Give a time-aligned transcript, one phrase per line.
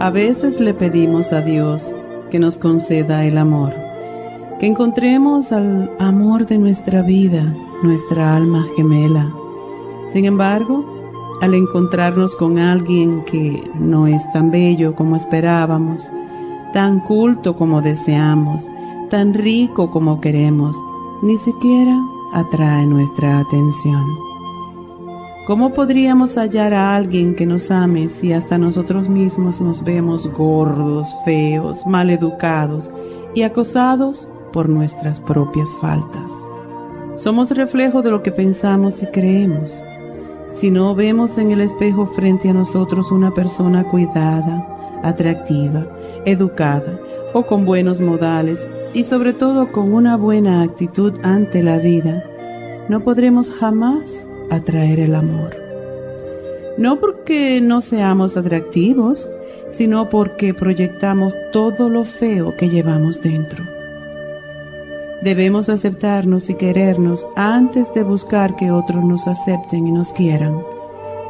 [0.00, 1.94] A veces le pedimos a Dios
[2.30, 3.74] que nos conceda el amor,
[4.58, 9.30] que encontremos al amor de nuestra vida, nuestra alma gemela.
[10.10, 10.86] Sin embargo,
[11.42, 16.10] al encontrarnos con alguien que no es tan bello como esperábamos,
[16.72, 18.66] tan culto como deseamos,
[19.10, 20.78] tan rico como queremos,
[21.20, 22.00] ni siquiera
[22.32, 24.29] atrae nuestra atención.
[25.50, 31.12] ¿Cómo podríamos hallar a alguien que nos ame si hasta nosotros mismos nos vemos gordos,
[31.24, 32.88] feos, mal educados
[33.34, 36.30] y acosados por nuestras propias faltas?
[37.16, 39.82] Somos reflejo de lo que pensamos y creemos.
[40.52, 45.84] Si no vemos en el espejo frente a nosotros una persona cuidada, atractiva,
[46.26, 46.96] educada
[47.34, 52.22] o con buenos modales y sobre todo con una buena actitud ante la vida,
[52.88, 55.56] no podremos jamás atraer el amor.
[56.78, 59.28] No porque no seamos atractivos,
[59.70, 63.64] sino porque proyectamos todo lo feo que llevamos dentro.
[65.22, 70.62] Debemos aceptarnos y querernos antes de buscar que otros nos acepten y nos quieran.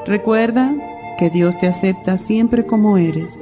[0.06, 0.72] Recuerda
[1.18, 3.32] que Dios te acepta siempre como eres,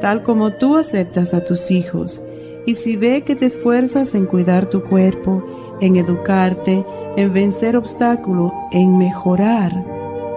[0.00, 2.22] tal como tú aceptas a tus hijos,
[2.64, 5.42] y si ve que te esfuerzas en cuidar tu cuerpo,
[5.80, 6.84] en educarte,
[7.16, 9.72] en vencer obstáculos, en mejorar,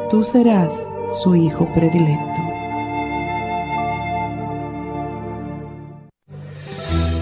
[0.10, 0.74] tú serás
[1.22, 2.42] su hijo predilecto.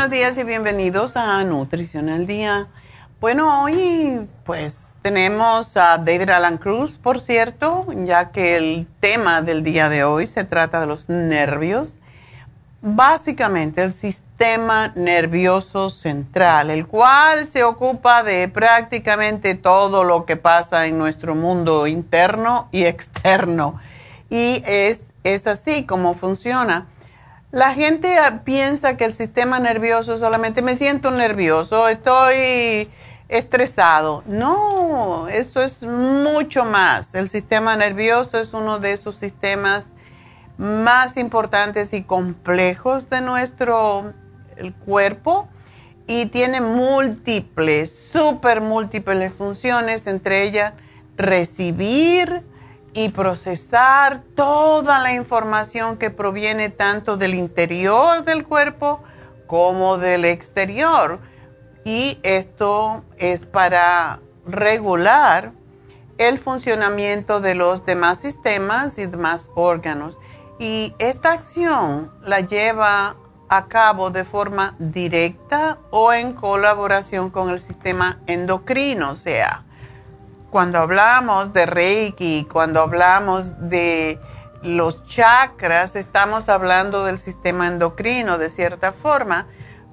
[0.00, 2.68] Buenos días, y bienvenidos a Nutrición al Día.
[3.20, 9.62] Bueno, hoy pues tenemos a David Alan Cruz, por cierto, ya que el tema del
[9.62, 11.96] día de hoy se trata de los nervios.
[12.80, 20.86] Básicamente el sistema nervioso central, el cual se ocupa de prácticamente todo lo que pasa
[20.86, 23.78] en nuestro mundo interno y externo.
[24.30, 26.86] Y es, es así como funciona.
[27.52, 32.88] La gente piensa que el sistema nervioso solamente me siento nervioso, estoy
[33.28, 34.22] estresado.
[34.26, 37.14] No, eso es mucho más.
[37.16, 39.86] El sistema nervioso es uno de esos sistemas
[40.58, 44.12] más importantes y complejos de nuestro
[44.84, 45.48] cuerpo
[46.06, 50.74] y tiene múltiples, súper múltiples funciones, entre ellas
[51.16, 52.42] recibir
[52.92, 59.02] y procesar toda la información que proviene tanto del interior del cuerpo
[59.46, 61.20] como del exterior
[61.84, 65.52] y esto es para regular
[66.18, 70.18] el funcionamiento de los demás sistemas y demás órganos.
[70.58, 73.16] Y esta acción la lleva
[73.48, 79.64] a cabo de forma directa o en colaboración con el sistema endocrino, o sea,
[80.50, 84.18] cuando hablamos de Reiki, cuando hablamos de
[84.62, 89.46] los chakras, estamos hablando del sistema endocrino de cierta forma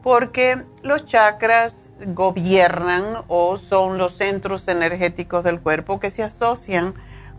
[0.03, 6.93] porque los chakras gobiernan o son los centros energéticos del cuerpo que se asocian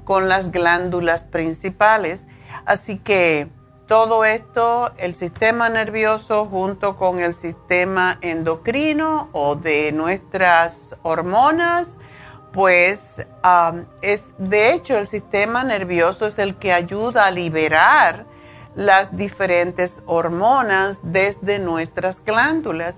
[0.04, 2.26] con las glándulas principales.
[2.66, 3.48] Así que
[3.86, 11.90] todo esto, el sistema nervioso junto con el sistema endocrino o de nuestras hormonas,
[12.52, 13.26] pues
[14.02, 18.26] es de hecho el sistema nervioso es el que ayuda a liberar
[18.74, 22.96] las diferentes hormonas desde nuestras glándulas.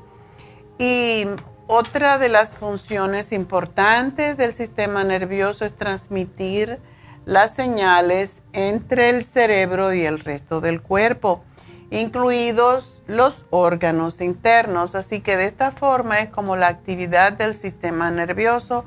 [0.78, 1.26] Y
[1.66, 6.78] otra de las funciones importantes del sistema nervioso es transmitir
[7.24, 11.44] las señales entre el cerebro y el resto del cuerpo,
[11.90, 14.94] incluidos los órganos internos.
[14.94, 18.84] Así que de esta forma es como la actividad del sistema nervioso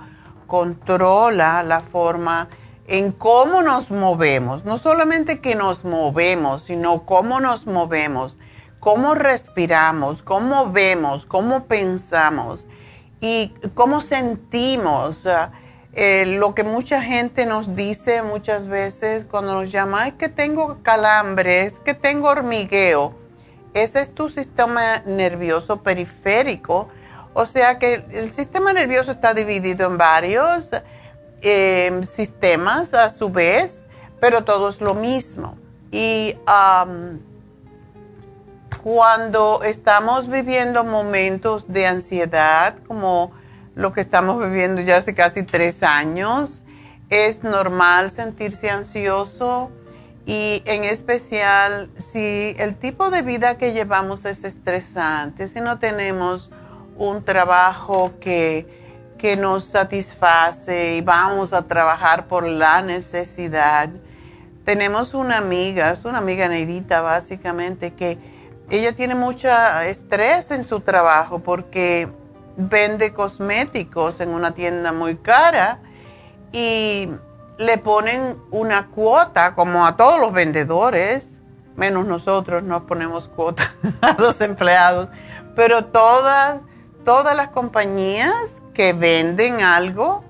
[0.53, 2.47] controla la forma
[2.85, 8.37] en cómo nos movemos, no solamente que nos movemos, sino cómo nos movemos,
[8.79, 12.67] cómo respiramos, cómo vemos, cómo pensamos
[13.19, 15.27] y cómo sentimos.
[15.93, 20.77] Eh, lo que mucha gente nos dice muchas veces cuando nos llama es que tengo
[20.83, 23.15] calambre, es que tengo hormigueo.
[23.73, 26.89] Ese es tu sistema nervioso periférico.
[27.33, 30.69] O sea que el sistema nervioso está dividido en varios
[31.45, 33.83] Em, sistemas a su vez,
[34.21, 35.57] pero todo es lo mismo.
[35.91, 36.37] Y
[38.81, 43.33] cuando estamos viviendo momentos de ansiedad, como
[43.75, 46.61] lo que estamos viviendo ya hace casi tres años,
[47.09, 49.69] es normal sentirse ansioso
[50.25, 56.51] y en especial si el tipo de vida que llevamos es estresante, si no tenemos
[56.97, 58.83] un trabajo que
[59.23, 63.87] que nos satisface y vamos a trabajar por la necesidad.
[64.65, 68.17] Tenemos una amiga, es una amiga Neidita básicamente, que
[68.69, 69.47] ella tiene mucho
[69.85, 72.09] estrés en su trabajo porque
[72.57, 75.79] vende cosméticos en una tienda muy cara
[76.51, 77.07] y
[77.57, 81.31] le ponen una cuota como a todos los vendedores,
[81.77, 85.07] menos nosotros nos ponemos cuota a los empleados,
[85.55, 86.59] pero todas,
[87.03, 88.33] todas las compañías
[88.73, 90.23] que venden algo,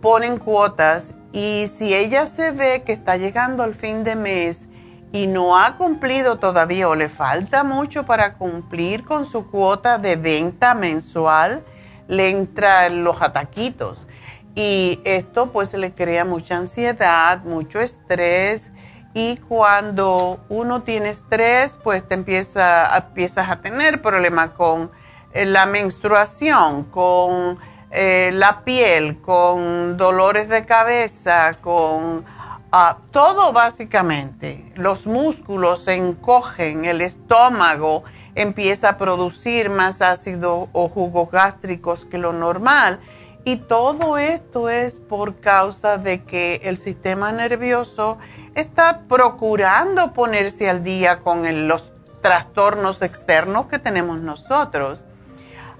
[0.00, 4.66] ponen cuotas y si ella se ve que está llegando al fin de mes
[5.12, 10.16] y no ha cumplido todavía o le falta mucho para cumplir con su cuota de
[10.16, 11.64] venta mensual,
[12.08, 14.06] le entran los ataquitos.
[14.54, 18.70] Y esto pues le crea mucha ansiedad, mucho estrés
[19.14, 24.90] y cuando uno tiene estrés pues te empieza, empiezas a tener problemas con
[25.34, 27.58] la menstruación, con
[27.90, 32.24] eh, la piel, con dolores de cabeza, con
[32.70, 34.72] ah, todo básicamente.
[34.76, 42.16] Los músculos se encogen, el estómago empieza a producir más ácido o jugos gástricos que
[42.18, 43.00] lo normal.
[43.44, 48.18] Y todo esto es por causa de que el sistema nervioso
[48.54, 51.90] está procurando ponerse al día con los
[52.22, 55.04] trastornos externos que tenemos nosotros.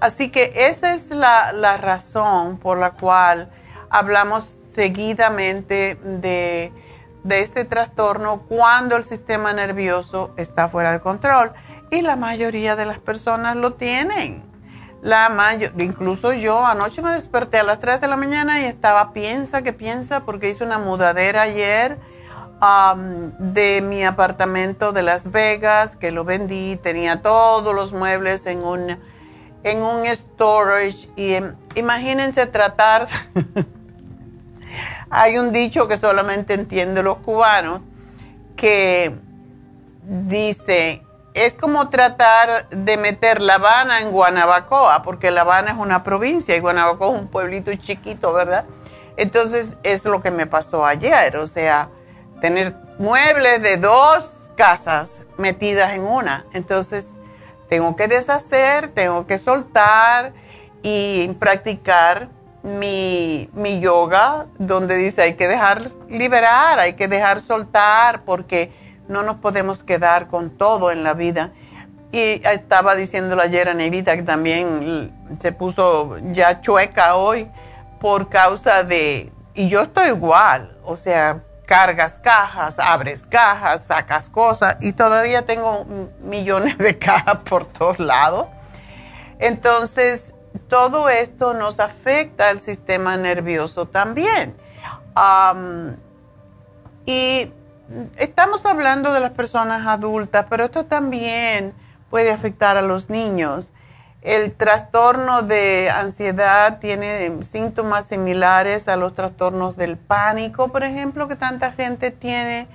[0.03, 3.49] Así que esa es la, razón por la cual
[3.89, 6.73] hablamos seguidamente de,
[7.29, 11.53] este trastorno cuando el sistema nervioso está fuera de control.
[11.89, 14.43] Y la mayoría de las personas lo tienen.
[15.01, 19.13] la mayor, incluso yo anoche me desperté a las 3 de la mañana y estaba
[19.13, 21.97] piensa que piensa porque hice una mudadera ayer
[23.39, 28.97] de mi apartamento de Las Vegas que lo vendí, tenía todos los muebles en un,
[29.63, 33.07] en un storage y em, imagínense tratar,
[35.09, 37.81] hay un dicho que solamente entienden los cubanos
[38.55, 39.15] que
[40.03, 41.01] dice,
[41.33, 46.55] es como tratar de meter La Habana en Guanabacoa, porque La Habana es una provincia
[46.55, 48.65] y Guanabacoa es un pueblito chiquito, ¿verdad?
[49.17, 51.89] Entonces es lo que me pasó ayer, o sea,
[52.41, 56.45] tener muebles de dos casas metidas en una.
[56.53, 57.07] Entonces
[57.73, 60.31] tengo que deshacer, tengo que soltar
[60.83, 62.29] y practicar
[62.61, 68.71] mi, mi yoga, donde dice hay que dejar liberar, hay que dejar soltar, porque
[69.07, 71.49] no nos podemos quedar con todo en la vida.
[72.11, 77.49] Y estaba diciéndolo ayer a Negrita que también se puso ya chueca hoy
[77.99, 84.77] por causa de, y yo estoy igual, o sea, cargas cajas, abres cajas, sacas cosas
[84.81, 85.85] y todavía tengo
[86.21, 88.47] millones de cajas por todos lados.
[89.39, 90.33] Entonces,
[90.67, 94.55] todo esto nos afecta al sistema nervioso también.
[97.05, 97.51] y
[98.15, 101.73] estamos hablando de las personas adultas, pero esto también
[102.09, 103.71] puede afectar a los niños.
[104.23, 111.35] El trastorno de ansiedad tiene síntomas similares a los trastornos del pánico, por ejemplo, que
[111.35, 112.67] tanta gente tiene.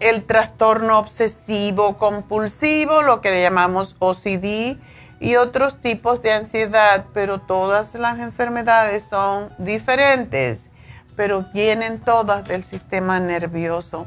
[0.00, 4.76] el trastorno obsesivo compulsivo, lo que le llamamos OCD,
[5.20, 10.70] y otros tipos de ansiedad, pero todas las enfermedades son diferentes
[11.16, 14.06] pero vienen todas del sistema nervioso.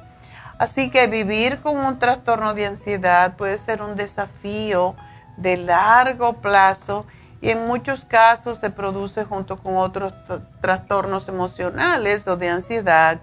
[0.58, 4.96] Así que vivir con un trastorno de ansiedad puede ser un desafío
[5.38, 7.06] de largo plazo
[7.42, 10.14] y en muchos casos se produce junto con otros
[10.62, 13.20] trastornos emocionales o de ansiedad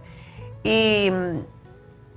[0.63, 1.41] y mm,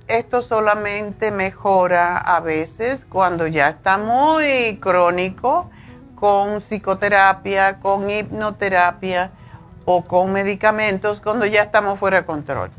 [0.08, 5.68] esto solamente mejora a veces cuando ya está muy crónico
[6.14, 9.30] con psicoterapia, con hipnoterapia
[9.84, 12.70] o con medicamentos cuando ya estamos fuera de control.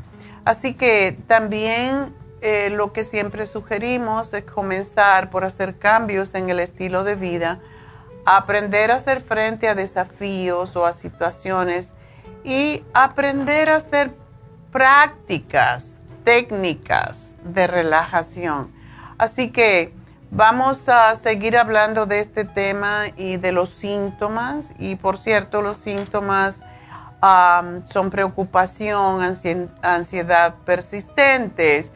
[0.44, 6.60] Así que también eh, lo que siempre sugerimos es comenzar por hacer cambios en el
[6.60, 7.60] estilo de vida,
[8.24, 11.90] aprender a hacer frente a desafíos o a situaciones
[12.44, 14.12] y aprender a hacer
[14.72, 15.94] prácticas,
[16.24, 18.72] técnicas de relajación.
[19.18, 19.92] Así que
[20.30, 24.70] vamos a seguir hablando de este tema y de los síntomas.
[24.78, 26.62] Y por cierto, los síntomas
[27.92, 29.20] son preocupación,
[29.82, 31.90] ansiedad persistentes,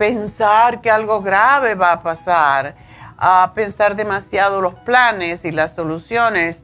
[0.00, 2.74] pensar que algo grave va a pasar,
[3.18, 6.62] a pensar demasiado los planes y las soluciones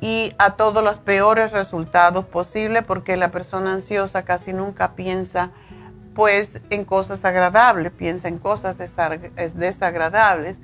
[0.00, 5.50] y a todos los peores resultados posibles porque la persona ansiosa casi nunca piensa
[6.16, 8.74] pues en cosas agradables, piensa en cosas
[9.54, 10.58] desagradables,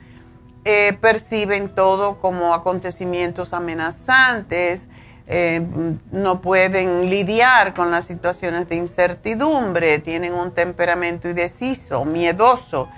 [0.65, 4.89] eh, perciben todo como acontecimientos amenazantes,
[5.35, 5.63] eh,
[6.11, 12.91] no pueden lidiar con las situaciones de incertidumbre, tienen un temperamento indeciso, miedoso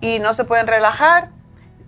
[0.00, 1.28] y no se pueden relajar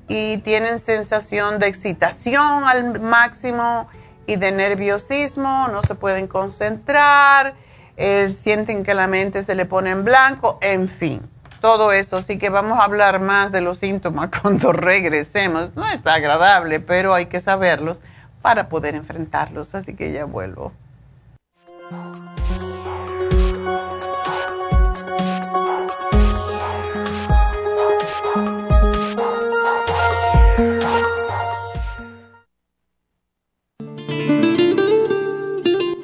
[0.07, 3.89] y tienen sensación de excitación al máximo
[4.27, 7.55] y de nerviosismo, no se pueden concentrar,
[7.97, 11.23] eh, sienten que la mente se le pone en blanco, en fin,
[11.63, 12.19] todo eso.
[12.19, 15.75] Así que vamos a hablar más de los síntomas cuando regresemos.
[15.75, 17.99] No es agradable, pero hay que saberlos
[18.47, 19.75] para poder enfrentarlos.
[19.75, 20.71] Así que ya vuelvo.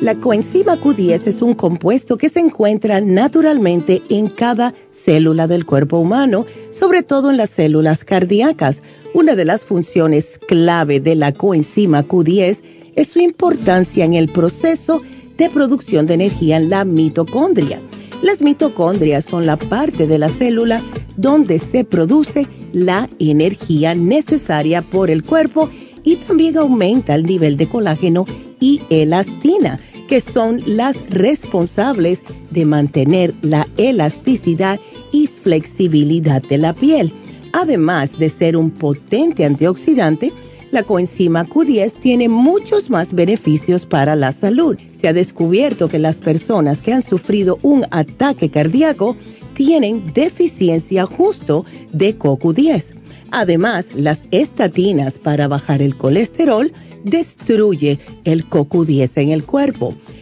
[0.01, 5.99] La coenzima Q10 es un compuesto que se encuentra naturalmente en cada célula del cuerpo
[5.99, 8.83] humano, sobre todo en las células cardíacas
[9.15, 12.59] una de las funciones clave de la coenzima Q10
[12.95, 15.03] es su importancia en el proceso
[15.37, 17.81] de producción de energía en la mitocondria.
[18.23, 20.81] Las mitocondrias son la parte de la célula
[21.17, 25.69] donde se produce la energía necesaria por el cuerpo
[26.05, 28.25] y también aumenta el nivel de colágeno
[28.61, 29.79] y elastina,
[30.09, 34.79] que son las responsables de mantener la elasticidad
[35.13, 37.13] y flexibilidad de la piel.
[37.53, 40.33] Además de ser un potente antioxidante,
[40.71, 44.79] la coenzima Q10 tiene muchos más beneficios para la salud.
[44.99, 49.17] Se ha descubierto que las personas que han sufrido un ataque cardíaco
[49.53, 52.85] tienen deficiencia justo de CoQ10.
[53.31, 56.73] Además, las estatinas para bajar el colesterol
[57.05, 59.95] destruye el CoQ10 en el cuerpo.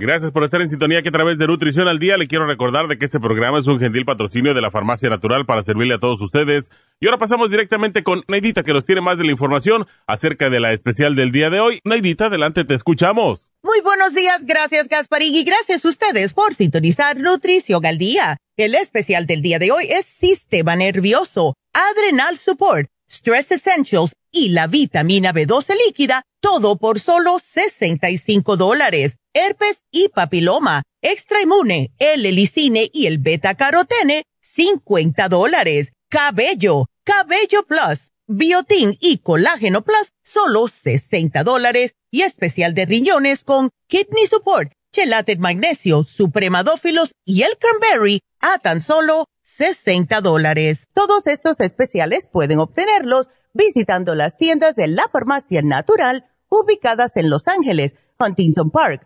[0.02, 2.88] Gracias por estar en sintonía que a través de Nutrición al Día le quiero recordar
[2.88, 6.00] de que este programa es un gentil patrocinio de la Farmacia Natural para servirle a
[6.00, 6.72] todos ustedes.
[7.02, 10.62] Y ahora pasamos directamente con Neidita que nos tiene más de la información acerca de
[10.62, 11.82] la especial del día de hoy.
[11.84, 13.52] Neidita, adelante, te escuchamos.
[13.62, 18.38] Muy buenos días, gracias Gasparín y gracias a ustedes por sintonizar Nutrición al Día.
[18.56, 24.68] El especial del día de hoy es Sistema Nervioso, Adrenal Support, Stress Essentials y la
[24.68, 29.18] vitamina B12 líquida, todo por solo 65 dólares.
[29.34, 35.90] Herpes y papiloma, extra inmune, el helicine y el beta carotene, 50 dólares.
[36.10, 43.70] Cabello, cabello plus, biotin y colágeno plus, solo 60 dólares y especial de riñones con
[43.88, 50.86] Kidney Support, Chelate Magnesio, Supremadófilos y el Cranberry a tan solo 60 dólares.
[50.96, 57.48] Todos estos especiales pueden obtenerlos visitando las tiendas de la Farmacia Natural ubicadas en Los
[57.48, 59.06] Ángeles, Huntington Park,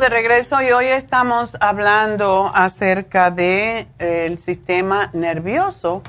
[0.00, 6.02] De regreso y hoy estamos hablando acerca del de, eh, sistema nervioso,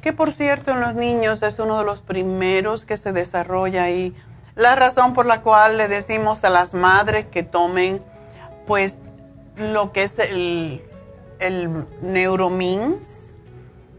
[0.00, 4.14] que por cierto en los niños es uno de los primeros que se desarrolla y
[4.54, 8.02] la razón por la cual le decimos a las madres que tomen
[8.66, 8.96] pues
[9.56, 10.82] lo que es el,
[11.38, 13.34] el neuromins,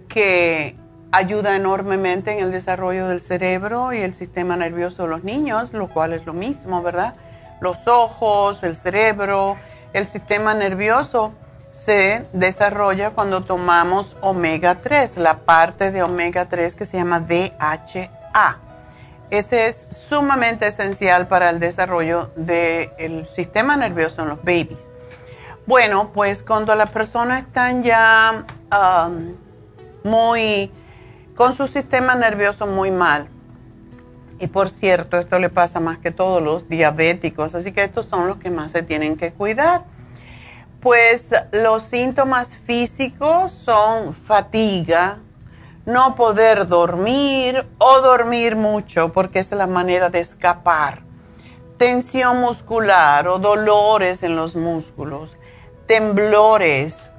[0.07, 0.75] que
[1.11, 5.89] ayuda enormemente en el desarrollo del cerebro y el sistema nervioso de los niños, lo
[5.89, 7.13] cual es lo mismo, ¿verdad?
[7.59, 9.57] Los ojos, el cerebro,
[9.93, 11.33] el sistema nervioso
[11.71, 18.57] se desarrolla cuando tomamos omega 3, la parte de omega 3 que se llama DHA.
[19.29, 24.89] Ese es sumamente esencial para el desarrollo del sistema nervioso en los babies.
[25.67, 29.35] Bueno, pues cuando las personas están ya um,
[30.03, 30.71] muy
[31.35, 33.27] con su sistema nervioso muy mal,
[34.39, 38.27] y por cierto, esto le pasa más que todos los diabéticos, así que estos son
[38.27, 39.85] los que más se tienen que cuidar.
[40.79, 45.19] Pues los síntomas físicos son fatiga,
[45.85, 51.01] no poder dormir o dormir mucho porque es la manera de escapar,
[51.77, 55.37] tensión muscular o dolores en los músculos,
[55.87, 57.09] temblores,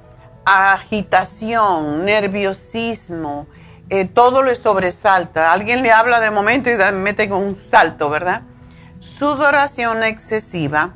[0.45, 3.47] agitación, nerviosismo,
[3.91, 5.51] eh, todo le sobresalta.
[5.53, 8.43] Alguien le habla de momento y mete con un salto, ¿verdad?
[9.01, 10.91] Sudoración excesiva,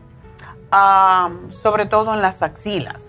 [1.62, 3.05] sobre todo en las axilas.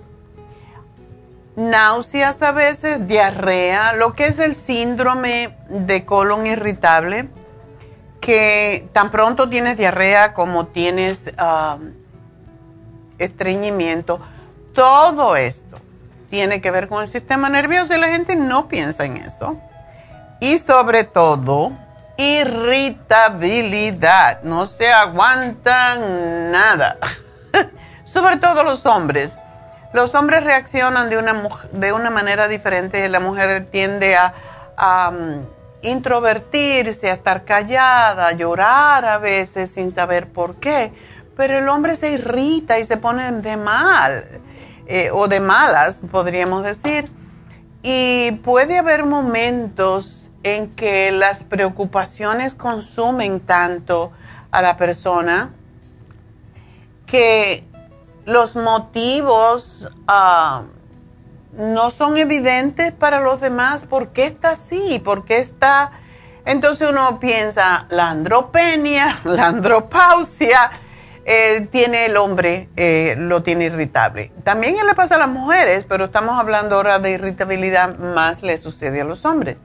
[1.56, 7.30] Náuseas a veces, diarrea, lo que es el síndrome de colon irritable,
[8.22, 11.26] que tan pronto tienes diarrea como tienes
[13.17, 14.22] estreñimiento.
[14.74, 15.78] Todo esto
[16.30, 19.60] tiene que ver con el sistema nervioso y la gente no piensa en eso
[20.43, 21.71] y sobre todo
[22.17, 24.43] irritabilidad.
[24.43, 26.97] No se aguantan nada.
[28.03, 29.32] sobre todo los hombres.
[29.93, 33.08] los hombres reaccionan de una, de una manera diferente.
[33.08, 34.34] La mujer tiende a,
[35.12, 35.45] um,
[35.82, 40.91] introvertirse, a estar callada, a llorar a veces sin saber por qué.
[41.38, 44.41] Pero el hombre se irrita y se pone de mal,
[44.88, 47.10] eh, o de malas, podríamos decir.
[47.82, 54.12] Y puede haber momentos en que las preocupaciones consumen tanto
[54.51, 55.51] a la persona
[57.06, 57.63] que
[58.25, 60.63] los motivos ah,
[61.58, 63.86] no son evidentes para los demás.
[63.86, 64.99] ¿Por qué está así?
[65.03, 65.91] ¿Por qué está...?
[66.45, 70.71] Entonces uno piensa, la andropenia, la andropausia,
[71.25, 74.34] eh, tiene el hombre, eh, lo tiene irritable.
[74.43, 78.99] También le pasa a las mujeres, pero estamos hablando ahora de irritabilidad, más le sucede
[78.99, 79.58] a los hombres.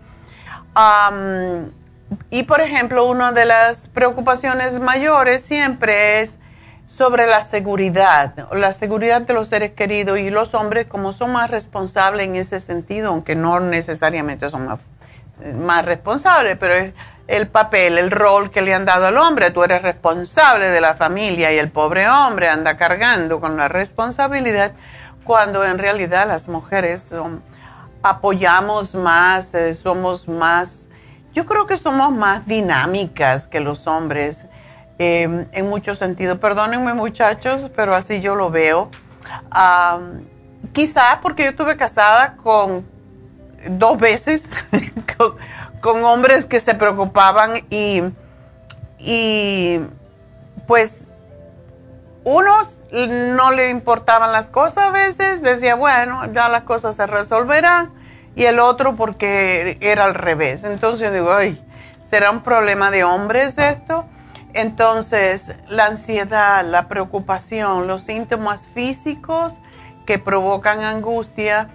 [2.31, 6.38] Y por ejemplo, una de las preocupaciones mayores siempre es
[6.87, 11.50] sobre la seguridad, la seguridad de los seres queridos y los hombres como son más
[11.50, 14.88] responsables en ese sentido, aunque no necesariamente son más,
[15.57, 16.92] más responsables, pero es
[17.28, 20.94] el papel, el rol que le han dado al hombre, tú eres responsable de la
[20.94, 24.72] familia y el pobre hombre anda cargando con la responsabilidad
[25.24, 27.12] cuando en realidad las mujeres
[28.02, 30.87] apoyamos más, eh, somos más,
[31.32, 34.44] yo creo que somos más dinámicas que los hombres
[35.00, 36.38] Em, en muchos sentidos.
[36.38, 38.90] Perdónenme muchachos, pero así yo lo veo.
[40.72, 42.84] quizás porque yo estuve casada con
[43.68, 44.44] dos veces,
[45.80, 48.02] con, hombres que se preocupaban y,
[48.98, 49.80] y
[50.66, 51.02] pues
[52.24, 57.92] unos no le importaban las cosas a veces, decía, bueno, ya las cosas se resolverán,
[58.35, 60.62] y el otro porque era al revés.
[60.64, 61.61] Entonces digo, ay,
[62.05, 64.07] ¿será un problema de hombres esto?
[64.55, 69.55] Entonces, la ansiedad, la preocupación, los síntomas físicos
[70.07, 71.68] que provocan angustia,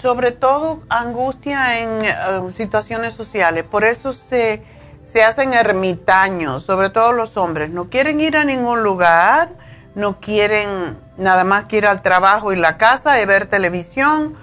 [0.00, 2.12] sobre todo angustia en eh,
[2.50, 3.64] situaciones sociales.
[3.64, 4.62] Por eso se,
[5.10, 7.70] se hacen ermitaños, sobre todo los hombres.
[7.70, 9.48] No quieren ir a ningún lugar,
[9.96, 14.36] no quieren nada más que ir al trabajo y la casa y ver televisión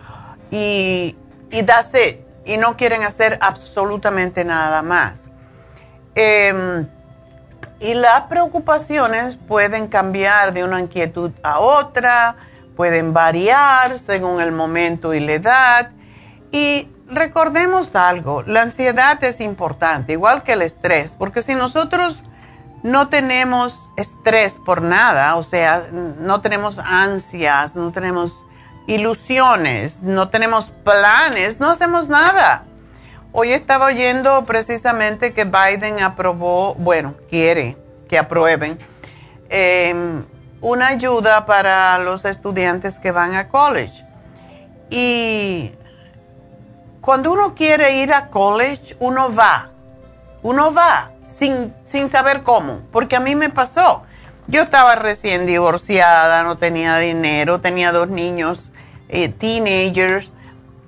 [0.51, 1.15] y,
[1.51, 5.29] y darse, y no quieren hacer absolutamente nada más.
[6.15, 6.85] Em,
[7.79, 12.35] y las preocupaciones pueden cambiar de una inquietud a otra,
[12.75, 15.91] pueden variar según el momento y la edad.
[16.51, 22.23] Y recordemos algo, la ansiedad es importante, igual que el estrés, porque si nosotros
[22.83, 28.43] no tenemos estrés por nada, o sea, no tenemos ansias, no tenemos
[28.87, 32.63] ilusiones, no tenemos planes, no hacemos nada.
[33.33, 38.79] Hoy estaba oyendo precisamente que Biden aprobó, bueno, quiere que aprueben
[39.49, 40.23] em,
[40.61, 44.05] una ayuda para los estudiantes que van a college.
[44.89, 45.73] Y
[47.07, 49.69] cuando uno quiere ir a college, uno va,
[50.43, 54.03] uno va sin, sin saber cómo, porque a mí me pasó.
[54.47, 58.73] Yo estaba recién divorciada, no tenía dinero, tenía dos niños,
[59.07, 60.31] eh, teenagers,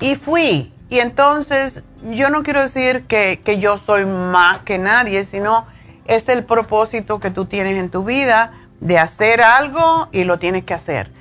[0.01, 0.73] y fui.
[0.89, 5.67] Y entonces yo no quiero decir que, yo soy más que nadie, sino
[6.05, 8.51] es el propósito que tú tienes en tu vida
[8.82, 11.13] de hacer algo y lo tienes que hacer.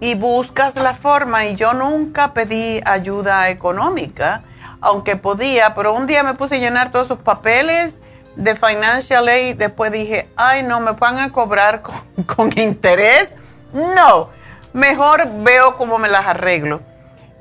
[0.00, 4.42] Y buscas la forma y yo nunca pedí ayuda económica,
[4.80, 8.00] aunque podía, pero un día me puse a llenar todos esos papeles
[8.36, 11.94] de financial aid, después dije, ay no, me van a cobrar con,
[12.26, 13.32] con interés.
[13.72, 14.28] No,
[14.72, 16.80] mejor veo cómo me las arreglo.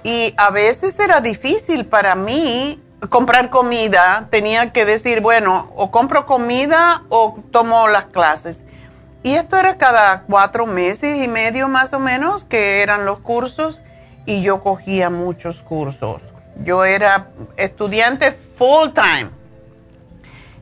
[0.04, 4.28] Y a veces era difícil para mí comprar comida.
[4.30, 8.62] Tenía que decir, bueno, o compro comida o tomo las clases.
[9.23, 13.81] Y esto era cada cuatro meses y medio más o menos que eran los cursos
[14.25, 16.21] y yo cogía muchos cursos.
[16.63, 19.29] Yo era estudiante full time.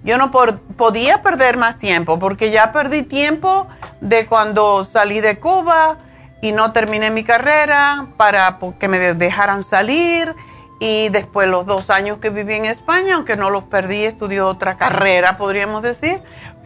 [0.04, 3.68] Yo no podía perder más tiempo porque ya perdí tiempo
[4.00, 5.98] de cuando salí de Cuba
[6.42, 10.36] y no terminé mi carrera para que me dejaran salir
[10.80, 14.78] y después los dos años que viví en España, aunque no los perdí, estudió otra
[14.78, 16.22] carrera, podríamos decir,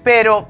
[0.05, 0.47] pero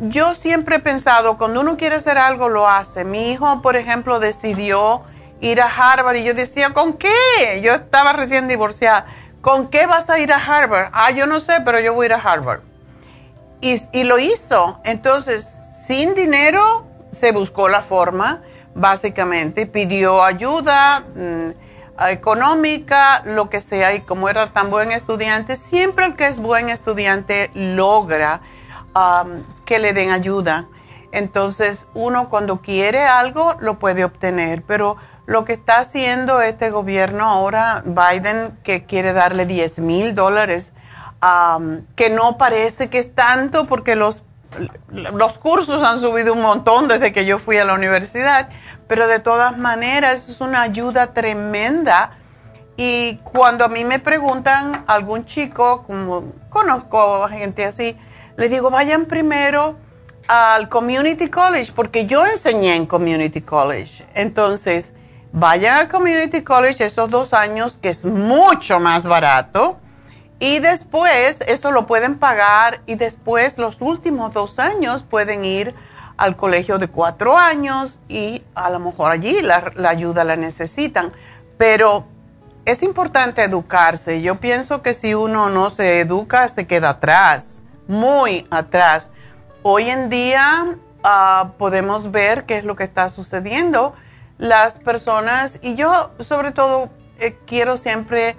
[0.00, 3.04] yo siempre he pensado, cuando uno quiere hacer algo, lo hace.
[3.04, 5.02] Mi hijo, por ejemplo, decidió
[5.40, 7.60] ir a Harvard y yo decía, ¿con qué?
[7.62, 9.06] Yo estaba recién divorciada.
[9.40, 10.90] ¿Con qué vas a ir a Harvard?
[10.92, 12.60] Ah, yo no sé, pero yo voy a ir a Harvard.
[13.60, 14.80] Y, y lo hizo.
[14.84, 15.48] Entonces,
[15.86, 18.42] sin dinero, se buscó la forma,
[18.74, 21.50] básicamente, pidió ayuda mm,
[22.08, 26.68] económica, lo que sea, y como era tan buen estudiante, siempre el que es buen
[26.68, 28.40] estudiante logra
[29.66, 30.66] que le den ayuda.
[31.12, 37.24] Entonces, uno cuando quiere algo lo puede obtener, pero lo que está haciendo este gobierno
[37.24, 40.72] ahora, Biden, que quiere darle 10 mil dólares,
[41.96, 44.22] que no parece que es tanto porque los,
[44.92, 48.48] los cursos han subido un montón desde que yo fui a la universidad,
[48.86, 52.12] pero de todas maneras es una ayuda tremenda.
[52.76, 57.96] Y cuando a mí me preguntan algún chico, como conozco gente así,
[58.36, 59.76] le digo, vayan primero
[60.28, 64.04] al Community College, porque yo enseñé en Community College.
[64.14, 64.92] Entonces,
[65.32, 69.78] vayan al Community College esos dos años, que es mucho más barato,
[70.38, 75.74] y después eso lo pueden pagar y después los últimos dos años pueden ir
[76.18, 81.12] al colegio de cuatro años y a lo mejor allí la, la ayuda la necesitan.
[81.56, 82.04] Pero
[82.66, 84.20] es importante educarse.
[84.20, 89.10] Yo pienso que si uno no se educa, se queda atrás, muy atrás.
[89.62, 93.94] Hoy en día ah, podemos ver qué es lo que está sucediendo.
[94.38, 98.36] Las personas, y yo sobre todo eh, quiero siempre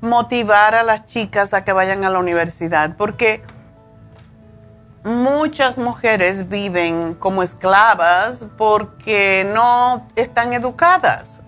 [0.00, 3.42] motivar a las chicas a que vayan a la universidad, porque
[5.04, 11.40] muchas mujeres viven como esclavas porque no están educadas.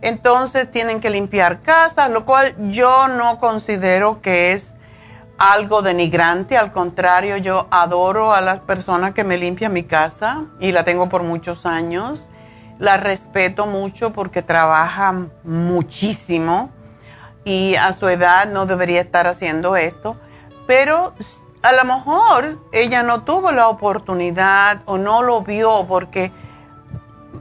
[0.00, 4.74] Entonces tienen que limpiar casas, lo cual yo no considero que es
[5.42, 10.70] algo denigrante, al contrario, yo adoro a las personas que me limpian mi casa y
[10.70, 12.30] la tengo por muchos años.
[12.78, 16.70] La respeto mucho porque trabaja muchísimo
[17.44, 20.14] y a su edad no debería estar haciendo esto,
[20.68, 21.12] pero
[21.62, 26.30] a lo mejor ella no tuvo la oportunidad o no lo vio porque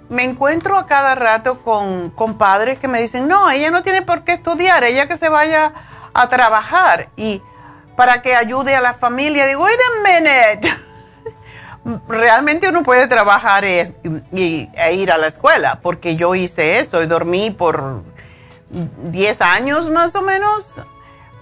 [0.10, 4.02] me encuentro a cada rato con, con padres que me dicen, no, ella no tiene
[4.02, 5.72] por qué estudiar, ella que se vaya
[6.16, 7.10] a trabajar.
[7.16, 7.44] Y
[8.02, 9.46] para que ayude a la familia.
[9.46, 10.76] Digo, wait a minute.
[12.08, 17.06] Realmente uno puede trabajar y, e ir a la escuela, porque yo hice eso y
[17.06, 18.02] dormí por
[18.72, 20.72] 10 años más o menos,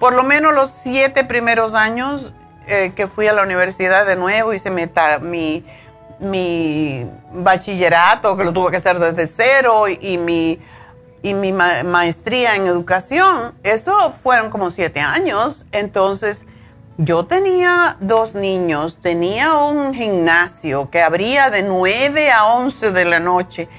[0.02, 2.34] por lo menos los 7 primeros años
[2.68, 4.84] eh, que fui a la universidad de nuevo, hice mi,
[5.22, 5.64] mi,
[6.20, 10.60] mi bachillerato, que lo tuve que hacer desde cero, y, mi
[11.22, 15.66] y mi maestría en educación, eso fueron como siete años.
[15.72, 16.44] Entonces,
[17.02, 23.22] yo tenía dos niños, tenía un gimnasio que abría de 9 a 11 de la
[23.22, 23.70] noche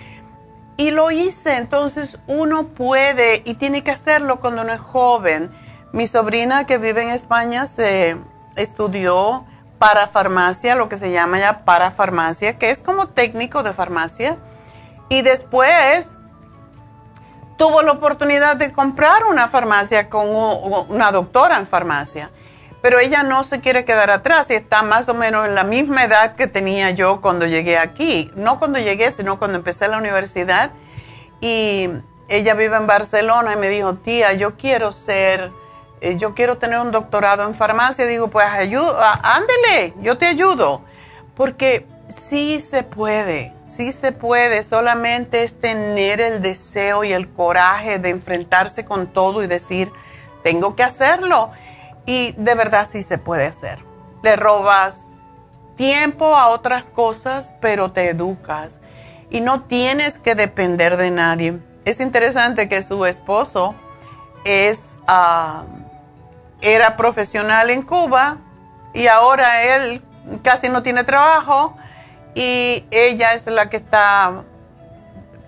[0.78, 1.58] y lo hice.
[1.58, 5.50] Entonces, uno puede y tiene que hacerlo cuando uno es joven.
[5.92, 8.16] Mi sobrina que vive en España se
[8.56, 9.44] estudió
[9.78, 14.38] para farmacia, lo que se llama ya para farmacia, que es como técnico de farmacia.
[15.10, 16.08] Y después
[17.58, 20.26] tuvo la oportunidad de comprar una farmacia con
[20.88, 22.30] una doctora en farmacia,
[22.82, 26.04] pero ella no se quiere quedar atrás y está más o menos en la misma
[26.04, 30.70] edad que tenía yo cuando llegué aquí, no cuando llegué, sino cuando empecé la universidad
[31.40, 31.88] y
[32.28, 35.50] ella vive en Barcelona y me dijo, tía, yo quiero ser,
[36.00, 38.06] eh, yo quiero tener un doctorado en farmacia.
[38.06, 40.82] Digo, pues ayuda, ándele, yo te ayudo,
[41.34, 47.98] porque sí se puede sí se puede, solamente es tener el deseo y el coraje
[47.98, 49.90] de enfrentarse con todo y decir,
[50.42, 51.50] tengo que hacerlo.
[52.06, 53.78] Y de verdad sí se puede hacer.
[54.22, 55.08] Le robas
[55.76, 58.78] tiempo a otras cosas, pero te educas.
[59.30, 61.58] Y no tienes que depender de nadie.
[61.84, 63.74] Es interesante que su esposo
[64.44, 65.64] es, ah,
[66.60, 68.38] era profesional en Cuba
[68.92, 70.02] y ahora él
[70.42, 71.76] casi no tiene trabajo
[72.34, 74.42] y ella es la que está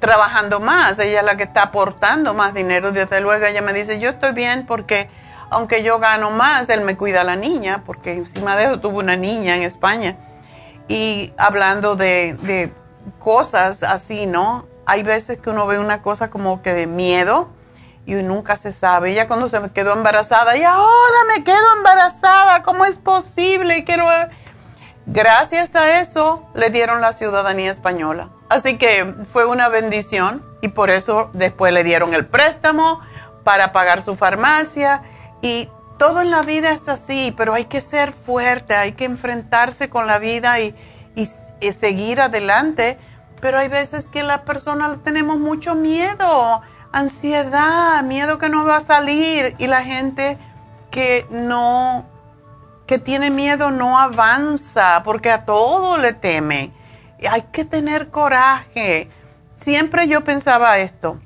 [0.01, 2.91] trabajando más, ella es la que está aportando más dinero.
[2.91, 5.09] Desde luego ella me dice, yo estoy bien porque
[5.53, 8.99] aunque yo gano más, él me cuida a la niña, porque encima de eso tuvo
[8.99, 10.17] una niña en España.
[10.89, 12.73] Y hablando de, de
[13.19, 14.67] cosas así, ¿no?
[14.87, 17.49] Hay veces que uno ve una cosa como que de miedo
[18.07, 19.13] y nunca se sabe.
[19.13, 23.79] Ella cuando se me quedó embarazada, y ahora me quedo embarazada, ¿cómo es posible?
[23.79, 24.07] Y quiero
[25.07, 28.31] Gracias a eso le dieron la ciudadanía española.
[28.49, 33.01] Así que fue una bendición y por eso después le dieron el préstamo
[33.43, 35.03] para pagar su farmacia
[35.43, 39.91] y todo en la vida es así, pero hay que ser fuerte, hay que enfrentarse
[39.91, 40.75] con la vida y,
[41.79, 42.99] seguir adelante.
[43.41, 48.81] Pero hay veces que las personas tenemos mucho miedo, ansiedad, miedo que no va a
[48.81, 50.39] salir y la gente
[50.91, 52.07] que no
[52.87, 56.73] que tiene miedo no avanza porque a todo le teme.
[57.31, 59.09] Hay que tener coraje.
[59.55, 61.21] Siempre yo pensaba esto.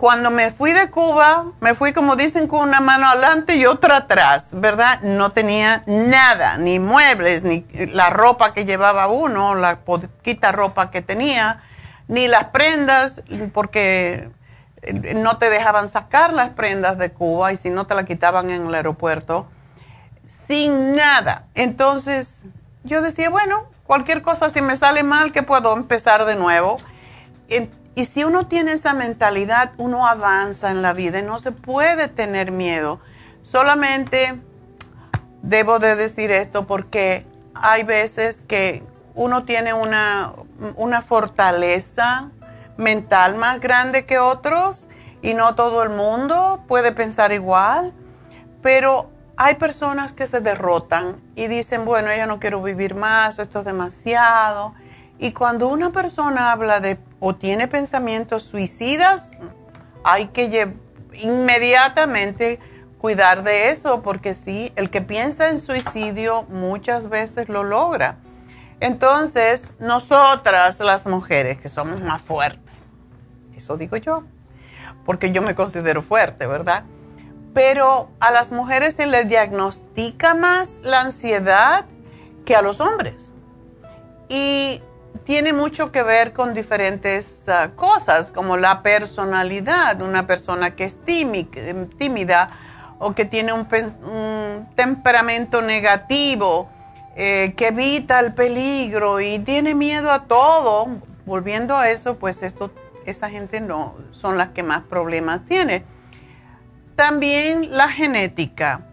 [0.00, 3.98] Cuando me fui de Cuba, me fui como dicen con una mano adelante y otra
[3.98, 5.02] atrás, ¿verdad?
[5.02, 11.02] No tenía nada, ni muebles, ni la ropa que llevaba uno, la poquita ropa que
[11.02, 11.60] tenía,
[12.08, 13.20] ni las prendas,
[13.52, 14.30] porque
[15.16, 18.68] no te dejaban sacar las prendas de Cuba y si no te la quitaban en
[18.68, 19.48] el aeropuerto,
[20.48, 21.44] sin nada.
[21.54, 22.38] Entonces
[22.84, 26.78] yo decía, bueno, cualquier cosa si me sale mal, que puedo empezar de nuevo.
[27.94, 32.08] Y si uno tiene esa mentalidad, uno avanza en la vida y no se puede
[32.08, 33.00] tener miedo.
[33.42, 34.40] Solamente
[35.42, 38.82] debo de decir esto porque hay veces que
[39.14, 40.32] uno tiene una,
[40.76, 42.30] una fortaleza
[42.76, 44.86] mental más grande que otros
[45.22, 47.92] y no todo el mundo puede pensar igual,
[48.62, 53.60] pero hay personas que se derrotan y dicen, bueno, yo no quiero vivir más, esto
[53.60, 54.74] es demasiado.
[55.22, 59.30] Y cuando una persona habla de o tiene pensamientos suicidas,
[60.02, 60.72] hay que
[61.12, 62.58] inmediatamente
[62.98, 68.16] cuidar de eso, porque sí, el que piensa en suicidio muchas veces lo logra.
[68.80, 72.72] Entonces, nosotras las mujeres que somos más fuertes,
[73.54, 74.24] eso digo yo,
[75.04, 76.84] porque yo me considero fuerte, ¿verdad?
[77.52, 81.84] Pero a las mujeres se les diagnostica más la ansiedad
[82.46, 83.16] que a los hombres.
[84.30, 84.82] Y
[85.24, 90.96] tiene mucho que ver con diferentes ah, cosas, como la personalidad, una persona que es
[91.04, 92.50] tímida
[92.98, 93.66] o que tiene un,
[94.74, 96.68] temperamento negativo,
[97.16, 100.88] eh, que evita el peligro y tiene miedo a todo.
[101.26, 102.72] Volviendo a eso, pues esto,
[103.06, 105.84] esa gente no son las que más problemas tiene.
[106.96, 108.89] También la genética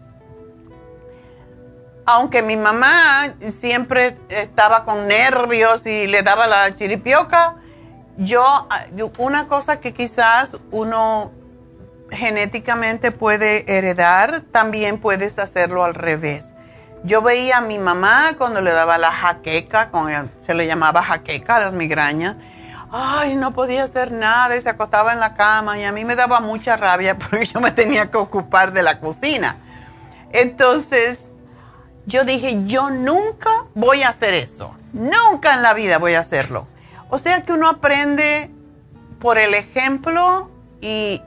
[2.10, 7.56] aunque mi mamá siempre estaba con nervios y le daba la chiripioca,
[8.16, 8.66] yo,
[9.18, 11.32] una cosa que quizás uno
[12.10, 16.54] genéticamente puede heredar, también puedes hacerlo al revés.
[17.04, 19.90] Yo veía a mi mamá cuando le daba la jaqueca,
[20.38, 22.36] se le llamaba jaqueca, las migrañas.
[22.90, 26.16] Ay, no podía hacer nada y se acostaba en la cama y a mí me
[26.16, 29.58] daba mucha rabia porque yo me tenía que ocupar de la cocina.
[30.32, 31.27] Entonces,
[32.08, 34.74] yo dije, yo nunca voy a hacer eso.
[34.94, 36.66] Nunca en la vida voy a hacerlo.
[37.10, 38.50] O sea que uno aprende
[39.20, 41.20] por el ejemplo y,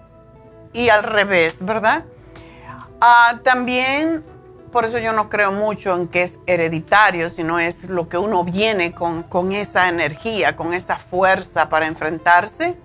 [0.89, 2.03] al revés, ¿verdad?
[2.99, 4.23] Ah, también,
[4.71, 8.43] por eso yo no creo mucho en que es hereditario, sino es lo que uno
[8.43, 12.75] viene con, esa energía, con esa fuerza para enfrentarse.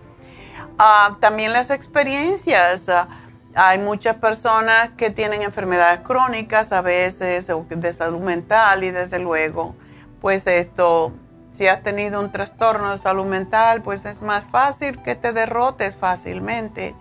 [0.79, 2.91] Ah, también las experiencias.
[2.91, 3.09] Ah,
[3.57, 9.75] hay muchas personas que tienen enfermedades crónicas a veces de salud mental y desde luego,
[10.21, 11.13] pues esto,
[11.55, 15.97] si has tenido un trastorno de salud mental, pues es más fácil que te derrotes
[15.97, 16.95] fácilmente.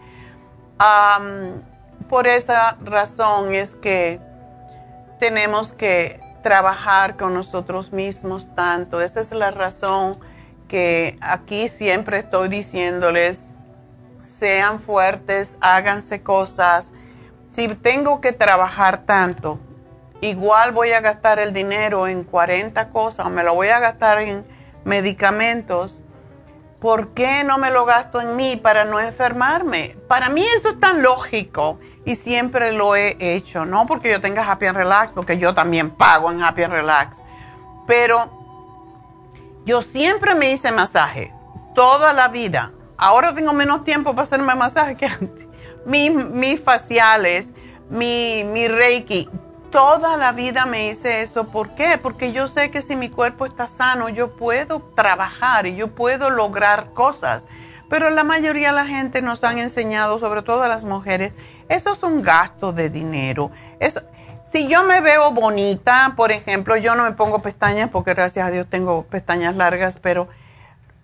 [2.10, 4.22] por esa razón es que
[5.20, 9.02] tenemos que trabajar con nosotros mismos tanto.
[9.02, 10.18] Esa es la razón
[10.70, 13.55] que aquí siempre estoy diciéndoles
[14.26, 16.92] sean fuertes, háganse cosas.
[17.52, 19.60] Si tengo que trabajar tanto,
[20.22, 24.20] igual voy a gastar el dinero en 40 cosas o me lo voy a gastar
[24.20, 24.46] en
[24.84, 26.02] medicamentos.
[26.80, 29.96] ¿Por qué no me lo gasto en mí para no enfermarme?
[30.08, 34.50] Para mí eso es tan lógico y siempre lo he hecho, no porque yo tenga
[34.50, 37.18] Happy and Relax, porque yo también pago en Happy and Relax,
[37.88, 38.30] pero
[39.66, 41.34] yo siempre me hice masaje
[41.74, 45.46] toda la vida Ahora tengo menos tiempo para hacerme masaje que antes.
[45.86, 47.50] Mis, faciales,
[47.90, 49.30] mi, mi reiki,
[49.72, 51.48] toda la vida me hice eso.
[51.50, 52.00] ¿Por qué?
[52.02, 56.30] Porque yo sé que si mi cuerpo está sano, yo puedo trabajar y yo puedo
[56.30, 57.48] lograr cosas.
[57.90, 61.34] Pero la mayoría de la gente nos han enseñado, sobre todo a las mujeres,
[61.70, 63.52] eso es un gasto de dinero.
[64.52, 68.52] si yo me veo bonita, por ejemplo, yo no me pongo pestañas porque gracias a
[68.52, 70.30] Dios tengo pestañas largas, pero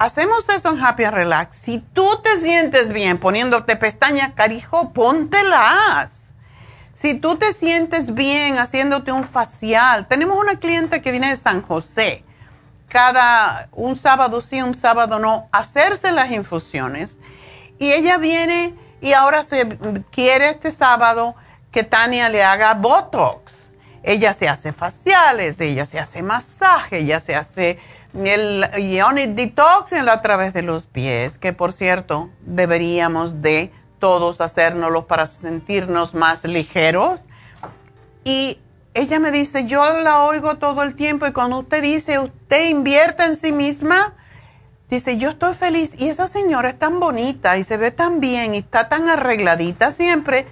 [0.01, 1.55] hacemos eso en Happy Relax.
[1.55, 6.29] Si tú te sientes bien poniéndote pestañas, carijo, póntelas.
[6.93, 11.61] Si tú te sientes bien haciéndote un facial, tenemos una cliente que viene de San
[11.61, 12.23] José,
[12.87, 17.17] cada un sábado sí, un sábado no, hacerse las infusiones.
[17.77, 19.77] Y ella viene y ahora se
[20.11, 21.35] quiere este sábado
[21.71, 23.53] que Tania le haga Botox.
[24.03, 27.79] Ella se hace faciales, ella se hace masaje, ella se hace
[28.13, 35.07] el Ionic Detox a través de los pies, que por cierto deberíamos de todos hacérnoslo
[35.07, 37.21] para sentirnos más ligeros.
[38.23, 38.59] Y
[38.93, 43.25] ella me dice, yo la oigo todo el tiempo y cuando usted dice, usted invierta
[43.25, 44.15] en sí misma,
[44.89, 48.53] dice, yo estoy feliz y esa señora es tan bonita y se ve tan bien
[48.53, 50.45] y está tan arregladita siempre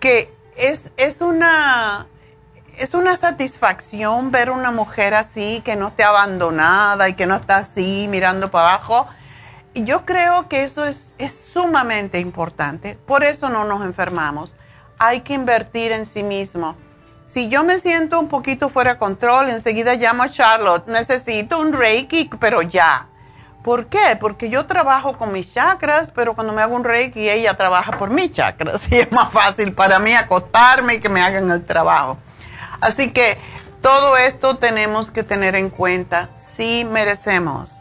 [0.00, 2.08] que es, es una
[2.80, 7.58] es una satisfacción ver una mujer así, que no esté abandonada y que no está
[7.58, 9.06] así mirando para abajo.
[9.74, 12.98] Y yo creo que eso es, es sumamente importante.
[13.06, 14.56] Por eso no nos enfermamos.
[14.98, 16.74] Hay que invertir en sí mismo.
[17.26, 20.88] Si yo me siento un poquito fuera de control, enseguida llamo a Charlotte.
[20.88, 23.08] Necesito un Reiki, pero ya.
[23.62, 24.16] ¿Por qué?
[24.18, 28.08] Porque yo trabajo con mis chakras, pero cuando me hago un Reiki, ella trabaja por
[28.08, 28.84] mis chakras.
[28.90, 32.16] Y es más fácil para mí acostarme y que me hagan el trabajo.
[32.80, 33.38] Así que
[33.82, 36.30] todo esto tenemos que tener en cuenta.
[36.36, 37.80] Si merecemos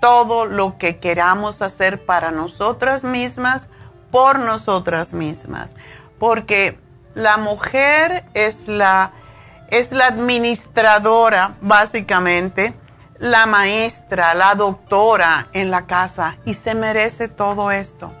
[0.00, 3.68] todo lo que queramos hacer para nosotras mismas,
[4.10, 5.74] por nosotras mismas.
[6.18, 6.78] Porque
[7.14, 9.12] la mujer es la,
[9.70, 12.74] es la administradora, básicamente,
[13.18, 18.12] la maestra, la doctora en la casa y se merece todo esto.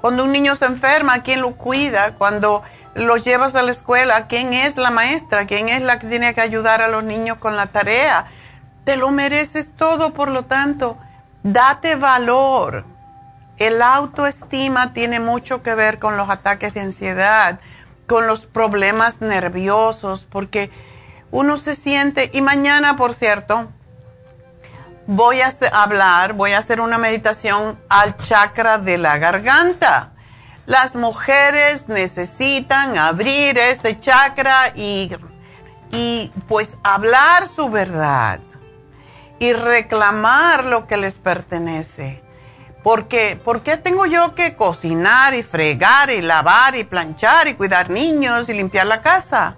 [0.00, 2.14] Cuando un niño se enferma, ¿quién lo cuida?
[2.14, 2.62] Cuando
[2.94, 5.46] los llevas a la escuela, ¿quién es la maestra?
[5.46, 8.26] ¿Quién es la que tiene que ayudar a los niños con la tarea?
[8.84, 10.98] Te lo mereces todo, por lo tanto,
[11.42, 12.84] date valor.
[13.58, 17.60] El autoestima tiene mucho que ver con los ataques de ansiedad,
[18.06, 20.70] con los problemas nerviosos, porque
[21.30, 23.68] uno se siente, y mañana, por cierto,
[25.06, 30.12] voy a hablar, voy a hacer una meditación al chakra de la garganta
[30.70, 35.10] las mujeres necesitan abrir ese chakra y,
[35.90, 38.38] y pues hablar su verdad
[39.40, 42.22] y reclamar lo que les pertenece.
[42.84, 47.90] Porque, ¿por qué tengo yo que cocinar y fregar y lavar y planchar y cuidar
[47.90, 49.56] niños y limpiar la casa?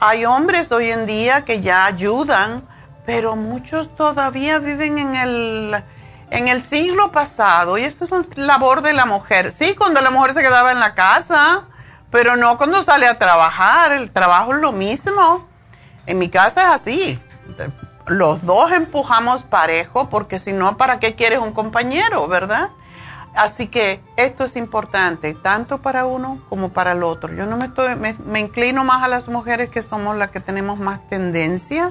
[0.00, 2.66] Hay hombres hoy en día que ya ayudan,
[3.06, 5.84] pero muchos todavía viven en el
[6.30, 10.10] en el siglo pasado, y esto es la labor de la mujer, sí, cuando la
[10.10, 11.64] mujer se quedaba en la casa,
[12.10, 15.48] pero no cuando sale a trabajar, el trabajo es lo mismo.
[16.06, 17.20] En mi casa es así,
[18.06, 22.68] los dos empujamos parejo, porque si no, ¿para qué quieres un compañero, verdad?
[23.34, 27.34] Así que esto es importante, tanto para uno como para el otro.
[27.34, 30.38] Yo no me estoy, me, me inclino más a las mujeres que somos las que
[30.38, 31.90] tenemos más tendencia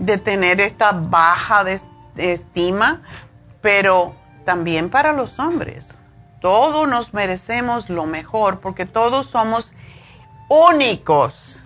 [0.00, 1.80] de tener esta baja de
[2.16, 3.02] estima,
[3.62, 5.96] pero también para los hombres.
[6.40, 9.72] Todos nos merecemos lo mejor porque todos somos
[10.48, 11.62] únicos,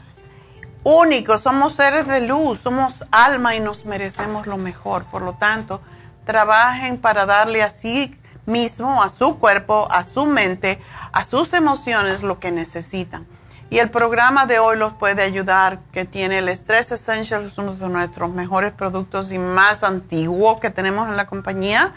[0.84, 5.04] únicos, somos seres de luz, somos alma y nos merecemos lo mejor.
[5.04, 5.80] Por lo tanto,
[6.26, 10.78] trabajen para darle a sí mismo, a su cuerpo, a su mente,
[11.12, 13.26] a sus emociones lo que necesitan.
[13.68, 17.88] Y el programa de hoy los puede ayudar, que tiene el Stress Essentials, uno de
[17.88, 21.92] nuestros mejores productos y más antiguos que tenemos en la compañía.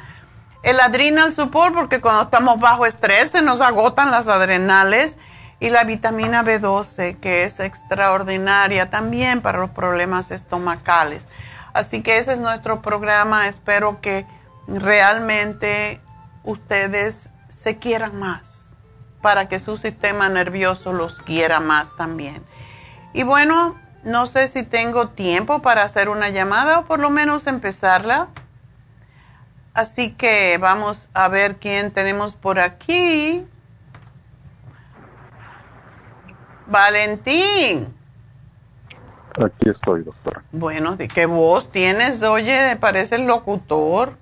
[0.64, 5.16] El Adrenal Support, porque cuando estamos bajo estrés se nos agotan las adrenales.
[5.62, 11.28] Y la vitamina B12, que es extraordinaria también para los problemas estomacales.
[11.74, 13.48] Así que ese es nuestro programa.
[13.48, 14.26] Espero que
[14.68, 16.02] realmente
[16.46, 18.69] ustedes se quieran más
[19.22, 22.44] para que su sistema nervioso los quiera más también.
[23.14, 27.48] Y bueno, no sé si tengo tiempo para hacer una llamada o por lo menos
[27.48, 28.28] empezarla.
[29.74, 33.46] Así que vamos a ver quién tenemos por aquí.
[36.68, 37.94] Valentín.
[39.44, 40.44] Aquí estoy, doctora.
[40.52, 42.24] Bueno, ¿de qué voz tienes?
[42.24, 44.18] Oye, parece el locutor.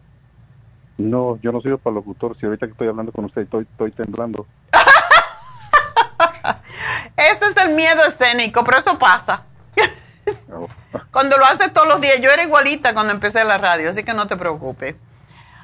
[0.97, 2.37] No, yo no soy para locutor.
[2.37, 4.47] Si ahorita que estoy hablando con usted estoy, estoy temblando.
[7.17, 9.43] Ese es el miedo escénico, pero eso pasa.
[11.11, 14.13] Cuando lo haces todos los días, yo era igualita cuando empecé la radio, así que
[14.13, 14.95] no te preocupes.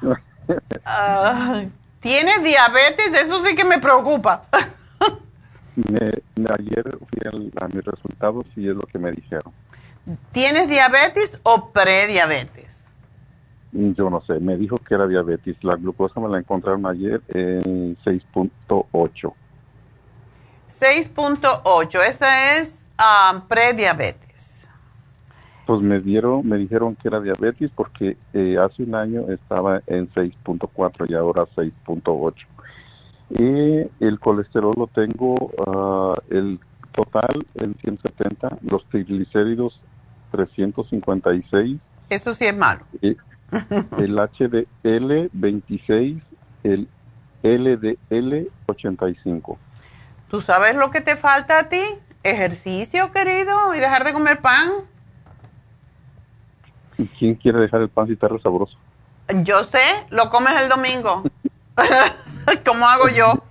[2.00, 3.14] ¿Tienes diabetes?
[3.14, 4.46] Eso sí que me preocupa.
[6.58, 9.52] ayer fui a, mis resultados y es lo que me dijeron.
[10.32, 12.73] ¿Tienes diabetes o prediabetes?
[13.74, 15.56] Yo no sé, me dijo que era diabetes.
[15.62, 19.32] La glucosa me la encontraron ayer en 6.8.
[20.80, 24.68] 6.8, esa es um, prediabetes.
[25.66, 30.08] Pues me dieron, me dijeron que era diabetes porque eh, hace un año estaba en
[30.12, 32.34] 6.4 y ahora 6.8.
[33.30, 36.60] Y el colesterol lo tengo, uh, el
[36.92, 39.80] total en 170, los triglicéridos
[40.30, 41.80] 356.
[42.10, 42.84] Eso sí es malo.
[43.98, 46.22] El HDL 26,
[46.64, 46.88] el
[47.42, 49.58] LDL 85.
[50.30, 51.82] ¿Tú sabes lo que te falta a ti?
[52.22, 54.72] Ejercicio, querido, y dejar de comer pan.
[57.18, 58.76] ¿Quién quiere dejar el pan si está sabroso?
[59.42, 61.24] Yo sé, lo comes el domingo.
[62.64, 63.44] ¿Cómo hago yo?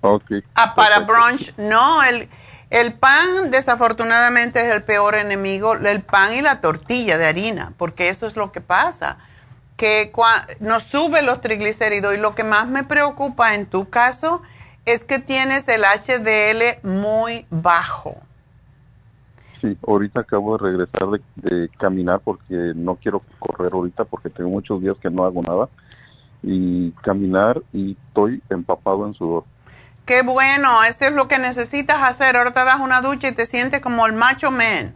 [0.00, 0.42] Okay.
[0.54, 2.28] Ah, para brunch, no, el,
[2.70, 8.08] el pan desafortunadamente es el peor enemigo, el pan y la tortilla de harina, porque
[8.10, 9.18] eso es lo que pasa,
[9.76, 10.12] que
[10.60, 14.42] nos sube los triglicéridos y lo que más me preocupa en tu caso
[14.84, 18.16] es que tienes el HDL muy bajo.
[19.60, 24.80] Sí, ahorita acabo de regresar de, caminar porque no quiero correr ahorita porque tengo muchos
[24.80, 25.68] días que no hago nada
[26.42, 29.44] y caminar y estoy empapado en sudor.
[30.08, 32.38] Qué bueno, eso es lo que necesitas hacer.
[32.38, 34.94] Ahora te das una ducha y te sientes como el macho man.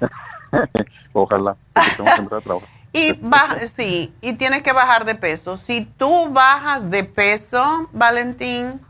[1.14, 1.56] Ojalá,
[1.96, 2.68] tengo que trabajar.
[2.92, 5.56] Y baja, sí, y tienes que bajar de peso.
[5.56, 8.82] Si tú bajas de peso, Valentín,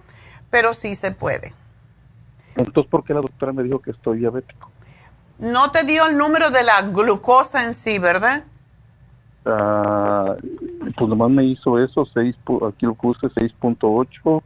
[0.50, 1.54] pero sí se puede.
[2.56, 4.70] Entonces, ¿por qué la doctora me dijo que estoy diabético?
[5.38, 8.44] No te dio el número de la glucosa en sí, ¿verdad?
[9.44, 10.36] Ah,
[10.96, 12.36] pues nomás me hizo eso, 6,
[12.68, 14.42] aquí lo puse 6.8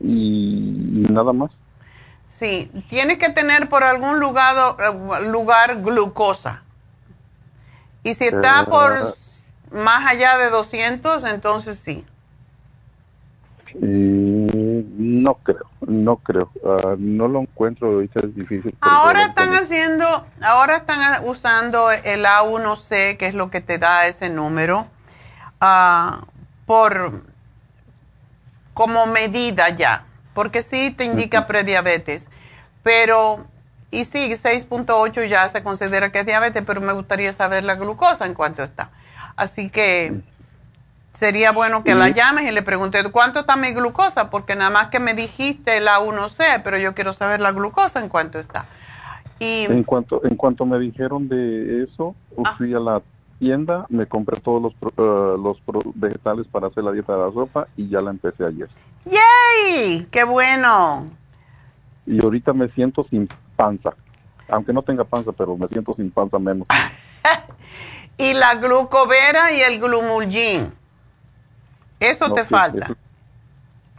[0.00, 1.50] y nada más.
[2.28, 4.76] Sí, tiene que tener por algún lugar,
[5.22, 6.62] lugar glucosa.
[8.02, 9.16] Y si está eh, por
[9.70, 12.04] más allá de 200, entonces sí.
[13.80, 16.50] no creo, no creo.
[16.64, 18.76] Ah, no lo encuentro, ahorita es difícil.
[18.80, 24.28] Ahora están haciendo, ahora están usando el A1C, que es lo que te da ese
[24.30, 24.86] número,
[25.62, 26.24] uh,
[26.66, 27.22] por
[28.74, 30.05] como medida ya
[30.36, 32.28] porque sí te indica prediabetes.
[32.82, 33.46] Pero,
[33.90, 38.26] y sí, 6.8 ya se considera que es diabetes, pero me gustaría saber la glucosa
[38.26, 38.90] en cuánto está.
[39.34, 40.20] Así que
[41.14, 44.88] sería bueno que la llames y le preguntes cuánto está mi glucosa, porque nada más
[44.88, 48.66] que me dijiste la 1C, pero yo quiero saber la glucosa en cuánto está.
[49.38, 52.14] Y, en cuanto en cuanto me dijeron de eso,
[52.44, 52.54] ah.
[52.58, 53.00] fui a la
[53.38, 55.58] tienda, me compré todos los, uh, los
[55.94, 58.68] vegetales para hacer la dieta de la sopa y ya la empecé ayer.
[59.04, 60.06] ¡Yay!
[60.10, 61.06] ¡Qué bueno!
[62.06, 63.94] Y ahorita me siento sin panza.
[64.48, 66.66] Aunque no tenga panza, pero me siento sin panza menos.
[68.18, 70.72] y la glucovera y el glumulgin.
[71.98, 72.96] Eso te falta.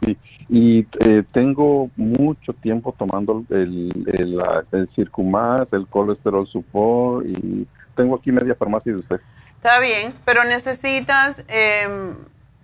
[0.00, 0.16] sí.
[0.50, 7.66] Y eh, tengo mucho tiempo tomando el, el, el, Circumax, el colesterol support y
[7.98, 9.20] tengo aquí media farmacia de usted.
[9.56, 12.14] Está bien, pero necesitas, eh,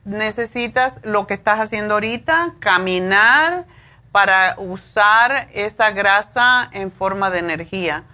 [0.05, 3.65] necesitas lo que estás haciendo ahorita, caminar
[4.13, 8.05] para usar esa grasa en forma de energía.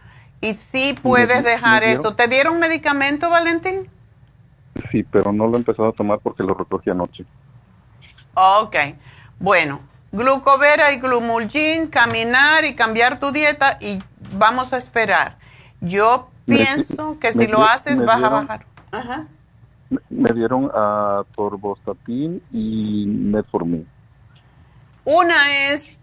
[0.41, 2.15] Y sí puedes dejar eso.
[2.15, 3.91] ¿Te dieron medicamento, Valentín?
[4.91, 7.27] Sí, pero no lo he empezado a tomar porque lo recogí anoche.
[8.33, 8.77] Ok.
[9.39, 14.03] Bueno, glucovera y glumulgin, caminar y cambiar tu dieta y
[14.39, 15.37] vamos a esperar.
[15.83, 18.67] Yo pienso que si lo haces vas a bajar.
[20.09, 23.89] Me dieron a torbostatin y metformin.
[25.05, 25.97] Una es,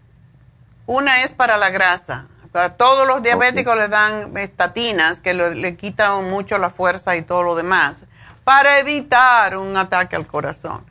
[0.86, 2.26] una es para la grasa.
[2.52, 7.42] Para todos los diabéticos le dan estatinas que le, quitan mucho la fuerza y todo
[7.42, 8.04] lo demás
[8.44, 10.82] para evitar un ataque al corazón.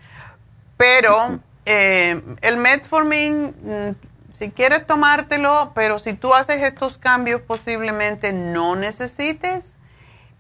[0.78, 4.07] Pero eh, el metformin mm,
[4.38, 9.78] si quieres tomártelo, pero si tú haces estos cambios posiblemente no necesites,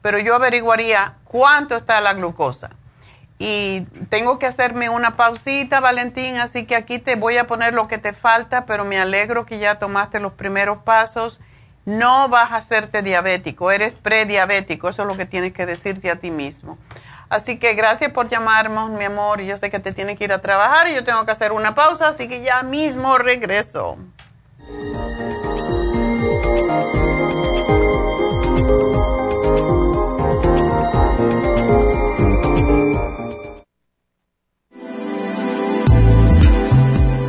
[0.03, 2.69] pero yo averiguaría cuánto está la glucosa.
[3.39, 7.87] Y tengo que hacerme una pausita, Valentín, así que aquí te voy a poner lo
[7.87, 11.39] que te falta, pero me alegro que ya tomaste los primeros pasos.
[11.85, 16.17] No vas a hacerte diabético, eres prediabético, eso es lo que tienes que decirte a
[16.17, 16.77] ti mismo.
[17.29, 19.41] Así que gracias por llamarnos, mi amor.
[19.41, 21.75] Yo sé que te tienes que ir a trabajar y yo tengo que hacer una
[21.75, 23.97] pausa, así que ya mismo regreso.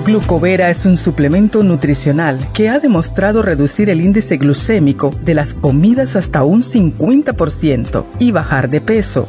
[0.08, 6.16] Glucovera es un suplemento nutricional que ha demostrado reducir el índice glucémico de las comidas
[6.16, 9.28] hasta un 50% y bajar de peso.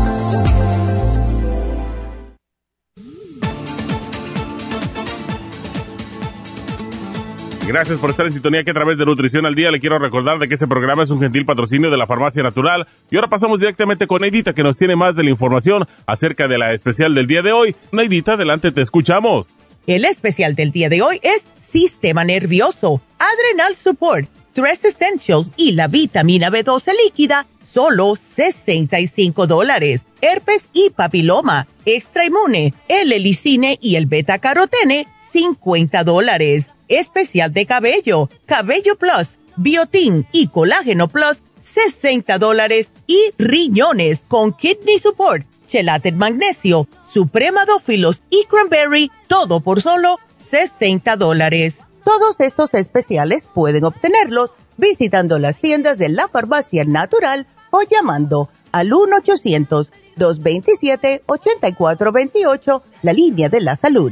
[7.67, 10.39] Gracias por estar en sintonía que a través de Nutrición al Día le quiero recordar
[10.39, 12.87] de que este programa es un gentil patrocinio de la Farmacia Natural.
[13.11, 16.57] Y ahora pasamos directamente con Neidita que nos tiene más de la información acerca de
[16.57, 17.75] la especial del día de hoy.
[17.91, 19.47] Neidita, adelante, te escuchamos.
[19.85, 25.87] El especial del día de hoy es Sistema Nervioso, Adrenal Support, Tres Essentials y la
[25.87, 30.05] vitamina B12 líquida, solo 65 dólares.
[30.21, 37.65] Herpes y papiloma, extra inmune, el helicine y el beta carotene, 50 dólares especial de
[37.65, 42.89] cabello, Cabello Plus, Biotin y Colágeno Plus, 60 dólares.
[43.07, 50.19] Y riñones con Kidney Support, Chelate Magnesio, Supremadófilos y Cranberry, todo por solo
[50.49, 51.77] 60 dólares.
[52.03, 58.89] Todos estos especiales pueden obtenerlos visitando las tiendas de la farmacia natural o llamando al
[60.17, 64.11] 1-800-227-8428, la línea de la salud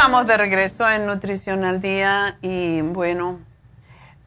[0.00, 3.38] Estamos de regreso en Nutrición al Día y bueno,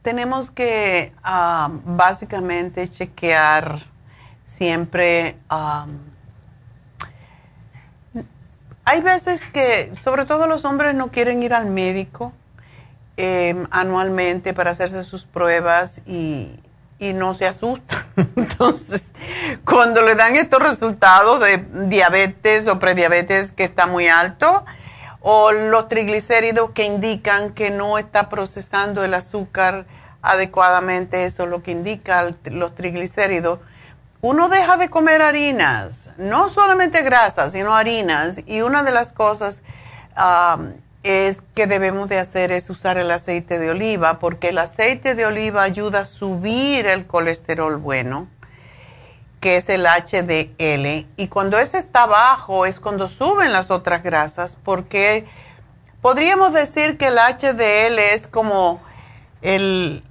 [0.04, 3.80] tenemos que ah, básicamente chequear
[4.46, 5.36] siempre.
[8.86, 12.34] hay veces que, sobre todo los hombres, no quieren ir al médico
[13.18, 16.52] em, anualmente para hacerse sus pruebas y,
[17.00, 18.06] y no se asustan.
[18.36, 19.06] Entonces,
[19.66, 24.64] cuando le dan estos resultados de diabetes o prediabetes que está muy alto,
[25.24, 29.86] o los triglicéridos que indican que no está procesando el azúcar
[30.22, 33.60] adecuadamente, eso es lo que indica los triglicéridos.
[34.22, 39.62] Uno deja de comer harinas, no solamente grasas, sino harinas, y una de las cosas
[41.04, 45.26] es que debemos de hacer es usar el aceite de oliva, porque el aceite de
[45.26, 48.28] oliva ayuda a subir el colesterol bueno
[49.44, 51.06] que es el HDL.
[51.18, 55.26] Y cuando ese está bajo es cuando suben las otras grasas, porque
[56.02, 58.82] podríamos decir que el HDL es como
[59.42, 60.02] el,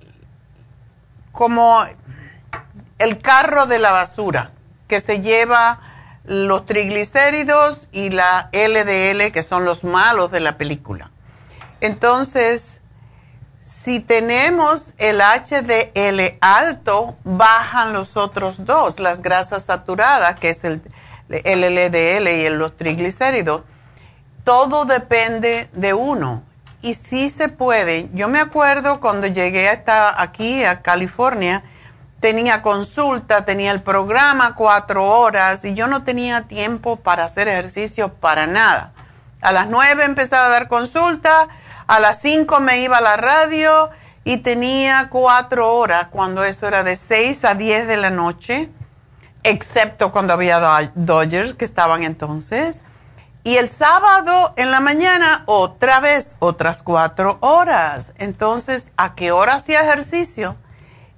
[1.33, 1.83] como
[2.99, 4.51] el carro de la basura,
[4.87, 5.81] que se lleva
[6.25, 11.11] los triglicéridos y la LDL, que son los malos de la película.
[11.81, 12.82] Entonces,
[13.63, 20.83] si tenemos el HDL alto, bajan los otros dos, las grasas saturadas, que es el,
[21.29, 23.63] LDL y los triglicéridos.
[24.43, 26.43] Todo depende de uno.
[26.83, 28.09] Y sí se puede.
[28.13, 31.63] Yo me acuerdo cuando llegué hasta aquí, a California,
[32.19, 38.13] tenía consulta, tenía el programa cuatro horas y yo no tenía tiempo para hacer ejercicio
[38.13, 38.93] para nada.
[39.41, 41.49] A las nueve empezaba a dar consulta
[41.87, 43.91] a las 5 me iba a la radio
[44.25, 48.71] y tenía cuatro horas cuando eso era de 6 a 10 de la noche,
[49.43, 52.79] excepto cuando había Dodgers que estaban entonces.
[53.45, 58.13] Y el sábado en la mañana otra vez, otras cuatro horas.
[58.19, 60.57] Entonces, ¿a qué hora hacía ejercicio?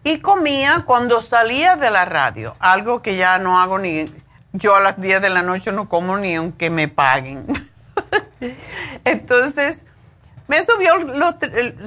[0.05, 4.11] Y comía cuando salía de la radio, algo que ya no hago ni,
[4.53, 7.47] yo a las 10 de la noche no como ni aunque me paguen.
[9.05, 9.83] Entonces,
[10.47, 10.93] me subió,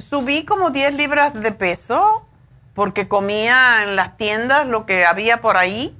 [0.00, 2.24] subí como 10 libras de peso
[2.74, 5.96] porque comía en las tiendas lo que había por ahí.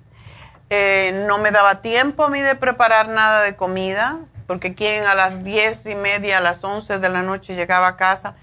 [0.70, 5.14] Eh, no me daba tiempo a mí de preparar nada de comida, porque quien a
[5.14, 8.34] las 10 y media, a las 11 de la noche llegaba a casa,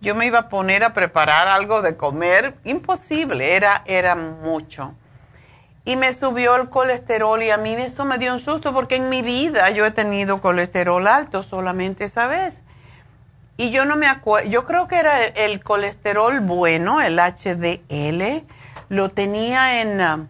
[0.00, 2.56] yo me iba a poner a preparar algo de comer.
[2.64, 4.94] Imposible, era, era mucho.
[5.84, 9.08] Y me subió el colesterol y a mí eso me dio un susto porque en
[9.08, 12.60] mi vida yo he tenido colesterol alto solamente esa vez.
[13.56, 18.44] Y yo no me acuerdo, yo creo que era el, colesterol bueno, el HDL,
[18.88, 20.28] lo tenía en,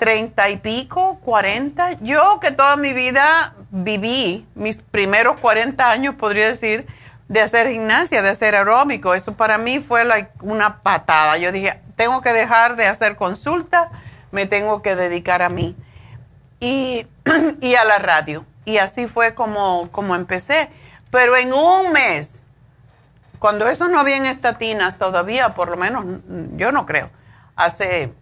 [0.00, 1.92] treinta y pico, cuarenta.
[2.00, 6.86] Yo que toda mi vida viví, mis primeros cuarenta años, podría decir,
[7.28, 9.14] de hacer gimnasia, de hacer aeróbico.
[9.14, 10.02] Eso para mí fue
[10.40, 11.36] una patada.
[11.36, 13.90] Yo dije, tengo que dejar de hacer consulta,
[14.32, 15.76] me tengo que dedicar a mí.
[16.58, 17.06] Y,
[17.60, 18.46] y a la radio.
[18.64, 20.70] Y así fue como, como empecé.
[21.10, 22.40] Pero en un mes,
[23.38, 26.04] cuando eso no había en estatinas todavía, por lo menos,
[26.56, 27.10] yo no creo,
[27.56, 28.12] hace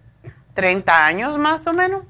[0.55, 2.03] 30 años más o menos.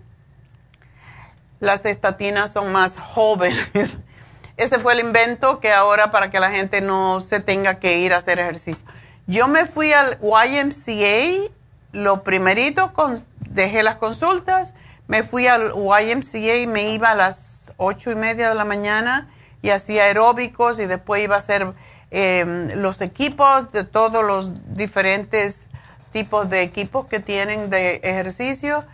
[1.61, 3.69] Las estatinas son más jóvenes.
[4.57, 8.15] Ese fue el invento que ahora para que la gente no se tenga que ir
[8.15, 8.87] a hacer ejercicio.
[9.27, 11.53] Yo me fui al YMCA,
[11.93, 14.75] lo primerito, con, dejé las consultas,
[15.07, 19.29] me fui al YMCA y me iba a las ocho y media de la mañana
[19.63, 21.75] y hacía aeróbicos y después iba a hacer
[22.11, 25.67] em, los equipos de todos los diferentes
[26.13, 28.85] tipos de equipos que tienen de ejercicio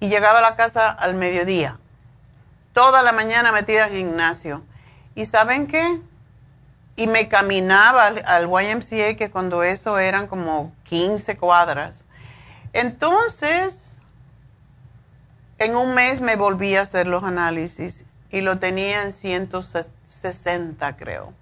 [0.00, 1.78] y llegaba a la casa al mediodía.
[2.72, 4.62] Toda la mañana metida en gimnasio.
[5.14, 6.00] ¿Y saben qué?
[6.96, 12.04] Y me caminaba al, al YMCA, que cuando eso eran como 15 cuadras.
[12.72, 13.98] Entonces,
[15.58, 19.97] en un mes me volví a hacer los análisis y lo tenía en 160,
[20.96, 21.32] creo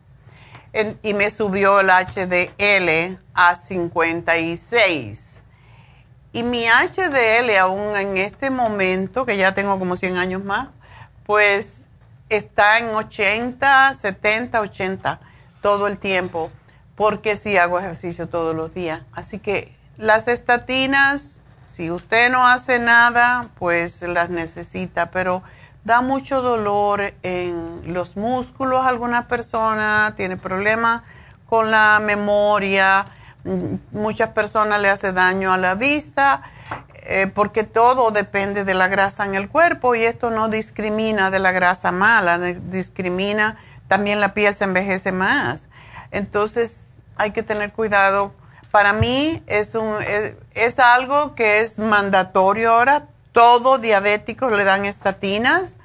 [1.03, 5.39] y me subió el HDL a 56.
[6.33, 10.69] Y mi HDL aún en este momento, que ya tengo como 100 años más,
[11.25, 11.85] pues
[12.29, 15.21] está en 80, 70, 80
[15.63, 16.51] todo el tiempo,
[16.95, 19.03] porque sí hago ejercicio todos los días.
[19.13, 21.41] Así que las estatinas,
[21.73, 25.43] si usted no hace nada, pues las necesita, pero
[25.87, 31.03] da mucho dolor en los músculos algunas personas, tiene problemas
[31.49, 33.07] con la memoria,
[33.93, 36.43] muchas personas le hace daño a la vista,
[37.05, 41.39] eh, porque todo depende de la grasa en el cuerpo y esto no discrimina de
[41.39, 43.57] la grasa mala, discrimina,
[43.87, 45.69] también la piel se envejece más.
[46.11, 46.81] Entonces
[47.17, 48.35] hay que tener cuidado.
[48.73, 53.07] Para mí es, un, es, es algo que es mandatorio ahora,
[53.37, 55.77] todo diabético le dan estatinas,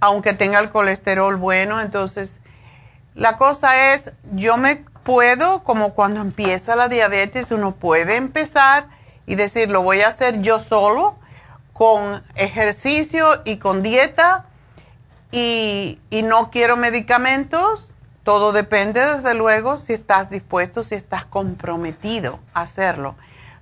[0.00, 1.80] aunque tenga el colesterol bueno.
[1.80, 2.38] Entonces,
[3.14, 8.88] la cosa es, yo me puedo, como cuando empieza la diabetes, uno puede empezar
[9.28, 11.14] y decir, lo voy a hacer yo solo,
[11.72, 14.46] con ejercicio y con dieta,
[15.30, 17.94] y, y no quiero medicamentos.
[18.24, 23.14] Todo depende, desde luego, si estás dispuesto, si estás comprometido a hacerlo.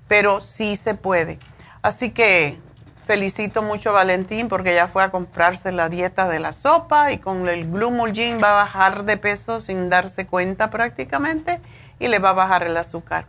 [0.09, 1.39] Pero sí se puede.
[1.83, 2.65] Así que
[3.07, 7.19] felicito mucho a Valentín porque ya fue a comprarse la dieta de la sopa y
[7.19, 11.61] con el Glumulgin va a bajar de peso sin darse cuenta prácticamente
[11.99, 13.27] y le va a bajar el azúcar.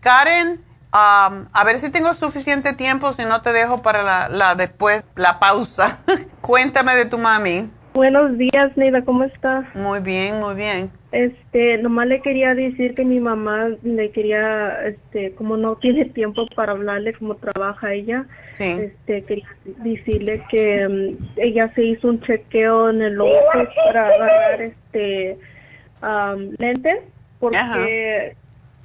[0.00, 5.04] Karen, a ver si tengo suficiente tiempo, si no te dejo para la, la después,
[5.14, 5.98] la pausa.
[6.42, 7.70] Cuéntame de tu mami.
[7.94, 9.70] Buenos días, Neida, ¿cómo está?
[9.74, 10.90] Muy bien, muy bien.
[11.12, 16.46] Este, nomás le quería decir que mi mamá le quería, este, como no tiene tiempo
[16.56, 18.64] para hablarle como trabaja ella, sí.
[18.64, 23.36] este, quería decirle que mm, ella se hizo un chequeo en el ojo
[23.84, 25.36] para agarrar este
[26.02, 27.00] um, lentes,
[27.40, 28.34] porque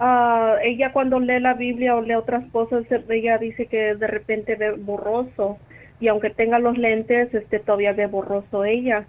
[0.01, 4.55] uh, ella cuando lee la Biblia o lee otras cosas, ella dice que de repente
[4.57, 5.59] ve borroso
[5.99, 9.05] y aunque tenga los lentes, este todavía ve borroso ella.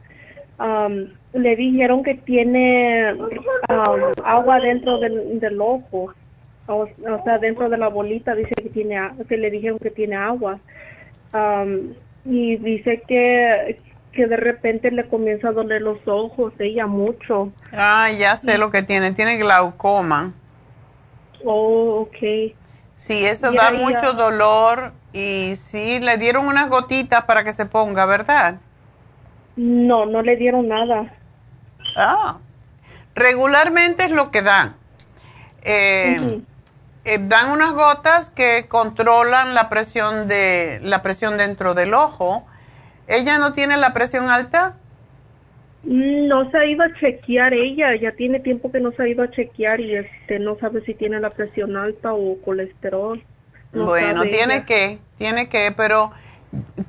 [1.34, 3.12] le dijeron que tiene
[4.24, 6.14] agua dentro del, ojo,
[6.66, 6.88] o,
[7.24, 10.58] sea, dentro de la bolita dice que tiene, que le dijeron que tiene agua.
[12.24, 13.80] y dice que,
[14.12, 17.52] que de repente le comienza a doler los ojos, ella mucho.
[17.72, 20.32] Ah, ya sé lo que tiene, tiene glaucoma.
[21.44, 22.54] Oh, ok.
[22.96, 28.06] Sí, eso da mucho dolor y sí, le dieron unas gotitas para que se ponga,
[28.06, 28.60] ¿verdad?
[29.56, 31.14] No, no le dieron nada.
[31.96, 32.38] Ah,
[33.14, 34.76] regularmente es lo que dan.
[35.62, 36.40] Eh,
[37.04, 42.46] eh, dan unas gotas que controlan la presión de la presión dentro del ojo.
[43.06, 44.76] ¿Ella no tiene la presión alta?
[45.82, 49.22] No se ha ido a chequear ella, ya tiene tiempo que no se ha ido
[49.22, 53.22] a chequear y este no sabe si tiene la presión alta o colesterol.
[53.72, 56.12] Bueno, tiene que, tiene que, pero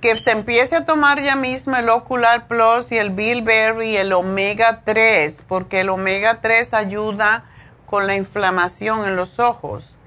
[0.01, 4.13] que se empiece a tomar ya mismo el Ocular Plus y el Bilberry y el
[4.13, 7.45] Omega 3, porque el Omega 3 ayuda
[7.85, 9.97] con la inflamación en los ojos.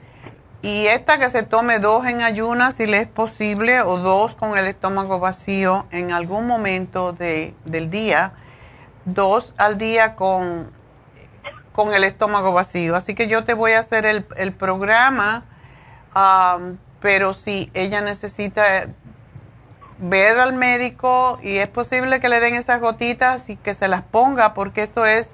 [0.63, 4.57] Y esta que se tome dos en ayunas si le es posible o dos con
[4.57, 8.35] el estómago vacío en algún momento de, del día
[9.05, 10.71] dos al día con,
[11.73, 12.97] con el estómago vacío.
[12.97, 15.45] Así que yo te voy a hacer el, el programa,
[17.01, 18.87] pero si ella necesita
[19.99, 24.03] ver al médico y es posible que le den esas gotitas y que se las
[24.03, 25.33] ponga porque esto es,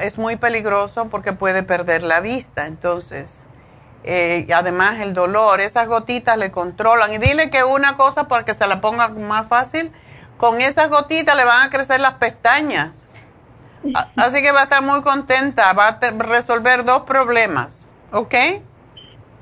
[0.00, 2.66] es muy peligroso porque puede perder la vista.
[2.66, 3.44] Entonces,
[4.04, 7.12] eh, además el dolor, esas gotitas le controlan.
[7.14, 9.90] Y dile que una cosa para que se la ponga más fácil,
[10.36, 12.90] con esas gotitas le van a crecer las pestañas.
[14.16, 17.80] Así que va a estar muy contenta, va a resolver dos problemas,
[18.12, 18.34] ¿ok?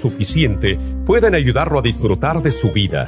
[0.01, 3.07] suficiente pueden ayudarlo a disfrutar de su vida.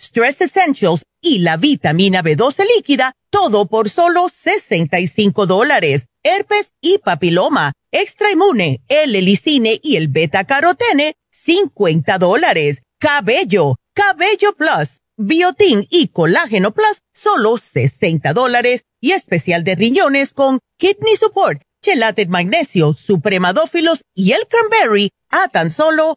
[0.00, 7.72] Stress Essentials y la vitamina B12 líquida, todo por solo 65 dólares herpes y papiloma,
[7.90, 12.78] extra inmune, el helicine y el beta carotene, 50 dólares.
[12.98, 18.82] Cabello, cabello plus, biotin y colágeno plus, solo 60 dólares.
[19.00, 25.70] Y especial de riñones con kidney support, chelate magnesio, supremadófilos y el cranberry a tan
[25.70, 26.16] solo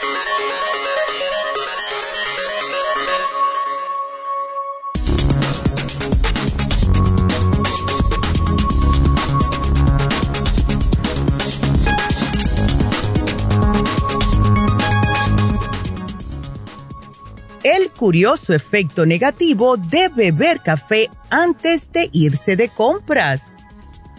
[17.95, 23.43] Curioso efecto negativo de beber café antes de irse de compras.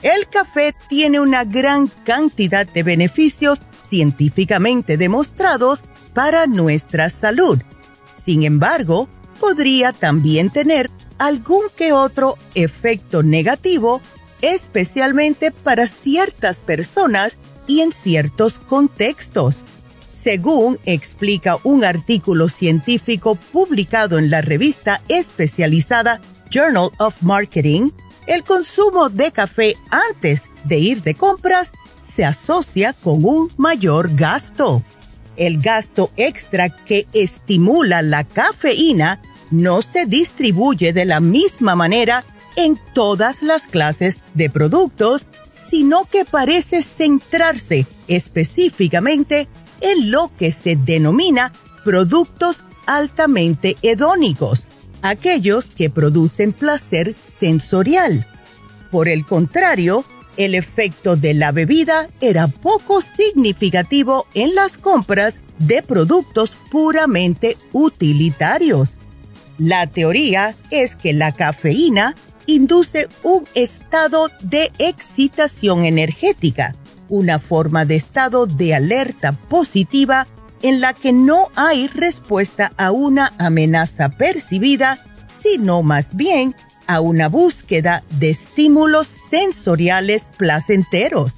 [0.02, 5.80] El café tiene una gran cantidad de beneficios científicamente demostrados
[6.14, 7.58] para nuestra salud.
[8.24, 9.08] Sin embargo,
[9.40, 14.00] podría también tener algún que otro efecto negativo,
[14.40, 19.56] especialmente para ciertas personas y en ciertos contextos.
[20.22, 27.90] Según explica un artículo científico publicado en la revista especializada Journal of Marketing,
[28.28, 31.72] el consumo de café antes de ir de compras
[32.04, 34.84] se asocia con un mayor gasto.
[35.36, 39.20] El gasto extra que estimula la cafeína
[39.50, 45.26] no se distribuye de la misma manera en todas las clases de productos,
[45.68, 49.48] sino que parece centrarse específicamente
[49.82, 51.52] en lo que se denomina
[51.84, 54.64] productos altamente hedónicos,
[55.02, 58.26] aquellos que producen placer sensorial.
[58.90, 60.04] Por el contrario,
[60.36, 68.90] el efecto de la bebida era poco significativo en las compras de productos puramente utilitarios.
[69.58, 72.14] La teoría es que la cafeína
[72.46, 76.74] induce un estado de excitación energética,
[77.12, 80.26] una forma de estado de alerta positiva
[80.62, 84.98] en la que no hay respuesta a una amenaza percibida,
[85.42, 86.56] sino más bien
[86.86, 91.34] a una búsqueda de estímulos sensoriales placenteros.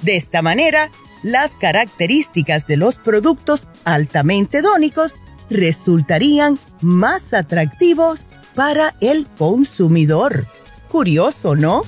[0.00, 0.92] De esta manera,
[1.24, 5.12] las características de los productos altamente dónicos
[5.50, 8.20] resultarían más atractivos
[8.54, 10.46] para el consumidor.
[10.88, 11.82] Curioso, ¿no?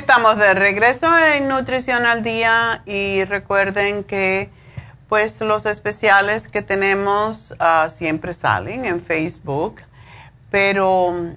[0.00, 4.50] Estamos de regreso en Nutrición al Día y recuerden que
[5.10, 9.82] pues los especiales que tenemos ah, siempre salen en Facebook,
[10.50, 11.34] pero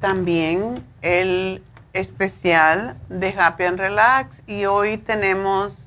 [0.00, 1.62] también el
[1.92, 5.86] especial de Happy and Relax y hoy tenemos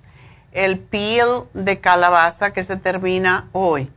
[0.54, 3.92] el peel de calabaza que se termina hoy.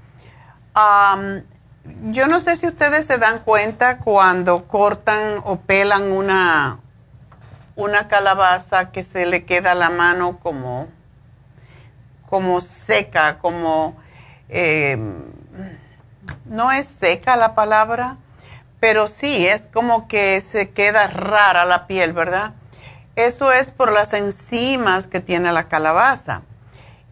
[2.10, 6.80] yo no sé si ustedes se dan cuenta cuando cortan o pelan una,
[7.76, 10.88] una calabaza que se le queda la mano como,
[12.28, 13.96] como seca, como...
[14.48, 14.98] Eh,
[16.46, 18.16] no es seca la palabra,
[18.80, 22.52] pero sí, es como que se queda rara la piel, ¿verdad?
[23.16, 26.42] Eso es por las enzimas que tiene la calabaza.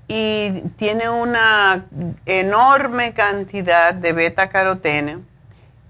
[0.08, 1.86] Y tiene una
[2.26, 5.22] enorme cantidad de beta caroteno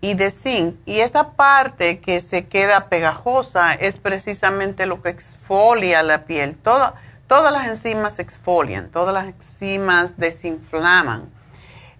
[0.03, 0.77] y de zinc.
[0.85, 6.59] Y esa parte que se queda pegajosa es precisamente lo que exfolia la piel.
[6.59, 11.31] todas las enzimas exfolian, todas las enzimas desinflaman,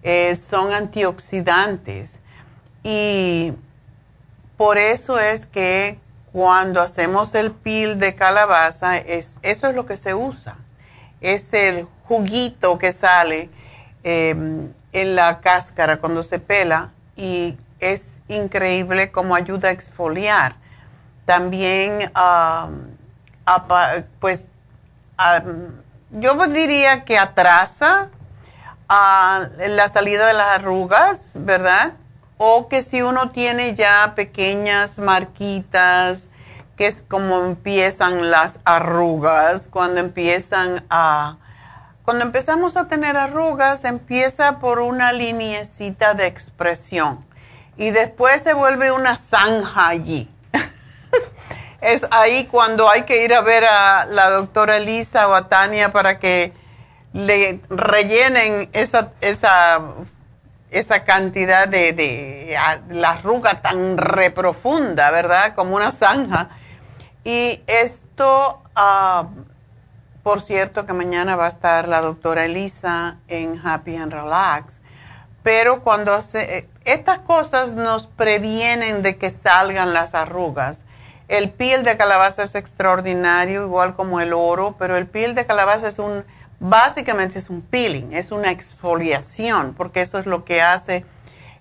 [0.03, 2.19] eh, son antioxidantes.
[2.83, 3.53] Y
[4.57, 5.97] por eso es que
[6.33, 10.57] cuando hacemos el peel de calabaza, es, eso es lo que se usa.
[11.21, 13.49] Es el juguito que sale
[14.03, 17.57] em, en la cáscara cuando se pela y
[17.91, 20.55] es increíble cómo ayuda a exfoliar.
[21.25, 22.11] También,
[24.19, 24.47] pues,
[26.11, 28.09] yo diría que atrasa
[28.89, 31.93] la salida de las arrugas, ¿verdad?
[32.37, 36.29] o que si uno tiene ya pequeñas marquitas,
[36.75, 41.37] que es como empiezan las arrugas, cuando empiezan a...
[42.03, 47.19] Cuando empezamos a tener arrugas, empieza por una liniecita de expresión
[47.77, 50.29] y después se vuelve una zanja allí.
[51.81, 55.91] es ahí cuando hay que ir a ver a la doctora Elisa o a Tania
[55.91, 56.53] para que
[57.13, 59.81] le rellenen esa, esa
[60.73, 62.57] esa cantidad de,
[62.89, 65.53] la arruga tan reprofunda, ¿verdad?
[65.55, 66.49] Como una zanja.
[67.23, 69.27] Y esto, ah,
[70.23, 74.79] por cierto, que mañana va a estar la doctora Elisa en Happy and Relax.
[75.43, 80.83] Pero cuando hace, estas cosas nos previenen de que salgan las arrugas.
[81.27, 85.87] El piel de calabaza es extraordinario, igual como el oro, pero el piel de calabaza
[85.87, 86.23] es un
[86.63, 91.05] básicamente es un peeling, es una exfoliación, porque eso es lo que hace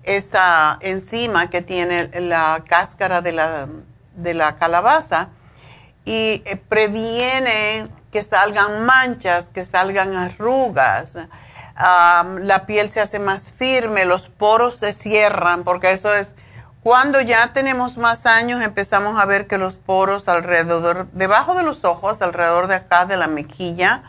[0.04, 3.68] esa enzima que tiene la cáscara de la,
[4.14, 5.30] de la calabaza
[6.04, 11.16] y eh, previene que salgan manchas, que salgan arrugas.
[11.76, 16.34] La piel se hace más firme, los poros se cierran, porque eso es
[16.82, 21.84] Cuando ya tenemos más años empezamos a ver que los poros alrededor, debajo de los
[21.84, 24.02] ojos, alrededor de acá de la mejilla,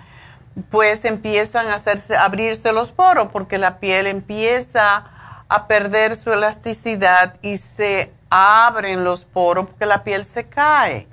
[0.72, 5.06] pues empiezan a hacerse, abrirse los poros porque la piel empieza
[5.50, 11.08] a perder su elasticidad y se abren los poros porque la piel se cae.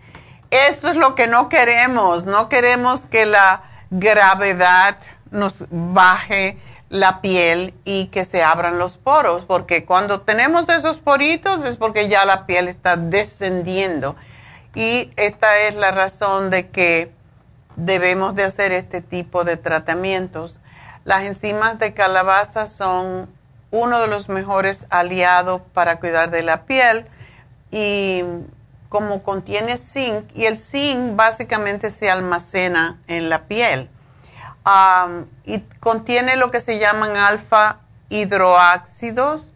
[0.51, 4.97] Esto es lo que no queremos, no queremos que la gravedad
[5.31, 6.59] nos baje
[6.89, 12.09] la piel y que se abran los poros, porque cuando tenemos esos poritos es porque
[12.09, 14.17] ya la piel está descendiendo.
[14.75, 17.13] Y esta es la razón de que
[17.77, 20.59] debemos de hacer este tipo de tratamientos.
[21.05, 23.29] Las enzimas de calabaza son
[23.71, 27.07] uno de los mejores aliados para cuidar de la piel
[27.71, 28.25] y
[28.89, 33.89] como contiene zinc y el zinc básicamente se almacena en la piel
[35.45, 39.53] y contiene lo que se llaman alfa hidroácidos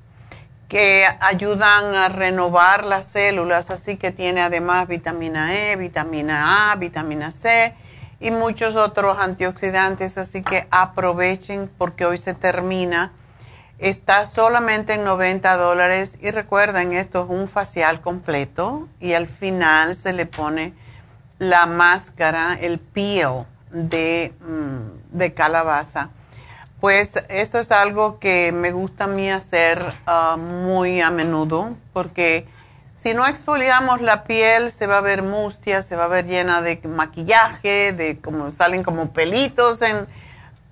[0.69, 7.31] que ayudan a renovar las células, así que tiene además vitamina E, vitamina A, vitamina
[7.31, 7.75] C
[8.19, 13.13] y muchos otros antioxidantes, así que aprovechen porque hoy se termina.
[13.79, 19.95] Está solamente en 90 dólares y recuerden, esto es un facial completo y al final
[19.95, 20.73] se le pone
[21.39, 23.45] la máscara, el peel
[23.75, 26.11] de, mm, de calabaza.
[26.81, 32.47] Pues eso es algo que me gusta a mí hacer ah, muy a menudo porque
[32.95, 36.63] si no exfoliamos la piel se va a ver mustia, se va a ver llena
[36.63, 40.07] de maquillaje, de como salen como pelitos en,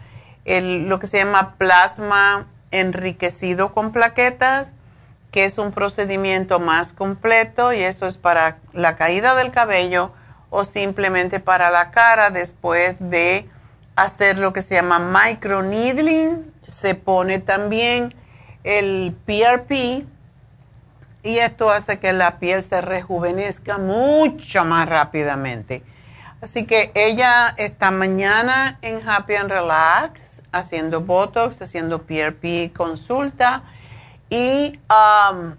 [0.45, 4.72] el, lo que se llama plasma enriquecido con plaquetas,
[5.36, 10.14] que es un procedimiento más completo y eso es para la caída del cabello
[10.49, 13.45] o simplemente para la cara después de
[13.98, 16.53] hacer lo que se llama microneedling.
[16.70, 18.16] Se pone también
[18.64, 20.06] el PRP
[21.22, 25.84] y esto hace que la piel se rejuvenezca mucho más rápidamente.
[26.40, 33.64] Así que ella está mañana en Happy and Relax haciendo Botox, haciendo PRP consulta
[34.30, 35.56] y um,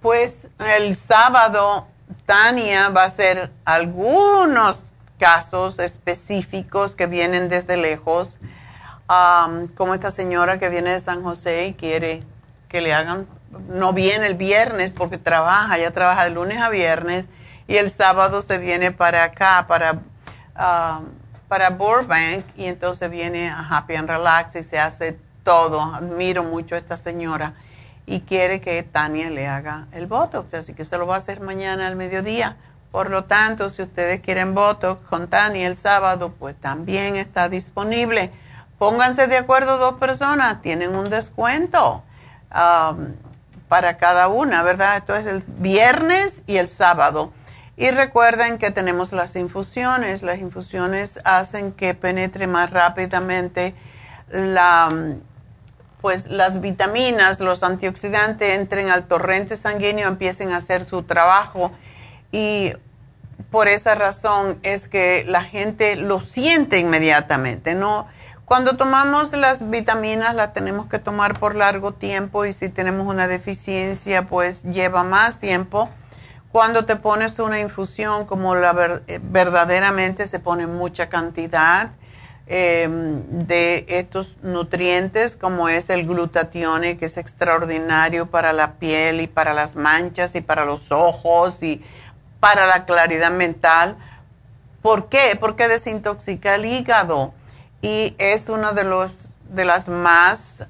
[0.00, 1.86] pues el sábado
[2.26, 4.78] Tania va a hacer algunos
[5.18, 8.38] casos específicos que vienen desde lejos,
[9.08, 12.20] um, como esta señora que viene de San José y quiere
[12.68, 13.26] que le hagan
[13.68, 17.28] no viene el viernes porque trabaja, ya trabaja de lunes a viernes
[17.66, 20.00] y el sábado se viene para acá, para,
[20.54, 21.00] ah,
[21.48, 25.80] para Burbank y entonces viene a Happy and Relax y se hace todo.
[25.80, 27.54] Admiro mucho a esta señora
[28.04, 31.40] y quiere que Tania le haga el Botox, así que se lo va a hacer
[31.40, 32.56] mañana al mediodía.
[32.90, 38.32] Por lo tanto, si ustedes quieren Botox con Tania el sábado, pues también está disponible.
[38.76, 42.02] Pónganse de acuerdo dos personas, tienen un descuento.
[42.52, 43.14] Um,
[43.68, 44.96] para cada una, ¿verdad?
[44.96, 47.32] Esto es el viernes y el sábado.
[47.76, 50.22] Y recuerden que tenemos las infusiones.
[50.22, 53.74] Las infusiones hacen que penetre más rápidamente
[54.30, 54.90] la,
[56.06, 61.72] pues, las vitaminas, los antioxidantes entren al torrente sanguíneo, empiecen a hacer su trabajo.
[62.30, 62.74] Y
[63.50, 68.06] por esa razón es que la gente lo siente inmediatamente, ¿no?
[68.44, 73.26] Cuando tomamos las vitaminas las tenemos que tomar por largo tiempo y si tenemos una
[73.26, 75.90] deficiencia pues lleva más tiempo.
[76.52, 81.90] Cuando te pones una infusión como la eh, verdaderamente se pone mucha cantidad
[82.46, 89.26] em, de estos nutrientes como es el glutatión que es extraordinario para la piel y
[89.26, 91.84] para las manchas y para los ojos y
[92.40, 93.96] para la claridad mental.
[94.82, 95.36] ¿Por qué?
[95.40, 97.34] Porque desintoxica el hígado
[97.82, 100.66] y es una de, los, de las más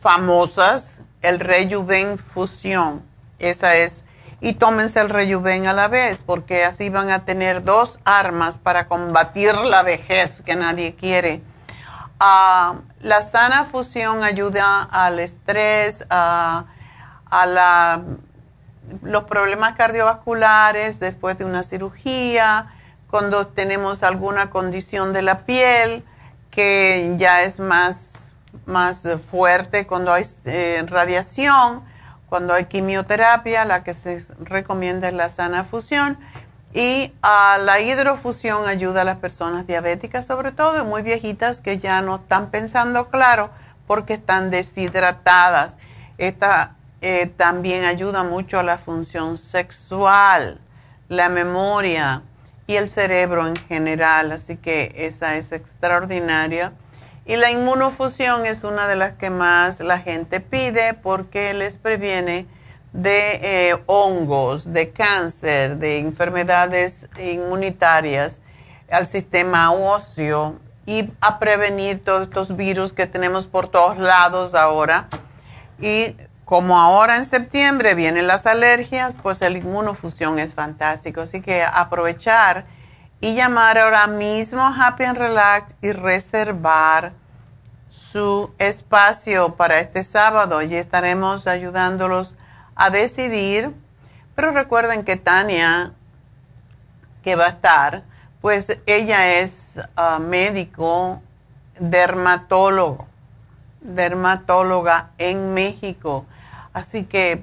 [0.00, 3.02] famosas, el Rejuven Fusión.
[3.38, 4.04] Esa es.
[4.40, 8.88] Y tómense el Rejuven a la vez, porque así van a tener dos armas para
[8.88, 11.42] combatir la vejez que nadie quiere.
[12.18, 16.66] Ah, la sana fusión ayuda al estrés, a
[17.30, 18.02] la,
[19.02, 22.72] los problemas cardiovasculares después de una cirugía,
[23.10, 26.04] cuando tenemos alguna condición de la piel
[26.50, 28.26] que ya es más,
[28.66, 31.82] más fuerte, cuando hay eh, radiación,
[32.30, 36.18] cuando hay quimioterapia, la que se recomienda es la sana fusión.
[36.72, 42.00] Y a la hidrofusión ayuda a las personas diabéticas, sobre todo, muy viejitas que ya
[42.00, 43.50] no están pensando claro
[43.86, 45.76] porque están deshidratadas.
[46.16, 50.60] Esta eh, también ayuda mucho a la función sexual,
[51.08, 52.22] la memoria,
[52.70, 56.72] y el cerebro en general, así que esa es extraordinaria.
[57.30, 62.48] Y la inmunofusión es una de las que más la gente pide porque les previene
[62.92, 63.38] de
[63.70, 68.40] eh, hongos, de cáncer, de enfermedades inmunitarias
[68.90, 75.06] al sistema óseo y a prevenir todos estos virus que tenemos por todos lados ahora.
[75.78, 81.20] Y como ahora en septiembre vienen las alergias, pues el inmunofusión es fantástico.
[81.20, 82.64] Así que aprovechar
[83.20, 87.19] y llamar ahora mismo a Happy and Relax y reservar
[88.12, 90.62] su espacio para este sábado.
[90.62, 92.36] Y estaremos ayudándolos
[92.74, 93.74] a decidir.
[94.34, 95.92] Pero recuerden que Tania,
[97.22, 98.02] que va a estar,
[98.40, 101.20] pues ella es ah, médico
[101.78, 103.06] dermatólogo,
[103.80, 106.26] dermatóloga en México
[106.72, 107.42] Así que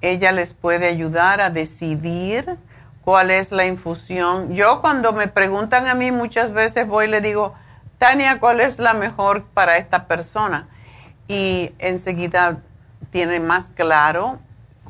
[0.00, 2.56] ella les puede ayudar a decidir
[3.02, 4.54] cuál es la infusión.
[4.54, 7.54] Yo cuando me preguntan a mí muchas veces voy y le digo,
[8.00, 10.68] Tania, ¿cuál es la mejor para esta persona?
[11.28, 12.62] Y enseguida
[13.10, 14.38] tiene más claro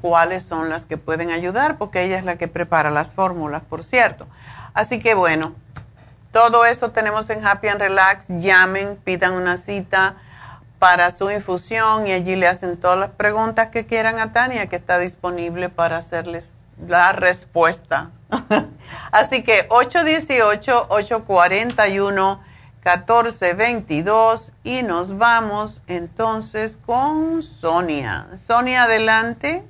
[0.01, 3.83] cuáles son las que pueden ayudar, porque ella es la que prepara las fórmulas, por
[3.83, 4.29] cierto.
[4.75, 5.57] Así que bueno,
[6.31, 8.27] todo eso tenemos en Happy and Relax.
[8.29, 10.15] Llamen, pidan una cita
[10.79, 14.77] para su infusión y allí le hacen todas las preguntas que quieran a Tania, que
[14.77, 16.55] está disponible para hacerles
[16.87, 18.13] la respuesta.
[19.11, 19.67] Así que
[22.85, 28.29] 818-841-1422 y nos vamos entonces con Sonia.
[28.39, 29.63] Sonia, adelante.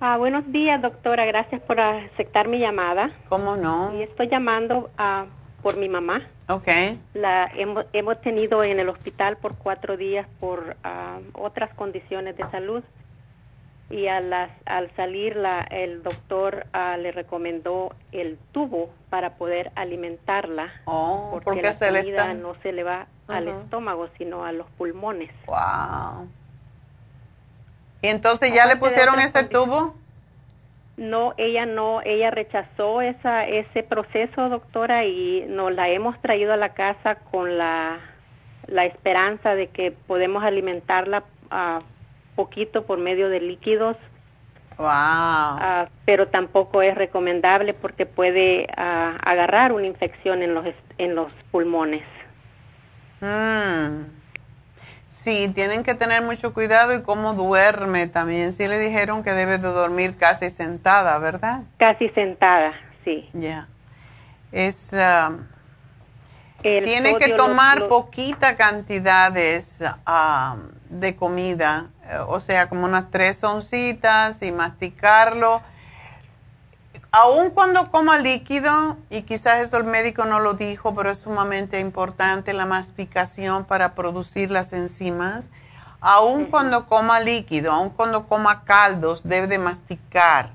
[0.00, 1.24] Ah, buenos días, doctora.
[1.26, 3.10] Gracias por aceptar mi llamada.
[3.28, 3.94] ¿Cómo no?
[3.94, 5.26] Y estoy llamando a
[5.62, 6.22] por mi mamá.
[6.48, 6.98] Okay.
[7.12, 12.50] La hemos, hemos tenido en el hospital por cuatro días por ah, otras condiciones de
[12.50, 12.82] salud
[13.90, 19.72] y a las, al salir la, el doctor uh, le recomendó el tubo para poder
[19.74, 25.30] alimentarla oh, porque, la comida no se le va al estómago sino a los pulmones.
[25.46, 26.28] Wow.
[28.02, 29.94] ¿Y entonces ya le pusieron ese tubo?
[30.96, 36.56] No, ella no, ella rechazó esa, ese proceso, doctora, y nos la hemos traído a
[36.56, 37.98] la casa con la,
[38.66, 41.80] la esperanza de que podemos alimentarla a
[42.40, 43.96] poquito por medio de líquidos.
[44.78, 44.88] Wow.
[44.88, 50.64] Ah, pero tampoco es recomendable porque puede ah, agarrar una infección en los,
[50.96, 52.02] en los pulmones.
[53.20, 54.04] Mm.
[55.08, 58.54] Sí, tienen que tener mucho cuidado y cómo duerme también.
[58.54, 61.64] Sí le dijeron que debe de dormir casi sentada, ¿verdad?
[61.76, 62.72] Casi sentada,
[63.04, 63.28] sí.
[63.34, 63.68] Ya.
[64.50, 64.94] Es...
[64.94, 65.44] Um,
[66.62, 71.88] tiene que tomar poquita cantidades um, de comida,
[72.28, 75.62] o sea, como unas tres oncitas y masticarlo.
[77.12, 81.80] Aún cuando coma líquido, y quizás eso el médico no lo dijo, pero es sumamente
[81.80, 85.46] importante la masticación para producir las enzimas,
[86.02, 90.54] Aun cuando coma líquido, aun cuando coma caldos, debe de masticar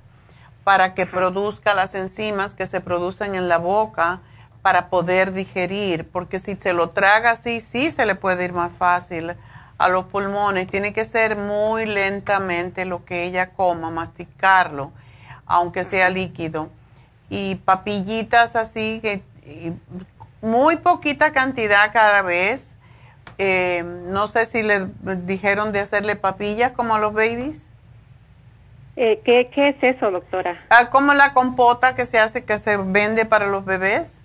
[0.64, 4.22] para que produzca las enzimas que se producen en la boca
[4.64, 8.72] para poder digerir, porque si se lo traga así, sí se le puede ir más
[8.72, 9.36] fácil
[9.77, 10.68] a los pulmones.
[10.68, 14.91] Tiene que ser muy lentamente lo que ella coma, masticarlo,
[15.45, 16.69] aunque sea líquido.
[17.30, 19.23] Y papillitas así, que
[20.41, 22.77] muy poquita cantidad cada vez.
[23.38, 24.88] Eh, no sé si le
[25.26, 27.68] dijeron de hacerle papillas como a los babies.
[28.95, 30.64] Eh, ¿qué, ¿Qué es eso, doctora?
[30.69, 34.22] Ah, como la compota que se hace, que se vende para los bebés.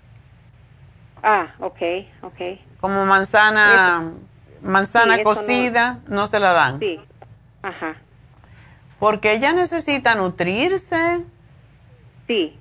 [1.21, 1.81] Ah, ok,
[2.21, 2.39] ok.
[2.79, 4.13] Como manzana,
[4.61, 6.27] manzana cocida, no.
[6.27, 6.79] se la dan.
[6.79, 6.99] Sí,
[7.61, 7.95] ajá.
[8.99, 11.23] Porque ella necesita nutrirse.
[12.27, 12.55] Sí,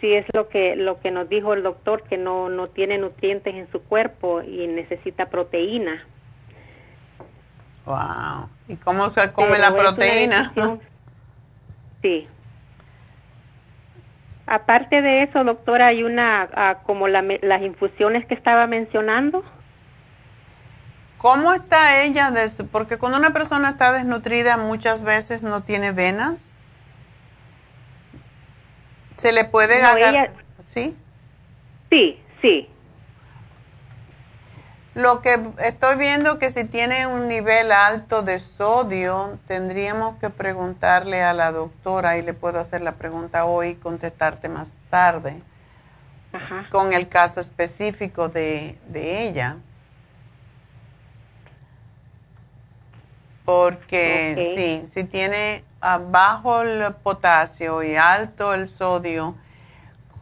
[0.00, 3.54] sí es lo que lo que nos dijo el doctor que no no tiene nutrientes
[3.54, 6.04] en su cuerpo y necesita proteína.
[7.86, 8.48] Wow.
[8.68, 10.52] ¿Y cómo se come la proteína?
[12.02, 12.28] Sí.
[14.46, 19.42] Aparte de eso, doctora, hay una, ah, como las infusiones que estaba mencionando.
[21.24, 22.30] ¿Cómo está ella?
[22.70, 26.60] porque cuando una persona está desnutrida muchas veces no tiene venas.
[29.14, 29.88] ¿Se le puede no,
[30.60, 30.94] ¿Sí?
[31.88, 32.68] Sí, sí.
[34.94, 41.22] Lo que estoy viendo que si tiene un nivel alto de sodio, tendríamos que preguntarle
[41.22, 45.40] a la doctora y le puedo hacer la pregunta hoy y contestarte más tarde
[46.70, 49.56] con el caso específico de, ella.
[53.44, 55.64] Porque sí, si tiene
[56.10, 59.34] bajo el potasio y alto el sodio,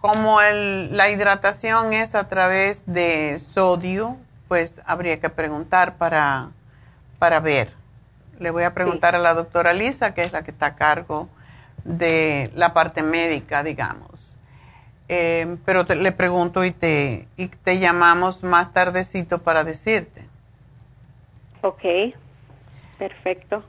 [0.01, 4.16] como el, la hidratación es a través de sodio,
[4.49, 6.51] pues habría que preguntar para,
[7.20, 7.73] para ver.
[8.40, 11.28] Le voy a preguntar a la doctora Lisa, que es la que está a cargo
[11.85, 14.36] de la parte médica, digamos.
[15.09, 20.24] Eh, pero le pregunto y te, y te llamamos más tardecito para decirte.
[21.61, 21.85] Ok,
[23.02, 23.64] perfecto.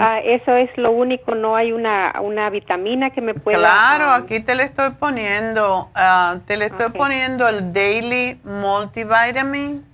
[0.00, 3.58] ah, eso es lo único, no hay una, una vitamina que me pueda...
[3.58, 9.84] Claro, aquí te le estoy poniendo, ah, te le estoy poniendo el Daily Multivitamin,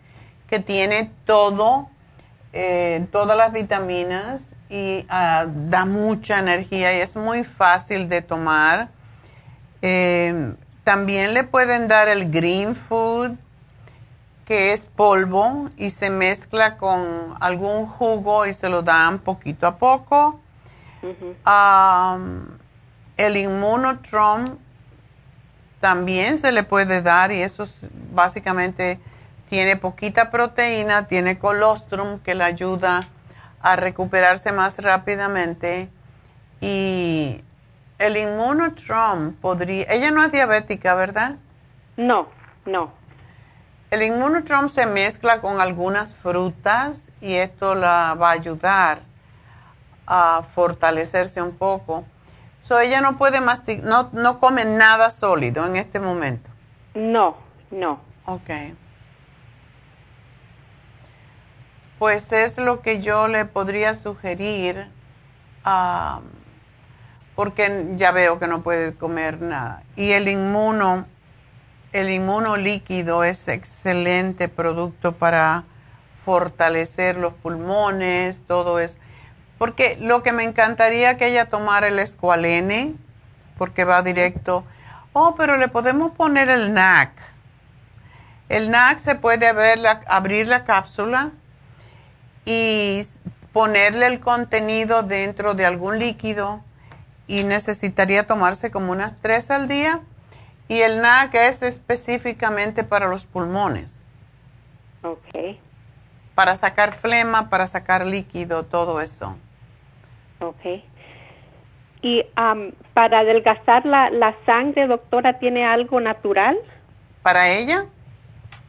[0.49, 1.89] que tiene todo,
[2.53, 8.91] eh, todas las vitaminas y ah, da mucha energía y es muy fácil de tomar.
[9.83, 10.55] Eh,
[10.85, 13.37] también le pueden dar el Green Food,
[14.49, 19.77] que es polvo y se mezcla con algún jugo y se lo dan poquito a
[19.77, 20.41] poco.
[23.19, 24.57] el inmunotrom
[25.81, 27.69] también se le puede dar y eso
[28.15, 28.99] básicamente
[29.51, 33.07] tiene poquita proteína, tiene colostrum que le ayuda
[33.61, 35.91] a recuperarse más rápidamente
[36.63, 37.45] y
[37.99, 41.37] el inmunotrom podría, ella no es diabética, ¿verdad?
[41.99, 42.29] No,
[42.65, 42.98] no.
[43.91, 49.01] El inmunotrom se mezcla con algunas frutas y esto la va a ayudar
[50.07, 52.05] a fortalecerse un poco.
[52.61, 56.51] So ella no puede masticar, no, no come nada sólido en este momento.
[56.95, 57.37] No,
[57.71, 58.01] no.
[58.27, 58.51] Ok.
[61.99, 64.87] Pues es lo que yo le podría sugerir,
[67.35, 69.83] porque ya veo que no puede comer nada.
[69.97, 71.07] Y el inmuno
[71.93, 75.65] el inmunolíquido es excelente producto para
[76.25, 78.97] fortalecer los pulmones, todo eso.
[79.57, 82.95] Porque lo que me encantaría que ella tomara el escualene,
[83.57, 84.65] porque va directo.
[85.13, 87.13] Oh, pero le podemos poner el NAC.
[88.49, 91.33] El NAC se puede abrir la cápsula
[92.45, 93.05] y
[93.53, 96.63] ponerle el contenido dentro de algún líquido
[97.27, 100.01] y necesitaría tomarse como unas tres al día
[100.69, 104.05] y el NAC es específicamente para los pulmones.
[105.03, 105.57] Ok.
[106.35, 109.37] Para sacar flema, para sacar líquido, todo eso.
[110.41, 110.83] Ok.
[112.01, 112.25] ¿Y
[112.95, 116.57] para adelgazar la, la sangre, doctora, tiene algo natural?
[117.23, 117.87] ¿Para ella?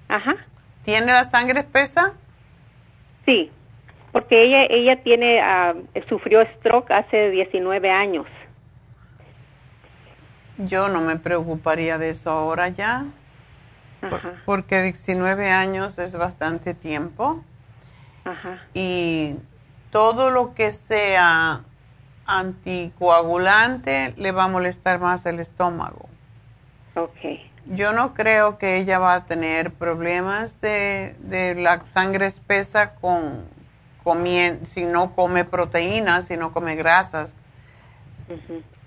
[0.08, 0.36] Ajá.
[0.84, 2.14] ¿Tiene la sangre espesa?
[3.26, 3.52] Sí,
[4.12, 5.42] porque ella, ella tiene,
[6.08, 8.26] sufrió stroke hace 19 años.
[10.60, 13.06] Yo no me preocuparía de eso ahora ya,
[14.45, 17.44] porque 19 años es bastante tiempo.
[18.73, 19.36] Y
[19.91, 21.64] todo lo que sea
[22.26, 26.07] anticoagulante le va a molestar más el estómago.
[26.95, 27.40] Ok.
[27.65, 33.45] Yo no creo que ella va a tener problemas de, de la sangre espesa con,
[34.65, 37.36] si no come proteínas, si no come grasas.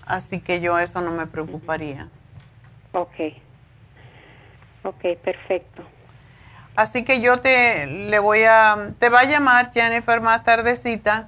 [0.05, 2.09] Así que yo eso no me preocuparía.
[2.93, 3.33] Ok.
[4.83, 5.83] Ok, perfecto.
[6.75, 11.27] Así que yo te le voy a, te va a llamar Jennifer más tardecita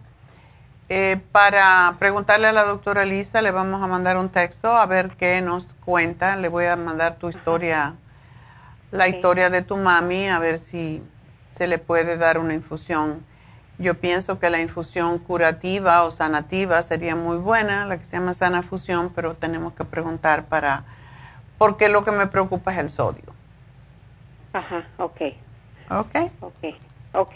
[0.90, 5.12] eh, para preguntarle a la doctora Lisa, le vamos a mandar un texto a ver
[5.18, 7.96] qué nos cuenta, le voy a mandar tu historia,
[8.92, 11.02] la historia de tu mami, a ver si
[11.56, 13.26] se le puede dar una infusión.
[13.78, 18.34] Yo pienso que la infusión curativa o sanativa sería muy buena, la que se llama
[18.34, 20.84] sana fusión, pero tenemos que preguntar para,
[21.58, 23.34] porque lo que me preocupa es el sodio.
[24.54, 25.22] Ajá, ok.
[25.90, 26.16] Ok.
[26.40, 26.76] Ok,
[27.14, 27.32] ok.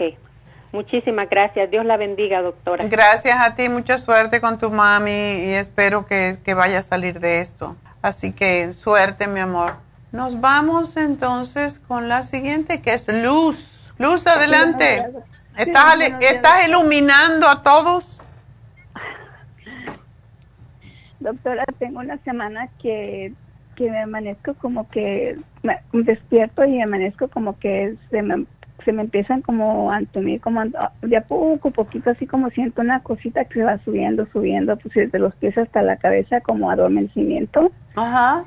[0.72, 1.70] Muchísimas gracias.
[1.70, 2.86] Dios la bendiga, doctora.
[2.88, 3.68] Gracias a ti.
[3.70, 7.76] Mucha suerte con tu mami y espero que, que vaya a salir de esto.
[8.02, 9.76] Así que suerte, mi amor.
[10.12, 13.94] Nos vamos entonces con la siguiente, que es Luz.
[13.98, 15.06] Luz, adelante.
[15.58, 18.20] ¿Estás, ¿Estás iluminando a todos?
[21.20, 23.34] Doctora, tengo una semana que
[23.80, 28.46] que me amanezco como que me despierto y amanezco como que se me,
[28.84, 30.62] se me empiezan como a entumir, como
[31.02, 34.94] de a poco, poquito, así como siento una cosita que se va subiendo, subiendo, pues
[34.96, 37.72] desde los pies hasta la cabeza como adormecimiento.
[37.96, 38.44] Ajá.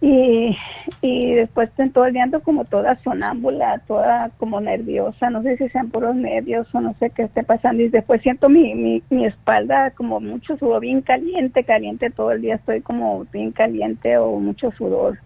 [0.00, 0.56] Y,
[1.00, 5.68] y después todo el día ando como toda sonámbula, toda como nerviosa, no sé si
[5.70, 7.82] sean puros nervios o no sé qué esté pasando.
[7.82, 12.42] Y después siento mi, mi, mi espalda como mucho sudor, bien caliente, caliente todo el
[12.42, 15.18] día, estoy como bien caliente o mucho sudor.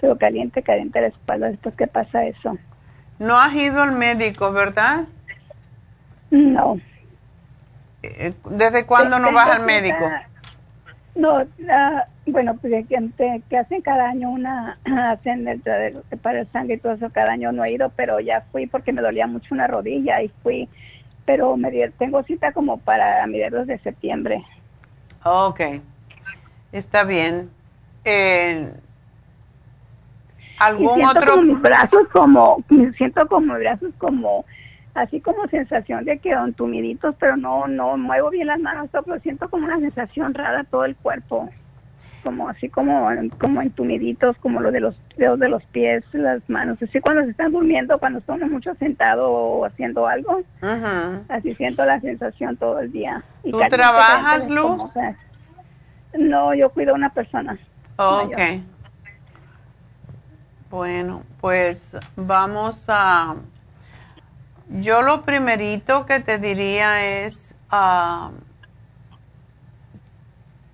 [0.00, 2.56] Pero caliente, caliente la espalda, después qué pasa eso.
[3.18, 5.04] No has ido al médico, ¿verdad?
[6.30, 6.80] No.
[8.02, 10.10] Eh, ¿Desde cuándo no vas al médico?
[11.14, 11.44] No,
[12.26, 14.78] bueno, pues que, que hacen cada año una,
[15.10, 15.60] hacen el,
[16.22, 18.92] para el sangre y todo eso, cada año no he ido, pero ya fui porque
[18.92, 20.68] me dolía mucho una rodilla y fui,
[21.24, 24.44] pero me tengo cita como para mediados de septiembre.
[25.24, 25.60] Ok,
[26.72, 27.50] está bien.
[28.04, 28.72] Eh,
[30.58, 31.32] ¿Algún otro?
[31.32, 34.44] Como mis brazos como, me siento como mis brazos como
[34.94, 39.48] así como sensación de que entumiditos, pero no no muevo bien las manos, pero siento
[39.48, 41.48] como una sensación rara todo el cuerpo,
[42.22, 43.08] como así como
[43.38, 47.30] como entumiditos, como lo de los dedos de los pies, las manos, así cuando se
[47.30, 50.42] están durmiendo, cuando están mucho sentado o haciendo algo,
[51.28, 53.22] así siento la sensación todo el día.
[53.48, 54.92] ¿Tú trabajas, Luz?
[56.18, 57.58] no, yo cuido a una persona.
[57.96, 58.38] ok.
[60.68, 63.34] Bueno, pues vamos a
[64.78, 68.30] yo lo primerito que te diría es ah,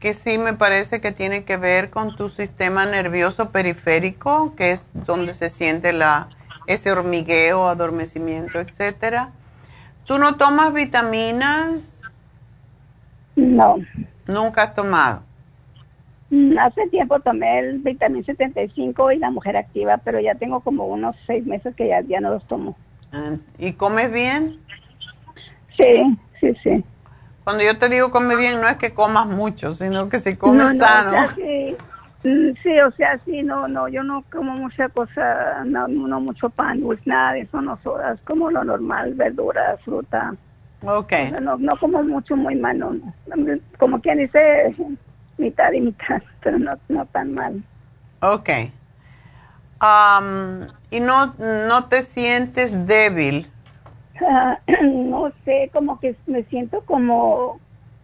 [0.01, 4.91] que sí me parece que tiene que ver con tu sistema nervioso periférico, que es
[4.93, 6.29] donde se siente la,
[6.67, 9.31] ese hormigueo, adormecimiento, etcétera.
[10.05, 12.03] ¿Tú no tomas vitaminas?
[13.35, 13.77] No.
[14.27, 15.23] ¿Nunca has tomado?
[16.31, 20.87] Mm, hace tiempo tomé el vitamin 75 y la mujer activa, pero ya tengo como
[20.87, 22.77] unos seis meses que ya, ya no los tomo.
[23.59, 24.61] ¿Y comes bien?
[25.77, 26.85] Sí, sí, sí.
[27.45, 30.77] Cuando yo te digo come bien, no es que comas mucho, sino que si comes
[30.79, 31.17] sano.
[32.25, 36.51] Mm, sí, o sea, sí, no, no, yo no como mucha cosa, no, no mucho
[36.51, 40.35] pan, dulce, nada de eso, no sodas, como lo normal, verduras, fruta.
[40.85, 41.13] Ok.
[41.41, 42.97] no, no como mucho, muy mal, no,
[43.79, 44.75] como quien dice,
[45.39, 47.63] mitad y mitad, pero no, no tan mal.
[48.21, 48.51] Ok.
[49.81, 53.51] Um, ¿Y no, no te sientes débil?
[54.27, 57.61] Ah, no sé, como que me siento como,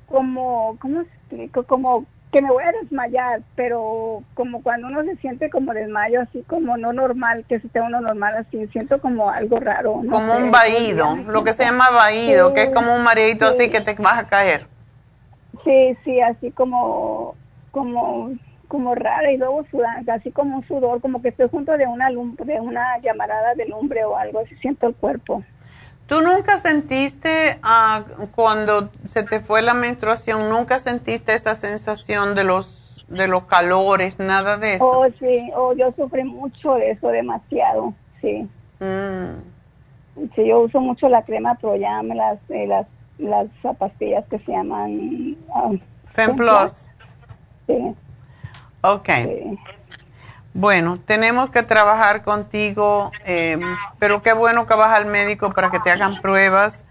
[0.08, 1.64] como, ¿cómo explico?
[1.64, 6.42] Como que me voy a desmayar, pero como cuando uno se siente como desmayo, así
[6.46, 10.02] como no normal, que se esté uno normal, así siento como algo raro.
[10.10, 13.82] como un vaído, lo que se llama vaído, que es como un mareito así que
[13.82, 14.66] te vas a caer.
[15.64, 17.34] Sí, sí, así como,
[17.70, 18.30] como
[18.72, 22.08] como rara y luego sudando, así como un sudor, como que estoy junto de una
[22.08, 25.44] de una llamarada de lumbre o algo, así siento el cuerpo.
[26.06, 32.44] ¿Tú nunca sentiste uh, cuando se te fue la menstruación, nunca sentiste esa sensación de
[32.44, 34.86] los de los calores, nada de eso?
[34.86, 37.92] Oh, sí, oh, yo sufrí mucho de eso, demasiado,
[38.22, 38.48] sí.
[38.80, 40.24] Mm.
[40.34, 42.86] Sí, yo uso mucho la crema Proyam, las, eh, las,
[43.18, 45.36] las pastillas que se llaman...
[45.54, 45.76] Uh,
[46.06, 46.88] Femplus.
[47.66, 47.94] Sí.
[48.82, 49.08] Ok.
[50.54, 53.58] Bueno, tenemos que trabajar contigo, eh,
[53.98, 56.84] pero qué bueno que vas al médico para que te hagan pruebas,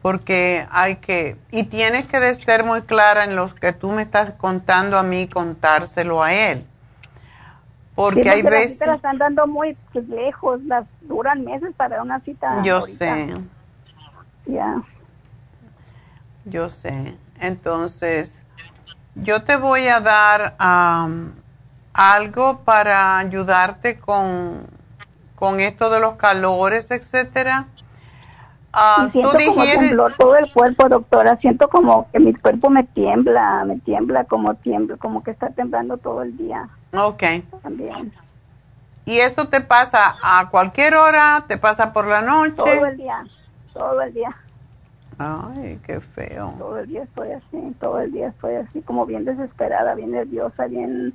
[0.00, 4.32] porque hay que, y tienes que ser muy clara en los que tú me estás
[4.34, 6.64] contando a mí, contárselo a él.
[7.94, 8.78] Porque hay veces...
[8.80, 12.62] Las están dando muy lejos, las duran meses para una cita.
[12.62, 13.34] Yo sé.
[14.46, 14.82] Ya.
[16.44, 17.16] Yo sé.
[17.40, 18.42] Entonces,
[19.16, 20.54] yo te voy a dar
[21.92, 24.66] algo para ayudarte con,
[25.34, 27.66] con esto de los calores, etcétera.
[28.74, 31.38] Uh, siento como temblor todo el cuerpo, doctora.
[31.38, 35.96] Siento como que mi cuerpo me tiembla, me tiembla como tiembla, como que está temblando
[35.96, 36.68] todo el día.
[36.94, 37.22] Ok.
[37.62, 38.12] También.
[39.06, 41.44] ¿Y eso te pasa a cualquier hora?
[41.48, 42.54] ¿Te pasa por la noche?
[42.56, 43.24] Todo el día,
[43.72, 44.36] todo el día.
[45.18, 46.54] Ay, qué feo.
[46.58, 50.66] Todo el día estoy así, todo el día estoy así, como bien desesperada, bien nerviosa,
[50.66, 51.14] bien,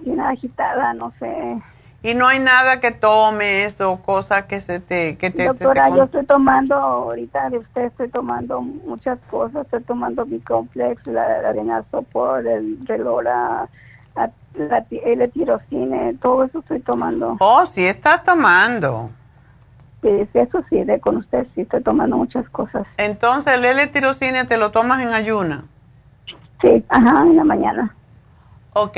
[0.00, 1.62] bien agitada, no sé.
[2.04, 5.16] Y no hay nada que tomes o cosas que se te...
[5.16, 10.26] Que te Doctora, yo estoy tomando, ahorita de usted estoy tomando muchas cosas, estoy tomando
[10.26, 13.68] mi complex, la, la arena sopor, el relora,
[14.16, 17.36] la, la, el tirocine, todo eso estoy tomando.
[17.38, 19.10] Oh, sí estás tomando.
[20.02, 22.86] Sí, eso sí, de con usted sí estoy tomando muchas cosas.
[22.96, 25.64] Entonces, el L-tirocine te lo tomas en ayuna.
[26.60, 27.94] Sí, ajá, en la mañana.
[28.72, 28.96] Ok.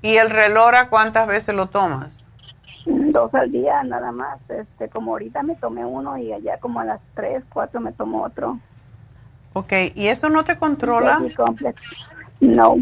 [0.00, 2.24] ¿Y el relora cuántas veces lo tomas?
[2.86, 4.38] Dos al día nada más.
[4.48, 8.22] Este, como ahorita me tomé uno y allá como a las tres, cuatro me tomo
[8.22, 8.58] otro.
[9.54, 11.20] Ok, ¿y eso no te controla?
[12.40, 12.76] No.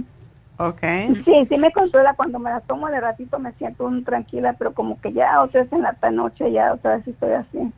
[0.59, 0.81] Ok.
[1.25, 2.15] Sí, sí me controla.
[2.15, 5.63] Cuando me la tomo de ratito me siento un tranquila, pero como que ya otra
[5.63, 7.73] vez en la noche ya otra vez estoy así.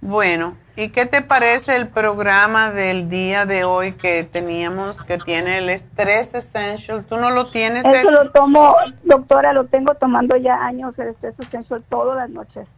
[0.00, 5.58] Bueno, ¿y qué te parece el programa del día de hoy que teníamos, que tiene
[5.58, 7.04] el Stress Essential?
[7.04, 7.86] ¿Tú no lo tienes?
[7.86, 12.68] Eso lo tomo, doctora, lo tengo tomando ya años, el Stress Essential, todas las noches.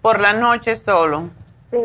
[0.00, 1.28] ¿Por la noche solo?
[1.70, 1.78] Sí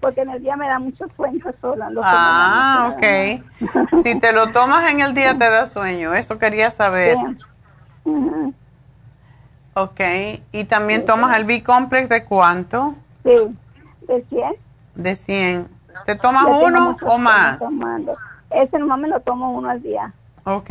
[0.00, 1.90] porque en el día me da mucho sueño sola.
[2.02, 4.02] ah, ok.
[4.04, 7.16] si te lo tomas en el día te da sueño, eso quería saber.
[9.74, 10.00] Ok,
[10.52, 12.92] ¿y también tomas el B-Complex de cuánto?
[13.22, 13.56] Sí,
[14.06, 14.56] de 100.
[14.94, 15.68] De 100.
[16.06, 17.62] ¿Te tomas uno o más?
[18.50, 20.12] Ese nomás me lo tomo uno al día.
[20.44, 20.70] Ok.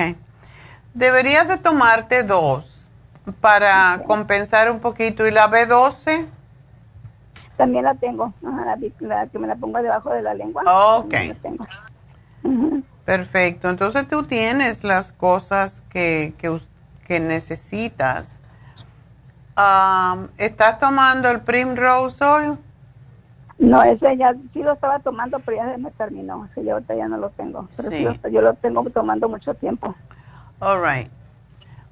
[0.93, 2.89] Deberías de tomarte dos
[3.39, 5.27] para compensar un poquito.
[5.27, 6.25] ¿Y la B12?
[7.57, 8.33] También la tengo,
[8.99, 10.63] la, que me la pongo debajo de la lengua.
[10.65, 11.13] Ok.
[13.03, 16.33] Perfecto, entonces tú tienes las cosas que,
[17.07, 18.37] que, necesitas.
[20.37, 22.57] ¿Estás tomando el Primrose Oil?
[23.57, 26.43] No, ese ya sí lo estaba tomando, pero ya se me terminó.
[26.43, 27.67] Así yo ahorita ya no lo tengo.
[27.75, 28.05] Pero sí.
[28.31, 29.95] yo lo tengo tomando mucho tiempo.
[30.59, 31.09] All right.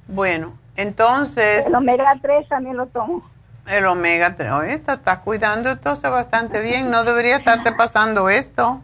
[0.08, 1.66] Bueno, entonces...
[1.66, 3.24] El omega 3 también lo tomo.
[3.68, 4.52] El omega 3.
[4.52, 6.92] Oye, te estás cuidando entonces bastante bien.
[6.92, 8.82] No debería estarte pasando esto.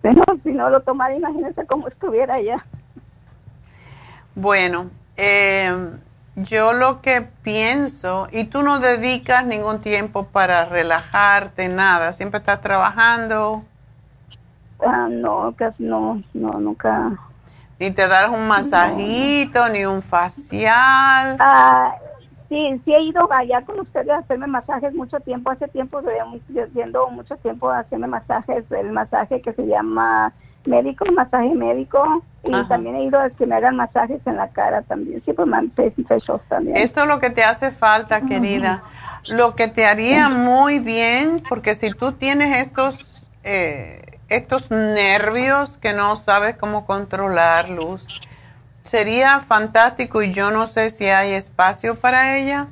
[0.00, 2.64] Pero si no lo tomara, imagínese cómo estuviera ya.
[4.34, 5.90] Bueno, eh,
[6.36, 12.62] yo lo que pienso, y tú no dedicas ningún tiempo para relajarte, nada, siempre estás
[12.62, 13.62] trabajando.
[14.84, 17.12] Ah, no, casi no, no, nunca.
[17.78, 21.36] Ni te das un masajito, ni un facial.
[21.38, 21.94] Ah,
[22.52, 25.50] Sí, sí he ido allá con ustedes a hacerme masajes mucho tiempo.
[25.50, 26.02] Hace tiempo,
[26.74, 30.34] yendo mucho tiempo a hacerme masajes, el masaje que se llama
[30.66, 32.22] médico, masaje médico.
[32.44, 35.22] Y también he ido a que me hagan masajes en la cara también.
[35.24, 35.48] Sí, pues
[36.50, 36.76] también.
[36.76, 38.82] Eso es lo que te hace falta, querida.
[39.28, 42.98] Lo que te haría muy bien, porque si tú tienes estos,
[43.44, 48.06] eh, estos nervios que no sabes cómo controlar, Luz,
[48.84, 52.68] sería fantástico y yo no sé si hay espacio para ella,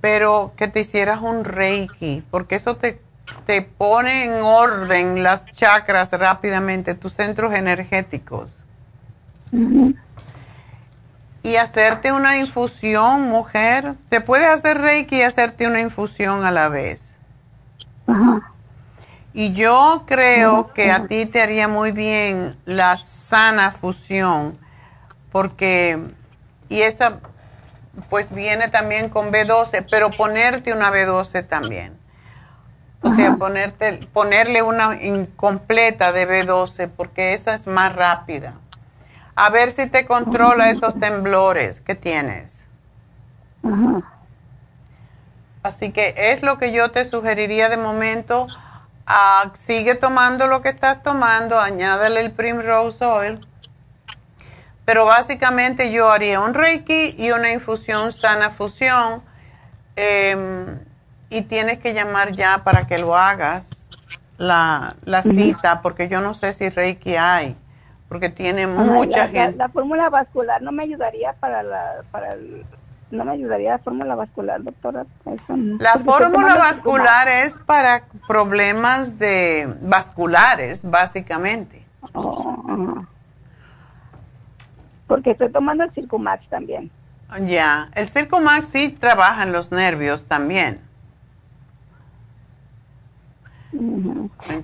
[0.00, 3.00] pero que te hicieras un reiki, porque eso te,
[3.46, 8.64] te pone en orden las chakras rápidamente, tus centros energéticos.
[11.42, 13.94] Y hacerte una infusión, mujer.
[14.08, 17.18] Te puedes hacer reiki y hacerte una infusión a la vez.
[19.32, 24.58] Y yo creo que a ti te haría muy bien la sana fusión
[25.36, 26.02] porque,
[26.70, 27.18] y esa
[28.08, 31.98] pues viene también con B12, pero ponerte una B12 también.
[33.02, 38.54] O sea, ponerte, ponerle una incompleta de B12 porque esa es más rápida.
[39.34, 42.60] A ver si te controla esos temblores que tienes.
[45.62, 48.46] Así que es lo que yo te sugeriría de momento.
[49.06, 53.46] Ah, sigue tomando lo que estás tomando, añádale el Primrose Oil
[54.86, 59.20] pero básicamente yo haría un Reiki y una infusión sana fusión.
[59.96, 60.78] Em,
[61.28, 63.90] y tienes que llamar ya para que lo hagas
[64.38, 67.56] la, cita, porque yo no sé si Reiki hay,
[68.08, 69.56] porque tiene mucha gente.
[69.56, 72.64] La, fórmula vascular no me ayudaría para la, para el,
[73.10, 75.04] no me ayudaría la fórmula vascular, doctora.
[75.80, 81.84] la fórmula vascular es para problemas de vasculares, básicamente.
[82.12, 83.04] Oh,
[85.06, 86.90] porque estoy tomando el Circumax también.
[87.42, 90.80] Ya, el Circumax sí trabaja en los nervios también.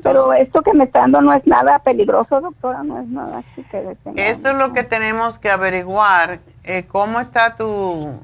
[0.02, 3.62] Pero esto que me está dando no es nada peligroso, doctora, no es nada así
[3.64, 6.40] que Eso es lo que tenemos que averiguar.
[6.64, 8.20] Eh, ¿Cómo está tu...?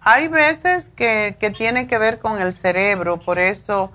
[0.00, 3.92] Hay veces que, que tiene que ver con el cerebro, por eso...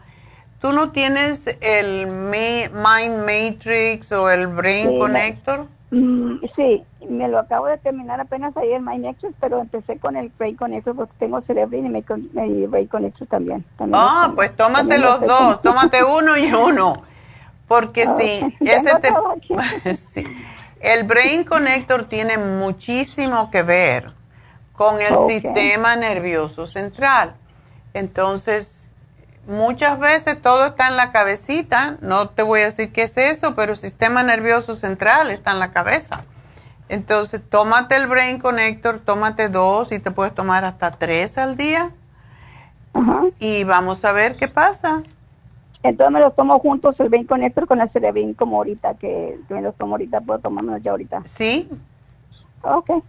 [0.60, 5.68] ¿Tú no tienes el Mind Matrix o el Brain Connector?
[5.90, 10.30] Mm, sí, me lo acabo de terminar apenas ayer My Nexus, pero empecé con el
[10.38, 13.64] Brain Connector porque tengo Cerebrin y mi Brain Connector también.
[13.94, 16.94] ah, pues tómate los dos, tómate uno y uno,
[17.68, 19.14] porque si ese te...
[20.80, 24.12] El Brain Connector tiene muchísimo que ver
[24.74, 27.36] con el sistema nervioso central.
[27.96, 28.87] Entonces,
[29.48, 33.56] muchas veces todo está en la cabecita, no te voy a decir qué es eso,
[33.56, 36.24] pero el sistema nervioso central está en la cabeza.
[36.90, 41.92] Entonces, tómate el Brain Connector, tómate dos y te puedes tomar hasta tres al día.
[43.40, 45.04] Y vamos a ver qué pasa.
[45.84, 49.62] Entonces me los tomo juntos, el Brain Connector con el Cerebrin, como ahorita, que me
[49.62, 51.22] los tomo ahorita, puedo tomármelos ya ahorita.
[51.26, 51.70] Sí.
[52.62, 53.04] Ok.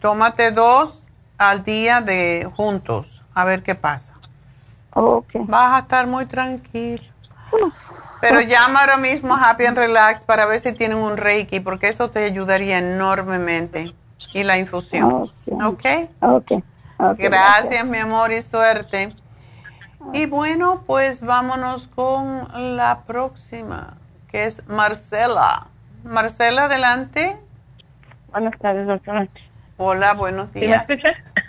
[0.00, 1.04] Tómate dos
[1.38, 4.14] al día de juntos, a ver qué pasa.
[4.94, 5.42] Okay.
[5.46, 7.02] Vas a estar muy tranquilo.
[8.20, 11.88] Pero llama ahora mismo a Happy and Relax para ver si tienen un Reiki, porque
[11.88, 13.94] eso te ayudaría enormemente.
[14.32, 15.30] Y la infusión.
[15.62, 15.84] ¿Ok?
[16.20, 16.52] Ok.
[17.18, 19.14] gracias, mi amor, y suerte.
[20.12, 23.94] Y bueno, pues vámonos con la próxima,
[24.28, 25.68] que es Marcela.
[26.04, 27.36] Marcela, adelante.
[28.30, 29.28] Buenas tardes, doctora.
[29.76, 30.86] Hola, buenos días.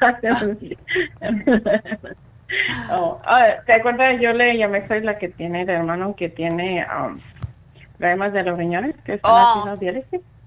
[2.91, 4.19] Oh, ah, ¿Te acuerdas?
[4.19, 7.19] Yo le llamé, soy la que tiene el hermano que tiene um,
[7.97, 9.79] problemas de los riñones, que está oh,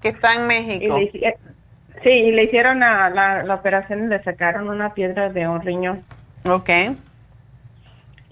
[0.01, 0.97] Que está en México.
[2.03, 6.03] sí, y le hicieron la, la, operación y le sacaron una piedra de un riñón.
[6.45, 6.69] Ok.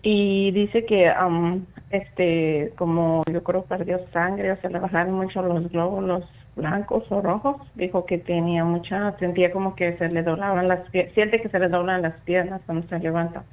[0.02, 5.41] Y dice que, um, este, como yo creo perdió sangre, o se le bajaron mucho
[5.41, 6.24] los glóbulos
[6.56, 11.14] blancos o rojos, dijo que tenía mucha, sentía como que se le doblaban las piernas,
[11.14, 13.44] siente que se le doblan las piernas cuando se levanta.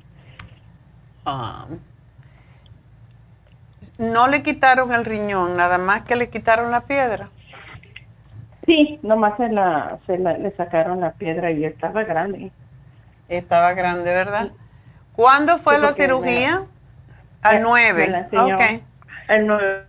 [1.27, 1.67] Ah.
[3.99, 7.31] no le quitaron el riñón, nada más que le quitaron la piedra.
[8.67, 12.51] Sí, nomás se la, se la, le sacaron la piedra y estaba grande.
[13.29, 14.53] Estaba grande, ¿verdad?
[15.15, 16.65] ¿Cuándo fue la cirugía?
[17.43, 18.29] Al 9.
[18.33, 18.83] Ok.
[19.29, 19.85] El 9.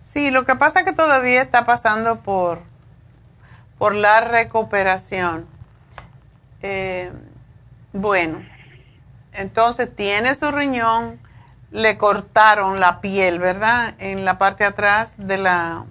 [0.00, 2.60] Sí, lo que pasa es que todavía está pasando por,
[3.78, 5.46] por la recuperación.
[6.62, 7.12] Eh,
[7.92, 8.38] bueno,
[9.36, 11.18] entonces tiene su riñón,
[11.70, 13.94] le cortaron la piel, ¿verdad?
[13.98, 15.84] En la parte de atrás de la...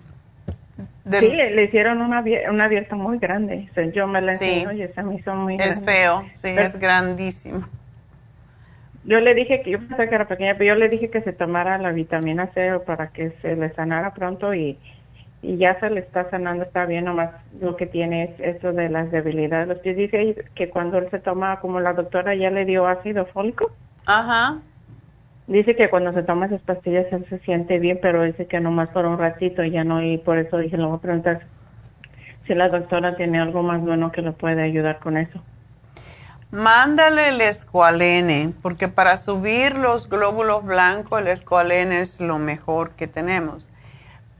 [1.12, 3.70] Sí, le hicieron una, una abierta muy grande.
[3.94, 7.68] Yo me la enseño y esa me hizo muy Es feo, sí, es grandísimo.
[9.04, 11.34] Yo le dije que yo pensé que era pequeña, pero yo le dije que se
[11.34, 14.80] tomara la vitamina C para que se le sanara pronto y,
[15.44, 18.88] y ya se le está sanando, está bien, nomás lo que tiene es eso de
[18.88, 19.68] las debilidades.
[19.68, 23.26] Los pies dice que cuando él se toma, como la doctora ya le dio ácido
[23.26, 23.70] fólico,
[24.06, 24.60] Ajá.
[25.48, 28.88] dice que cuando se toma esas pastillas él se siente bien, pero dice que nomás
[28.90, 31.42] por un ratito ya no, y por eso dije, le voy a preguntar
[32.48, 35.42] si la doctora tiene algo más bueno que le puede ayudar con eso.
[36.52, 43.08] Mándale el escualene, porque para subir los glóbulos blancos el escualene es lo mejor que
[43.08, 43.73] tenemos.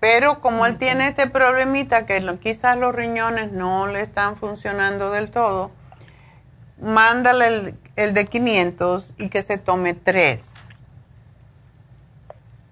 [0.04, 5.32] Pero como él tiene este problemita que quizás los riñones no le están funcionando del
[5.32, 5.72] todo,
[6.78, 10.54] mándale el, de 500 y que se tome tres.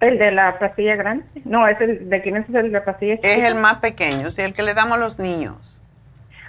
[0.02, 1.24] ¿El de la pastilla grande?
[1.46, 4.42] No, es el de 500 es el de la pastilla Es el más pequeño, sí,
[4.42, 5.80] el que le damos a los niños.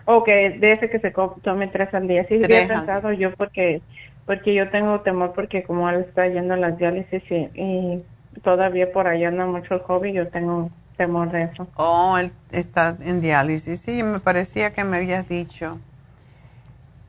[0.06, 1.12] Ok, de ese que se
[1.44, 2.26] tome tres al día.
[2.26, 3.82] Sí, he pensado yo porque
[4.26, 8.02] porque yo tengo temor porque como él está yendo a las diálisis y
[8.42, 11.66] todavía por allá anda mucho el hobby, yo tengo temor de eso.
[11.76, 13.80] Oh, él está en diálisis.
[13.80, 15.78] Sí, me parecía que me habías dicho.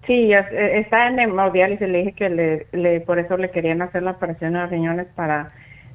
[0.05, 1.87] Sí, eh, está en hemodiálisis.
[1.87, 5.07] Le dije que le, le, por eso le querían hacer la operación de los riñones
[5.15, 5.51] para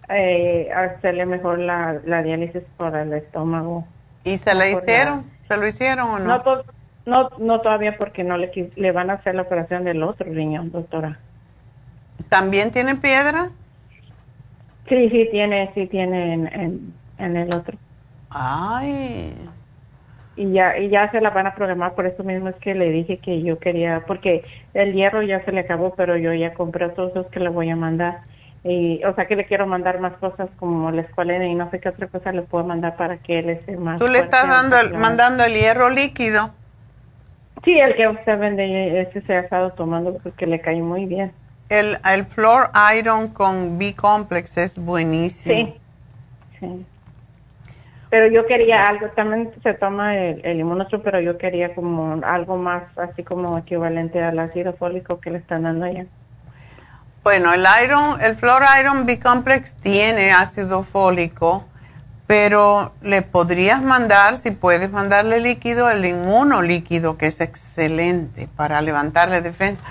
[0.09, 3.87] eh, hacerle mejor la, la diálisis por el estómago.
[4.25, 5.25] ¿Y se la hicieron?
[5.43, 6.39] ¿Se lo hicieron o no?
[6.39, 6.63] No,
[7.07, 10.71] no, no todavía porque no le, le van a hacer la operación del otro riñón,
[10.71, 11.19] doctora.
[12.29, 13.51] ¿También tiene piedra?
[14.89, 17.77] Sí, sí tiene, sí tiene en, en, el otro.
[18.31, 19.35] Ay.
[20.37, 22.91] y ya y ya se la van a programar por eso mismo es que le
[22.91, 24.43] dije que yo quería porque
[24.75, 27.71] el hierro ya se le acabó pero yo ya compré todos los que le voy
[27.71, 28.21] a mandar
[28.65, 31.81] y o sea que le quiero mandar más cosas como la escuela y no sé
[31.81, 34.79] qué otra cosa le puedo mandar para que él esté más tú le estás dando
[34.79, 36.51] el, mandando el hierro líquido
[37.65, 41.33] sí el que usted vende ese se ha estado tomando porque le cae muy bien
[41.69, 45.75] el el floor iron con B complex es buenísimo sí
[46.61, 46.87] sí
[48.11, 50.65] pero yo quería algo, también se toma el, el
[51.05, 55.65] pero yo quería como algo más así como equivalente al ácido fólico que le están
[55.65, 56.07] dando allá.
[57.23, 61.67] Bueno, el iron, el Flor Iron B-Complex tiene ácido fólico,
[62.27, 69.43] pero le podrías mandar, si puedes mandarle líquido, el inmunolíquido, que es excelente para levantarle
[69.43, 69.85] defensa.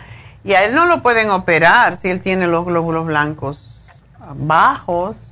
[0.48, 4.04] Y a él no lo pueden operar si él tiene los glóbulos blancos
[4.36, 5.28] bajos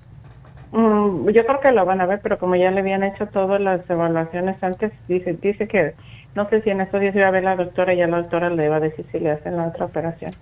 [0.75, 3.61] Mm, yo creo que lo van a ver, pero como ya le habían hecho todas
[3.61, 5.95] las evaluaciones antes, dice dice que
[6.35, 8.49] no sé si en estos días iba a ver la doctora y ya la doctora
[8.49, 10.35] le va a decir si le hacen la otra operación.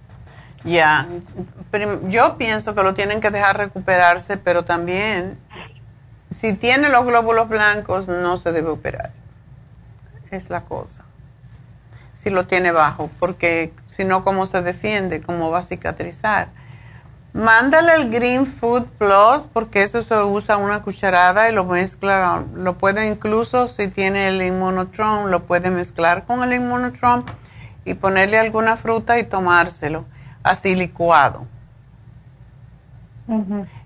[0.64, 1.08] Ya,
[2.08, 5.38] yo pienso que lo tienen que dejar recuperarse, pero también
[6.36, 9.12] si tiene los glóbulos blancos no se debe operar.
[10.32, 11.06] Es la cosa.
[12.16, 15.22] Si lo tiene bajo, porque si no, ¿cómo se defiende?
[15.22, 16.50] ¿Cómo va a cicatrizar?
[17.34, 22.78] Mándale el Green Food Plus porque eso se usa una cucharada y lo mezcla, lo
[22.78, 27.26] puede incluso si tiene el Immunotron, lo puede mezclar con el Immunotron
[27.86, 30.06] y ponerle alguna fruta y tomárselo
[30.44, 31.48] así licuado.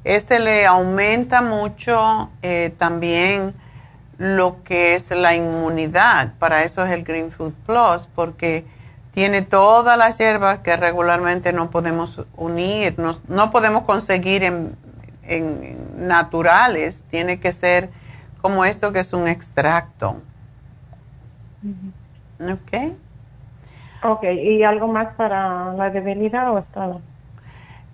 [0.03, 3.53] Este le aumenta mucho eh, también
[4.17, 6.33] lo que es la inmunidad.
[6.39, 8.65] Para eso es el Green Food Plus porque
[9.17, 14.77] tiene todas las hierbas que regularmente no podemos unir, no, podemos conseguir en,
[15.97, 17.89] naturales, tiene que ser
[18.43, 20.21] como esto que es un extracto.
[22.39, 22.93] Ok.
[24.03, 27.01] Ok, ¿y algo más para la debilidad o todo?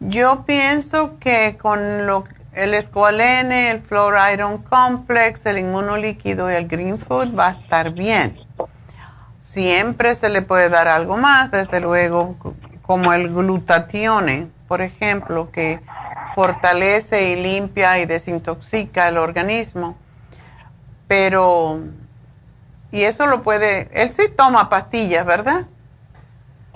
[0.02, 6.68] Yo pienso que con lo, el escualene, el Flor Iron Complex, el inmunolíquido y el
[6.68, 8.38] Green Food va a estar bien.
[9.44, 12.38] Siempre se le puede dar algo más, desde luego,
[12.82, 15.82] como el glutatione, por ejemplo, que
[16.34, 19.98] fortalece y limpia y desintoxica el organismo.
[21.10, 21.82] Pero,
[22.90, 25.66] y eso lo puede, él sí toma pastillas, ¿verdad?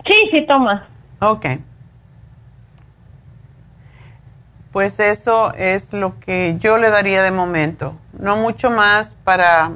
[0.05, 0.89] Sí, sí toma.
[1.21, 1.45] Ok.
[4.73, 7.95] Pues eso es lo que yo le daría de momento.
[8.11, 9.71] No mucho más para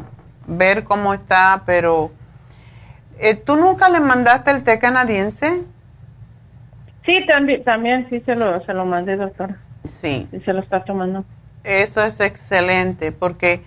[0.46, 2.12] ver cómo está, pero
[3.22, 5.64] eh, ¿Tú nunca le mandaste el té canadiense?
[7.06, 9.58] Sí, también, también sí se lo, se lo mandé, doctora.
[9.88, 10.28] Sí.
[10.32, 11.24] Y se lo está tomando.
[11.64, 13.64] Eso es excelente, porque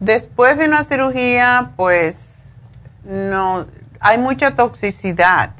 [0.00, 2.50] después de una cirugía, pues,
[3.04, 3.66] no,
[4.00, 5.50] hay mucha toxicidad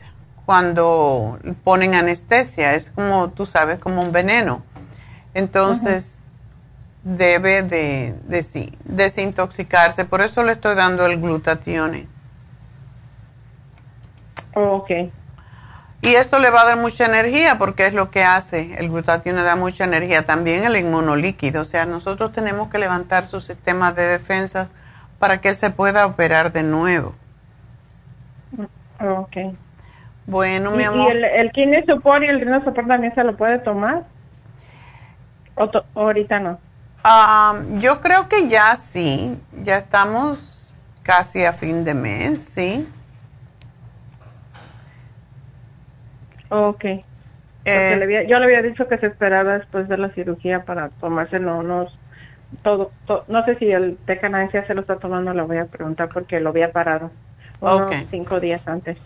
[0.46, 2.74] cuando ponen anestesia.
[2.74, 4.62] Es como, tú sabes, como un veneno.
[5.34, 6.18] Entonces,
[7.04, 10.06] debe de, de sí, desintoxicarse.
[10.06, 12.15] Por eso le estoy dando el glutatión.
[14.56, 14.90] Ok.
[16.00, 18.74] Y eso le va a dar mucha energía porque es lo que hace.
[18.78, 20.24] El glutatión le da mucha energía.
[20.24, 21.60] También el inmunolíquido.
[21.60, 24.68] O sea, nosotros tenemos que levantar su sistema de defensa
[25.18, 27.14] para que él se pueda operar de nuevo.
[28.98, 29.36] Ok.
[30.26, 31.08] Bueno, mi amor.
[31.08, 34.04] ¿Y el, el y el Rhinosupor también se lo puede tomar?
[35.54, 36.58] ¿O, ahorita no?
[37.04, 39.38] Ah, yo creo que ya sí.
[39.52, 40.72] Ya estamos
[41.02, 42.88] casi a fin de mes, sí.
[46.50, 46.84] Ok.
[47.68, 51.98] Eh, yo le había dicho que se esperaba después de la cirugía para tomárselo unos
[52.62, 52.92] todo,
[53.28, 56.50] no sé si el té se lo está tomando, lo voy a preguntar porque lo
[56.50, 57.10] había parado
[57.60, 58.96] unos cinco días antes.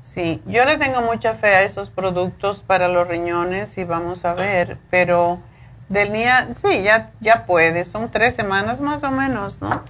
[0.00, 4.34] Sí, yo le tengo mucha fe a esos productos para los riñones y vamos a
[4.34, 5.40] ver, pero
[5.88, 9.82] del día, sí, ya, ya puede, son tres semanas más o menos, ¿no?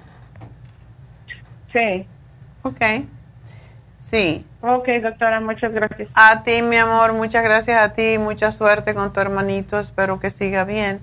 [1.73, 2.07] Sí.
[2.63, 2.81] Ok.
[3.99, 4.47] Sí.
[4.67, 6.09] Ok, doctora, muchas gracias.
[6.15, 8.17] A ti, mi amor, muchas gracias a ti.
[8.19, 9.79] Mucha suerte con tu hermanito.
[9.79, 11.01] Espero que siga bien.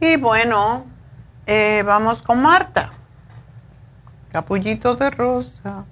[0.00, 0.84] Y bueno,
[1.46, 2.92] eh, vamos con Marta.
[4.32, 5.86] Capullito de rosa.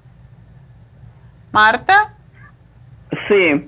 [1.50, 2.12] Marta.
[3.26, 3.66] Sí.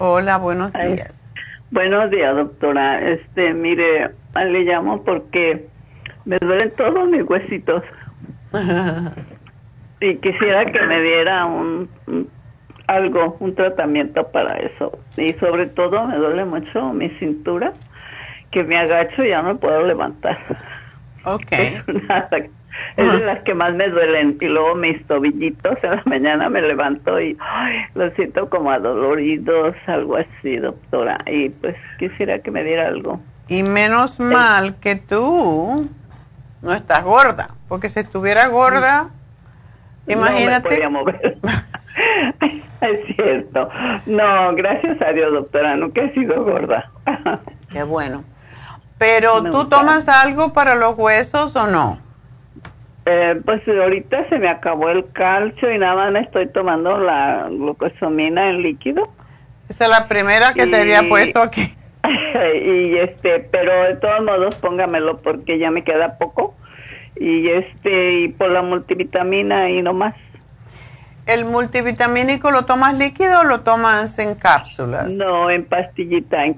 [0.00, 1.30] Hola, buenos días.
[1.70, 3.08] buenos días, doctora.
[3.08, 5.68] Este, mire, le llamo porque
[6.24, 7.84] me duelen todos mis huesitos.
[10.00, 11.88] y quisiera que me diera un,
[12.86, 14.98] algo, un tratamiento para eso.
[15.16, 17.72] Y sobre todo me duele mucho mi cintura,
[18.50, 20.38] que me agacho y ya no puedo levantar.
[21.24, 21.52] Ok.
[22.96, 24.38] Es de las que más me duelen.
[24.40, 27.36] Y luego mis tobillitos en la mañana me levanto y
[27.94, 31.18] los siento como adoloridos, algo así, doctora.
[31.26, 33.20] Y pues quisiera que me diera algo.
[33.48, 35.88] Y menos mal que tú
[36.62, 39.10] no estás gorda, porque si estuviera gorda,
[40.06, 40.78] imagínate.
[40.82, 41.38] No me mover.
[42.80, 43.68] es cierto.
[44.06, 46.90] No, gracias a Dios, doctora, nunca he sido gorda.
[47.72, 48.24] Qué bueno.
[48.98, 51.98] Pero tú tomas algo para los huesos o no?
[53.06, 57.48] Eh, pues ahorita se me acabó el calcio y nada más me estoy tomando la
[57.48, 59.08] glucosamina en líquido.
[59.70, 61.74] Esa es la primera que te había puesto aquí.
[62.04, 66.54] y este, pero de todos modos póngamelo porque ya me queda poco.
[67.16, 70.14] Y este, y por la multivitamina y no más.
[71.26, 75.12] ¿El multivitamínico lo tomas líquido o lo tomas en cápsulas?
[75.12, 76.56] No, en pastillita, en,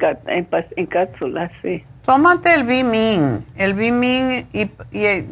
[0.77, 1.85] en, cápsulas, sí.
[2.07, 3.45] Tómate el Bimin.
[3.57, 5.27] El Bimin, y, y,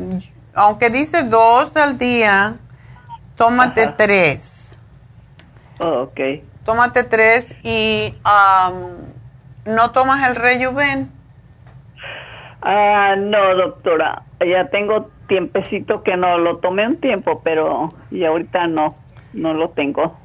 [0.54, 2.56] aunque dice dos al día,
[3.36, 4.78] tómate tres.
[5.78, 6.20] Oh, ok.
[6.64, 8.14] Tómate tres y
[9.64, 11.19] no tomas el Rejuven.
[12.62, 14.22] Ah, no, doctora.
[14.46, 18.96] Ya tengo tiempecito que no lo tomé un tiempo, pero y ahorita no
[19.32, 20.16] no lo tengo.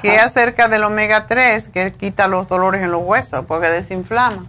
[0.00, 4.46] ¿Qué acerca del omega 3 que quita los dolores en los huesos porque desinflama?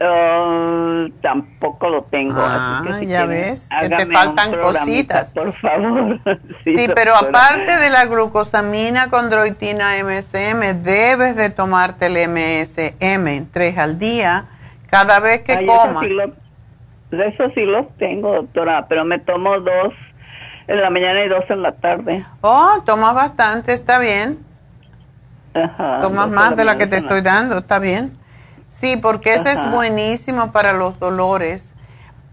[0.00, 2.40] Uh, tampoco lo tengo.
[2.40, 5.34] Ah, ya ves, que te faltan cositas.
[5.34, 6.20] Por favor.
[6.64, 13.98] sí, pero aparte de la glucosamina condroitina MSM, debes de tomarte el MSM tres al
[13.98, 14.44] día
[14.88, 16.04] cada vez que comas.
[17.10, 19.94] Eso sí, lo, tengo, doctora, pero me tomo dos
[20.66, 22.24] en la mañana y dos en la tarde.
[22.42, 24.38] Oh, tomas bastante, está bien.
[25.54, 28.12] Ajá, tomas más de la que te estoy dando, está bien.
[28.68, 31.72] Sí, porque ese es buenísimo para los dolores.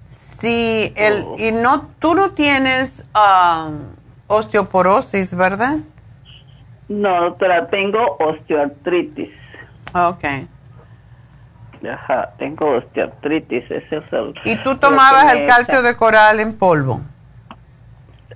[0.05, 1.35] Sí, el, oh.
[1.39, 3.79] y no, tú no tienes um,
[4.27, 5.77] osteoporosis, ¿verdad?
[6.89, 9.31] No, doctora, tengo osteoartritis.
[9.93, 10.25] Ok.
[11.89, 14.33] Ajá, tengo osteoartritis, ese es el...
[14.43, 17.01] ¿Y tú tomabas el calcio de coral en polvo?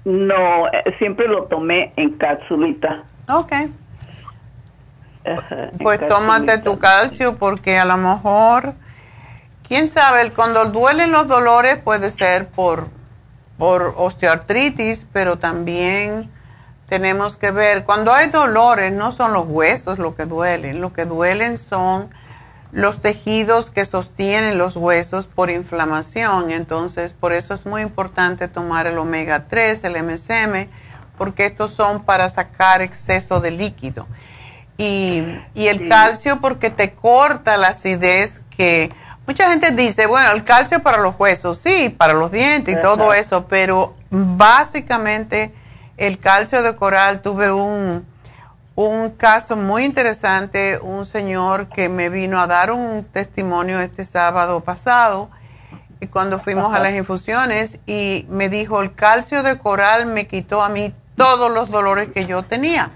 [0.05, 3.03] No, eh, siempre lo tomé en capsulita.
[3.31, 3.53] Ok.
[5.83, 8.73] pues tómate tu calcio porque a lo mejor,
[9.67, 12.87] quién sabe, cuando duelen los dolores puede ser por,
[13.57, 16.31] por osteoartritis, pero también
[16.87, 21.05] tenemos que ver, cuando hay dolores no son los huesos lo que duelen, lo que
[21.05, 22.09] duelen son
[22.71, 26.51] los tejidos que sostienen los huesos por inflamación.
[26.51, 30.69] Entonces, por eso es muy importante tomar el omega 3, el MSM,
[31.17, 34.07] porque estos son para sacar exceso de líquido.
[34.77, 35.25] Y,
[35.55, 38.89] el calcio porque te corta la acidez que
[39.27, 43.13] mucha gente dice, bueno, el calcio para los huesos, sí, para los dientes y todo
[43.13, 45.53] eso, pero básicamente
[45.97, 48.05] el calcio de coral tuve un
[48.87, 54.61] un caso muy interesante, un señor que me vino a dar un testimonio este sábado
[54.61, 55.29] pasado,
[55.99, 60.61] y cuando fuimos a las infusiones, y me dijo, el calcio de coral me quitó
[60.61, 62.91] a mí todos los dolores que yo tenía.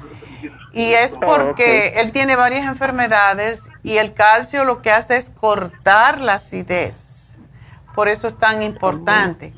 [0.71, 6.21] Y es porque él tiene varias enfermedades y el calcio lo que hace es cortar
[6.21, 7.37] la acidez.
[7.93, 9.53] Por eso es tan importante.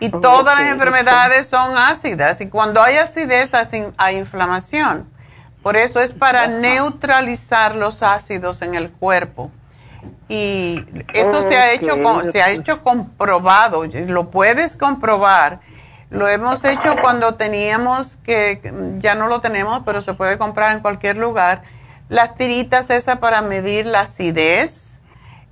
[0.00, 3.52] Y todas las enfermedades son ácidas y cuando hay acidez
[3.96, 5.19] hay inflamación.
[5.62, 9.50] Por eso es para neutralizar los ácidos en el cuerpo.
[10.28, 11.98] Y eso se ha hecho
[12.30, 15.60] se ha hecho comprobado, lo puedes comprobar.
[16.08, 18.60] Lo hemos hecho cuando teníamos que
[18.98, 21.62] ya no lo tenemos, pero se puede comprar en cualquier lugar.
[22.08, 25.00] Las tiritas esas para medir la acidez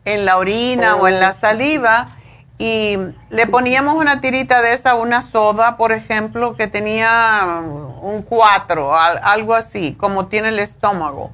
[0.05, 2.18] en la orina o en la saliva
[2.59, 2.99] y
[3.31, 7.63] le poníamos una tirita de esa, una soda, por ejemplo, que tenía
[8.03, 11.31] un 4, algo así, como tiene el estómago.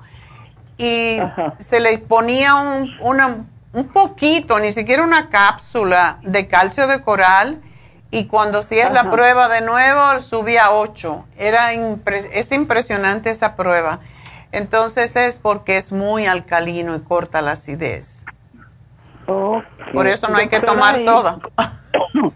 [0.76, 1.18] Y
[1.58, 2.90] se le ponía un,
[3.72, 7.62] un poquito, ni siquiera una cápsula de calcio de coral.
[8.10, 11.24] Y cuando hacías la prueba de nuevo, subía a 8.
[11.38, 14.00] Era es impresionante esa prueba.
[14.52, 18.23] Entonces es porque es muy alcalino y corta la acidez.
[19.26, 21.38] Por eso no hay que tomar soda.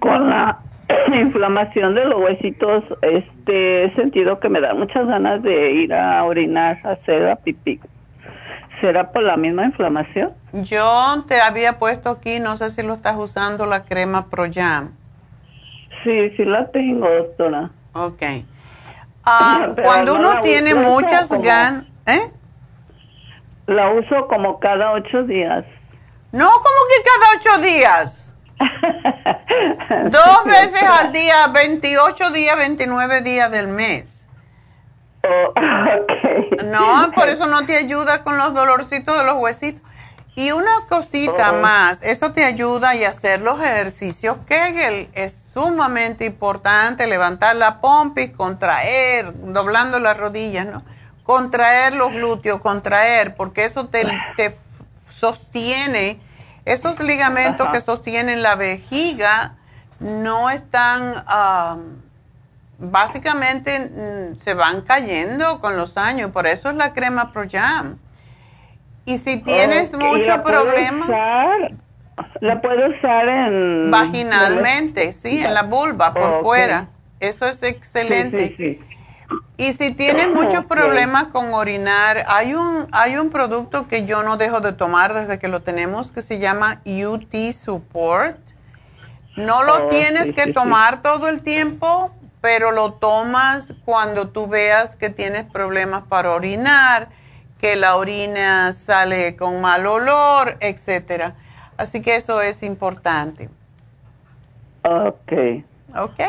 [0.00, 0.58] Con la
[1.14, 6.24] inflamación de los huesitos, este, he sentido que me da muchas ganas de ir a
[6.24, 7.80] orinar, a hacer a pipí.
[8.80, 10.32] ¿Será por la misma inflamación?
[10.52, 14.92] Yo te había puesto aquí, no sé si lo estás usando, la crema Proyam.
[16.02, 17.70] Sí, sí la tengo, doctora.
[17.92, 18.22] Ok.
[19.26, 22.30] Ah, cuando uno tiene muchas ganas, ¿eh?
[23.66, 25.64] La uso como cada ocho días.
[26.34, 28.34] No, como que cada ocho días.
[30.10, 34.24] Dos veces al día, 28 días, 29 días del mes.
[35.22, 35.54] Oh,
[36.64, 39.80] no, por eso no te ayuda con los dolorcitos de los huesitos.
[40.34, 41.60] Y una cosita Oh.
[41.60, 48.30] más, eso te ayuda y hacer los ejercicios Kegel es sumamente importante, levantar la pompis,
[48.32, 50.82] contraer, doblando las rodillas, ¿no?
[51.22, 54.04] Contraer los glúteos, contraer, porque eso te,
[54.36, 54.56] te
[55.24, 56.18] sostiene,
[56.66, 57.72] esos ligamentos Ajá.
[57.72, 59.56] que sostienen la vejiga
[59.98, 61.78] no están, ah,
[62.78, 67.96] básicamente mm, se van cayendo con los años, por eso es la crema Pro Jam.
[69.06, 71.72] Y si tienes Ok, ¿y mucho la puedo problema, usar?
[72.40, 73.90] La puedo usar en...
[73.90, 76.88] vaginalmente, sí, en la vulva, por fuera.
[77.18, 78.48] Eso es excelente.
[78.48, 78.93] Sí, sí, sí.
[79.56, 84.36] Y si tienes muchos problemas con orinar, hay un, hay un producto que yo no
[84.36, 88.38] dejo de tomar desde que lo tenemos que se llama UT Support.
[89.36, 90.54] No lo Oh, tienes sí, que sí, sí.
[90.54, 97.08] tomar todo el tiempo, pero lo tomas cuando tú veas que tienes problemas para orinar,
[97.60, 101.36] que la orina sale con mal olor, etcétera.
[101.76, 103.50] Así que eso es importante.
[104.84, 105.32] Ok.
[105.96, 106.20] ¿Ok?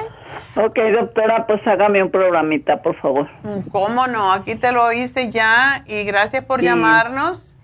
[0.58, 3.28] Ok, doctora, pues hágame un programita, por favor.
[3.72, 4.32] ¿Cómo no?
[4.32, 6.66] Aquí te lo hice ya y gracias por Sí.
[6.66, 7.56] llamarnos.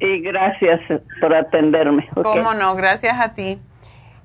[0.00, 0.80] Y gracias
[1.20, 2.08] por atenderme.
[2.14, 2.74] ¿Cómo no?
[2.74, 3.58] Gracias a ti.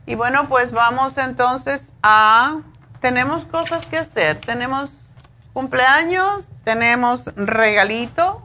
[0.06, 2.62] Y bueno, pues vamos entonces a...
[3.02, 4.38] Tenemos cosas que hacer.
[4.40, 5.16] Tenemos
[5.54, 8.45] cumpleaños, tenemos regalito.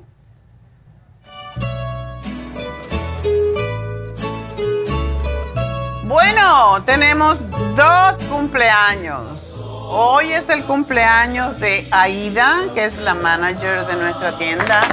[6.11, 7.39] Bueno, tenemos
[7.77, 9.55] dos cumpleaños.
[9.91, 14.89] Hoy es el cumpleaños de Aida, que es la manager de nuestra tienda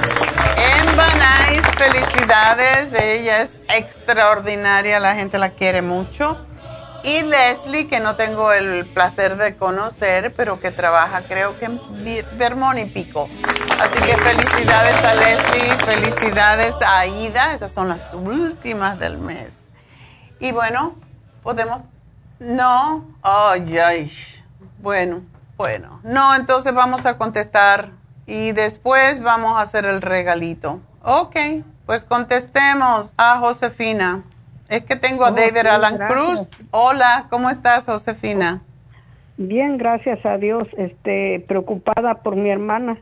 [0.56, 1.62] en Banais.
[1.76, 6.38] Felicidades, ella es extraordinaria, la gente la quiere mucho.
[7.02, 11.80] Y Leslie, que no tengo el placer de conocer, pero que trabaja creo que en
[12.38, 13.28] Vermont y Pico.
[13.80, 19.54] Así que felicidades a Leslie, felicidades a Aida, esas son las últimas del mes.
[20.38, 20.94] Y bueno,
[21.42, 21.80] podemos...
[22.40, 24.12] No, ay, ay.
[24.80, 25.22] Bueno,
[25.56, 26.00] bueno.
[26.04, 27.90] No, entonces vamos a contestar
[28.26, 30.80] y después vamos a hacer el regalito.
[31.02, 31.36] Ok,
[31.86, 34.22] pues contestemos a Josefina.
[34.68, 36.12] Es que tengo a Oh, David Alan gracias.
[36.12, 36.48] Cruz.
[36.70, 38.60] Hola, ¿cómo estás, Josefina?
[39.36, 40.68] Bien, gracias a Dios.
[40.76, 42.98] Este, preocupada por mi hermana.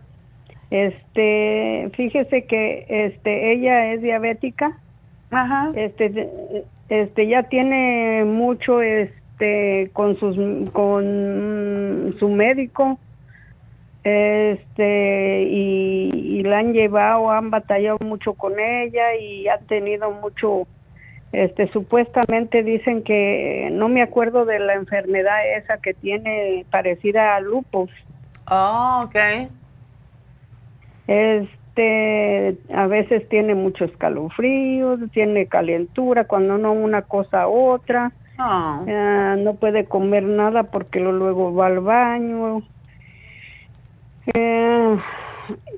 [0.70, 4.78] Este, fíjese que este ella es diabética.
[5.30, 5.72] Ajá.
[5.74, 10.36] Este este ya tiene mucho este con sus
[10.70, 12.98] con su médico.
[14.04, 20.68] Este y, y la han llevado, han batallado mucho con ella y han tenido mucho
[21.32, 27.40] este supuestamente dicen que no me acuerdo de la enfermedad esa que tiene parecida a
[27.40, 27.90] lupus.
[28.48, 29.50] Oh, ok.
[31.08, 38.12] Este, a veces tiene mucho escalofrío, tiene calentura, cuando no una cosa a otra.
[38.38, 38.84] Oh.
[38.88, 42.62] Ah, no puede comer nada porque luego va al baño.
[44.34, 44.96] Eh,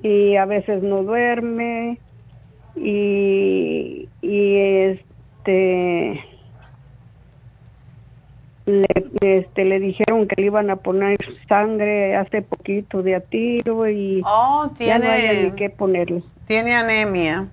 [0.03, 1.99] y a veces no duerme.
[2.75, 6.23] Y, y este
[8.69, 8.85] le,
[9.21, 11.17] este, le dijeron que le iban a poner
[11.47, 16.23] sangre hace poquito de a tiro y Oh, ya no hay ni qué ponerle.
[16.47, 17.47] Tiene anemia.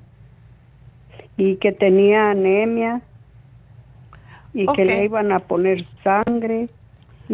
[1.37, 3.03] Y que tenía anemia
[4.55, 6.69] y que le iban a poner sangre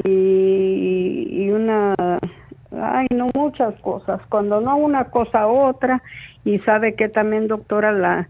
[0.05, 1.95] y, y una,
[2.81, 4.21] ay, no muchas cosas.
[4.29, 6.03] Cuando no una cosa otra
[6.45, 8.29] y sabe que también doctora la,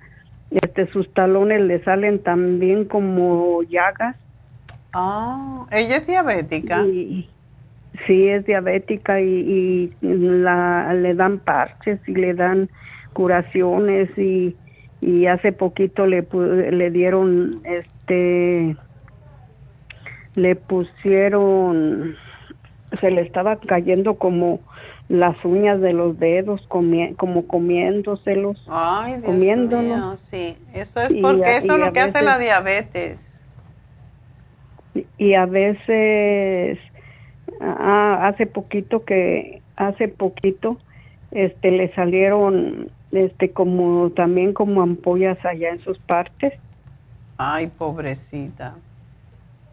[0.51, 4.17] este, sus talones le salen también como llagas.
[4.95, 6.83] Oh, ella es diabética.
[6.83, 7.29] Y,
[8.07, 12.69] sí, es diabética y, y la, le dan parches y le dan
[13.13, 14.57] curaciones y,
[15.01, 16.27] y hace poquito le,
[16.71, 18.77] le dieron, este,
[20.35, 22.17] le pusieron,
[23.01, 24.61] se le estaba cayendo como
[25.09, 29.85] las uñas de los dedos, comie- como comiéndoselos, Ay, Dios comiéndolos.
[29.85, 30.57] mío, sí.
[30.73, 33.29] Eso es porque eso es lo que hace la diabetes.
[35.19, 36.79] Y a veces
[37.61, 40.77] ah, hace poquito que hace poquito
[41.31, 46.55] este le salieron este como también como ampollas allá en sus partes
[47.39, 48.75] Ay, pobrecita.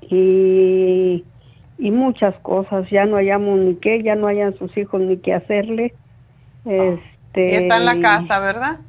[0.01, 1.23] y
[1.77, 5.33] y muchas cosas ya no hallamos ni qué ya no hayan sus hijos ni qué
[5.33, 5.93] hacerle
[6.65, 8.79] este Y está en la casa, ¿verdad?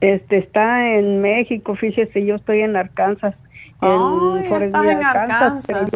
[0.00, 3.34] este está en México fíjese yo estoy en Arkansas
[3.82, 5.90] en Arkansas,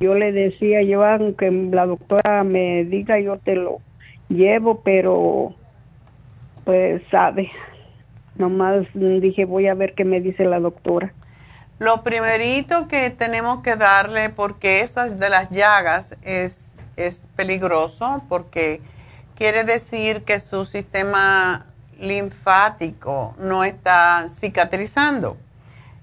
[0.00, 3.80] yo, le decía, yo aunque la doctora me diga, yo te lo
[4.28, 5.54] llevo, pero
[6.64, 7.50] pues sabe,
[8.36, 11.12] nomás dije, voy a ver qué me dice la doctora.
[11.78, 18.80] Lo primerito que tenemos que darle, porque esas de las llagas es, es peligroso, porque
[19.36, 21.66] quiere decir que su sistema
[22.00, 25.36] linfático no está cicatrizando.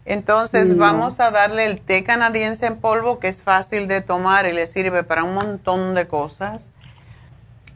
[0.06, 4.54] Entonces vamos a darle el té canadiense en polvo que es fácil de tomar y
[4.54, 6.70] le sirve para un montón de cosas.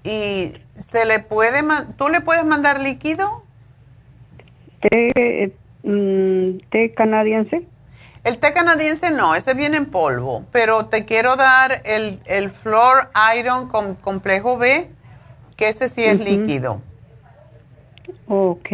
[0.04, 1.64] Y se le puede,
[1.98, 3.44] ¿tú le puedes mandar líquido?
[4.80, 5.54] ¿Té,
[5.84, 7.66] mm, té canadiense?
[8.24, 13.10] El té canadiense no, ese viene en polvo, pero te quiero dar el, el Flor
[13.38, 14.88] Iron con complejo B,
[15.56, 16.82] que ese sí es líquido.
[18.28, 18.70] Ok.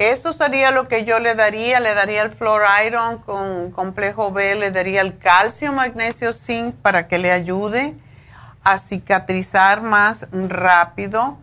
[0.00, 4.54] Eso sería lo que yo le daría, le daría el Flor Iron con complejo B,
[4.54, 7.92] le daría el calcio, magnesio, zinc para que le ayude
[8.64, 11.36] a cicatrizar más rápido.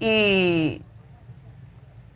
[0.00, 0.82] Y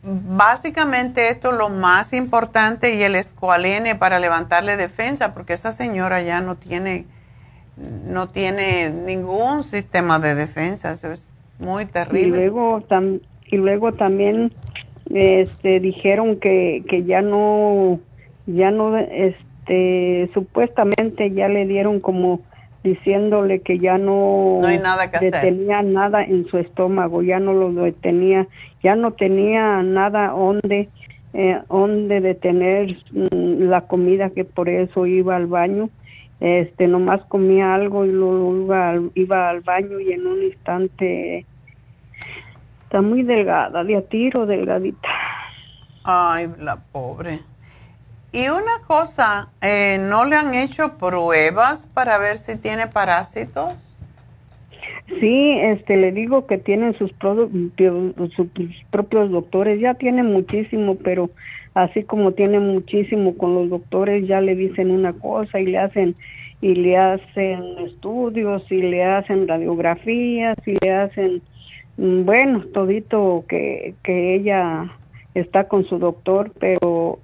[0.03, 6.21] básicamente esto es lo más importante y el escualene para levantarle defensa, porque esa señora
[6.21, 7.05] ya no tiene,
[8.05, 12.27] no tiene ningún sistema de defensa, eso es muy terrible.
[12.27, 12.83] Y luego,
[13.45, 14.51] y luego también
[15.13, 17.99] este dijeron que, que ya no
[18.45, 22.41] ya no este supuestamente ya le dieron como
[22.83, 27.53] diciéndole que ya no, no hay nada que detenía nada en su estómago, ya no
[27.53, 28.47] lo detenía,
[28.81, 30.89] ya no tenía nada donde
[31.33, 35.89] eh, donde detener mm, la comida que por eso iba al baño,
[36.41, 41.45] este nomás comía algo y luego iba, iba al baño y en un instante
[42.93, 45.09] Está muy delgada, de a tiro, delgadita.
[46.03, 47.39] Ay, la pobre.
[48.31, 53.99] Y una cosa, eh, ¿no le han hecho pruebas para ver si tiene parásitos?
[55.19, 57.11] Sí, este, le digo que tienen sus,
[58.35, 58.47] sus
[58.91, 61.31] propios doctores, ya tienen muchísimo, pero
[61.73, 66.13] así como tienen muchísimo con los doctores, ya le dicen una cosa y le hacen
[66.61, 71.41] y le hacen estudios y le hacen radiografías y le hacen
[71.97, 74.91] bueno, todito que, que ella
[75.33, 77.19] está con su doctor, pero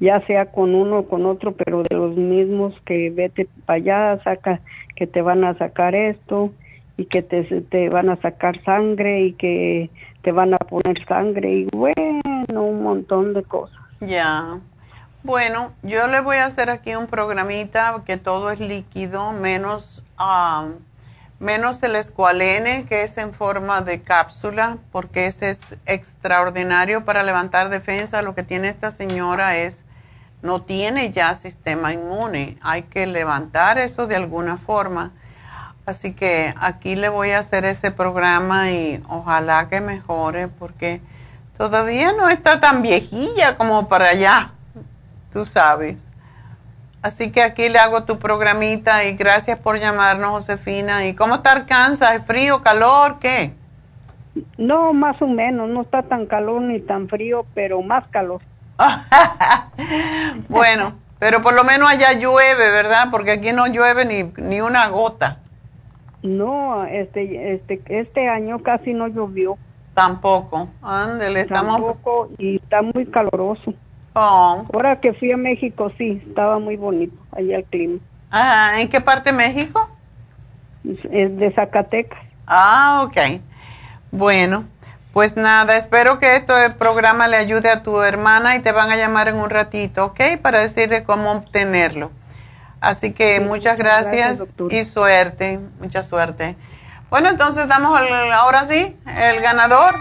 [0.00, 4.22] ya sea con uno o con otro, pero de los mismos que vete para allá,
[4.22, 4.60] saca
[4.94, 6.52] que te van a sacar esto
[6.96, 9.90] y que te, te van a sacar sangre y que
[10.22, 13.78] te van a poner sangre y bueno, un montón de cosas.
[14.00, 14.58] Ya.
[15.22, 20.74] Bueno, yo le voy a hacer aquí un programita que todo es líquido, menos um,
[21.38, 27.68] menos el escualene, que es en forma de cápsula, porque ese es extraordinario para levantar
[27.68, 28.22] defensa.
[28.22, 29.84] Lo que tiene esta señora es,
[30.42, 32.58] no tiene ya sistema inmune.
[32.62, 35.12] Hay que levantar eso de alguna forma.
[35.84, 41.00] Así que aquí le voy a hacer ese programa y ojalá que mejore, porque
[41.56, 44.50] todavía no está tan viejilla como para allá,
[45.32, 46.05] tú sabes.
[47.06, 51.06] Así que aquí le hago tu programita y gracias por llamarnos, Josefina.
[51.06, 52.16] ¿Y cómo está Arkansas?
[52.16, 53.52] ¿Es frío, calor, qué?
[54.58, 58.42] No, más o menos, no está tan calor ni tan frío, pero más calor.
[60.48, 63.06] bueno, pero por lo menos allá llueve, ¿verdad?
[63.12, 65.38] Porque aquí no llueve ni, ni una gota.
[66.24, 69.58] No, este, este, este año casi no llovió.
[69.94, 71.76] Tampoco, ándele, estamos...
[71.76, 73.74] Tampoco, y está muy caloroso.
[74.18, 74.64] Oh.
[74.72, 77.98] Ahora que fui a México, sí, estaba muy bonito allá el clima.
[78.30, 79.90] Ah, ¿en qué parte de México?
[80.84, 82.18] Es de Zacatecas.
[82.46, 83.42] Ah, ok.
[84.10, 84.64] Bueno,
[85.12, 88.96] pues nada, espero que este programa le ayude a tu hermana y te van a
[88.96, 90.38] llamar en un ratito, ¿ok?
[90.40, 92.10] Para decirle cómo obtenerlo.
[92.80, 96.56] Así que muchas gracias, y suerte, mucha suerte.
[97.10, 98.00] Bueno, entonces damos
[98.32, 99.94] ahora sí el ganador.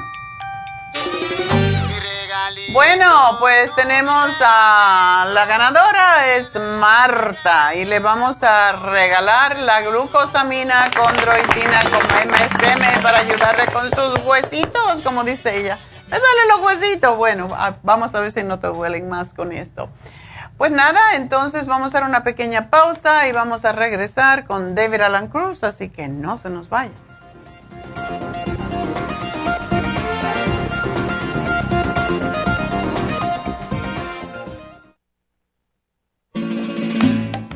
[2.72, 10.90] Bueno, pues tenemos a la ganadora es Marta y le vamos a regalar la glucosamina
[10.98, 15.78] con MSM para ayudarle con sus huesitos, como dice ella.
[16.10, 17.18] Me duelen los huesitos.
[17.18, 17.48] Bueno,
[17.84, 19.90] vamos a ver si no te duelen más con esto.
[20.58, 25.02] Pues nada, entonces vamos a dar una pequeña pausa y vamos a regresar con David
[25.02, 26.92] Alan Cruz, así que no se nos vaya.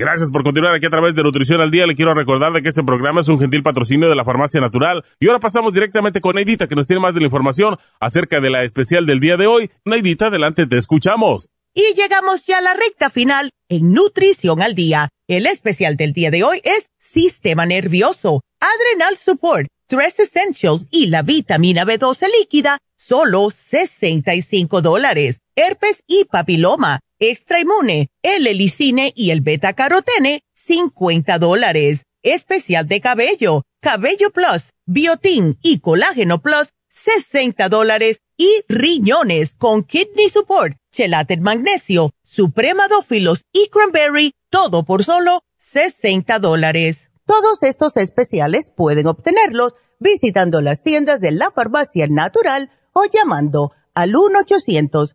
[0.00, 1.86] Gracias por continuar aquí a través de Nutrición al Día.
[1.86, 5.04] Le quiero recordar de que este programa es un gentil patrocinio de la Farmacia Natural.
[5.20, 8.48] Y ahora pasamos directamente con Neidita, que nos tiene más de la información acerca de
[8.48, 9.70] la especial del día de hoy.
[9.84, 11.50] Neidita, adelante, te escuchamos.
[11.74, 15.10] Y llegamos ya a la recta final en Nutrición al Día.
[15.28, 21.20] El especial del día de hoy es Sistema Nervioso, Adrenal Support, Stress Essentials y la
[21.20, 25.40] vitamina B12 líquida, solo 65 dólares.
[25.56, 32.02] Herpes y papiloma extra inmune, el helicine y el beta carotene, 50 dólares.
[32.22, 38.20] Especial de cabello, cabello plus, biotin y colágeno plus, 60 dólares.
[38.36, 47.10] Y riñones con kidney support, chelate magnesio, supremadófilos y cranberry, todo por solo 60 dólares.
[47.26, 54.16] Todos estos especiales pueden obtenerlos visitando las tiendas de la farmacia natural o llamando al
[54.16, 55.14] 1 800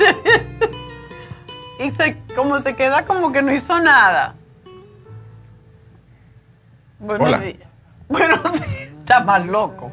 [1.78, 4.34] He's like, como se queda como que no hizo nada.
[6.98, 7.42] Bueno, Hola.
[8.08, 8.42] bueno,
[8.98, 9.90] está más loco.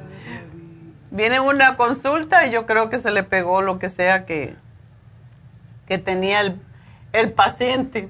[1.12, 4.56] Viene una consulta y yo creo que se le pegó lo que sea que,
[5.88, 6.60] que tenía el,
[7.14, 8.10] el paciente,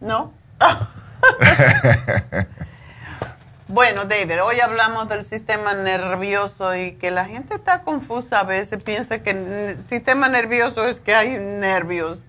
[0.00, 0.32] ¿no?
[3.74, 8.82] bueno, David, hoy hablamos del sistema nervioso y que la gente está confusa a veces,
[8.82, 12.22] piensa que el sistema nervioso es que hay nervios,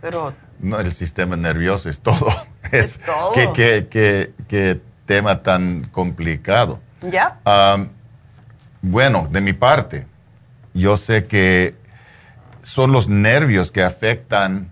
[0.00, 2.26] pero No, el sistema nervioso es todo.
[2.72, 3.32] Es, todo.
[3.32, 6.80] Qué, qué- qué- qué tema tan complicado.
[7.00, 7.38] ya.
[8.82, 10.06] Bueno, de mi parte,
[10.74, 11.74] yo sé que
[12.62, 14.70] son los nervios que afectan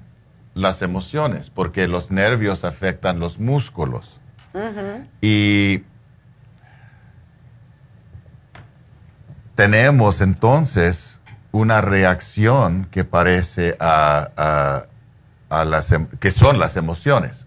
[0.55, 4.21] las emociones, porque los nervios afectan los músculos.
[5.23, 5.83] Y
[9.57, 11.19] tenemos entonces
[11.51, 14.83] una reacción que parece a, a-
[15.49, 17.45] a las em- que son las emociones.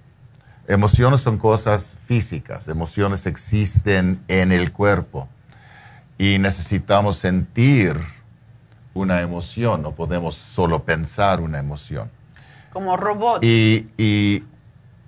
[0.67, 5.27] Emociones son cosas físicas, emociones existen en el cuerpo
[6.17, 7.97] y necesitamos sentir
[8.93, 12.11] una emoción, no podemos solo pensar una emoción.
[12.71, 13.43] Como robot.
[13.43, 14.43] Y, y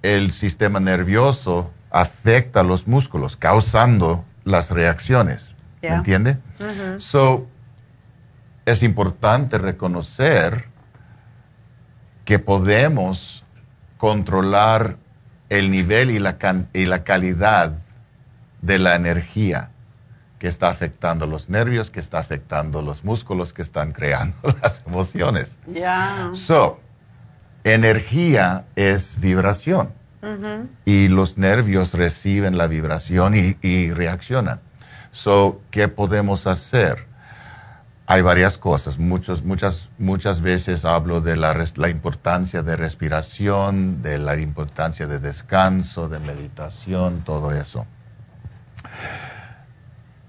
[0.02, 5.51] el sistema nervioso afecta a los músculos, causando las reacciones.
[5.82, 5.95] ¿Me Ya.
[5.95, 6.38] entiende?
[6.60, 6.99] Ujú.
[6.99, 7.48] So,
[8.66, 10.66] es importante reconocer
[12.26, 13.44] que podemos
[13.98, 14.98] controlar
[15.49, 17.74] el nivel y la, can- y la calidad
[18.62, 19.70] de la energía
[20.40, 25.58] que está afectando los nervios, que está afectando los músculos, que están creando las emociones.
[25.68, 26.30] Ya.
[26.34, 26.80] So,
[27.64, 29.94] energía es vibración
[30.86, 34.60] y los nervios reciben la vibración y, y reaccionan.
[35.12, 37.06] So, ¿qué podemos hacer?
[38.08, 38.98] Hay varias cosas.
[38.98, 45.20] Muchos, muchas, muchas veces hablo de la, la importancia de respiración, de la importancia de
[45.20, 47.86] descanso, de meditación, todo eso.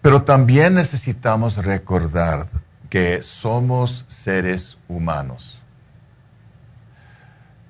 [0.03, 2.49] Pero también necesitamos recordar
[2.91, 5.63] que somos seres humanos.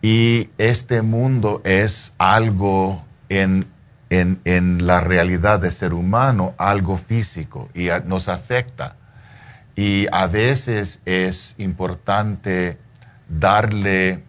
[0.00, 3.66] Y este mundo es algo en,
[4.20, 8.96] en- en la realidad de ser humano, algo físico y a- nos afecta.
[9.74, 12.78] Y a veces es importante
[13.28, 14.22] darle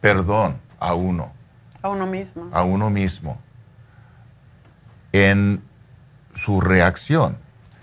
[0.00, 1.32] perdón a uno,
[1.82, 2.48] A uno mismo.
[2.52, 3.38] a uno mismo,
[5.12, 5.62] en
[6.34, 7.36] su reacción.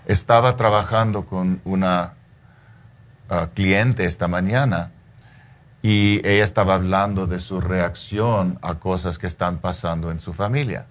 [0.07, 2.13] Estaba trabajando con una
[3.29, 4.91] ah, cliente esta mañana
[5.81, 10.85] y ella estaba hablando de su reacción a cosas que están pasando en su familia.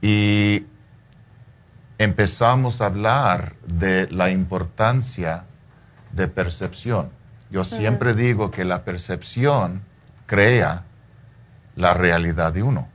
[0.00, 0.66] Y
[1.98, 5.44] empezamos a hablar de la importancia
[6.12, 7.10] de percepción.
[7.50, 9.82] Yo siempre digo que la percepción
[10.26, 10.84] crea
[11.74, 12.88] la realidad de uno.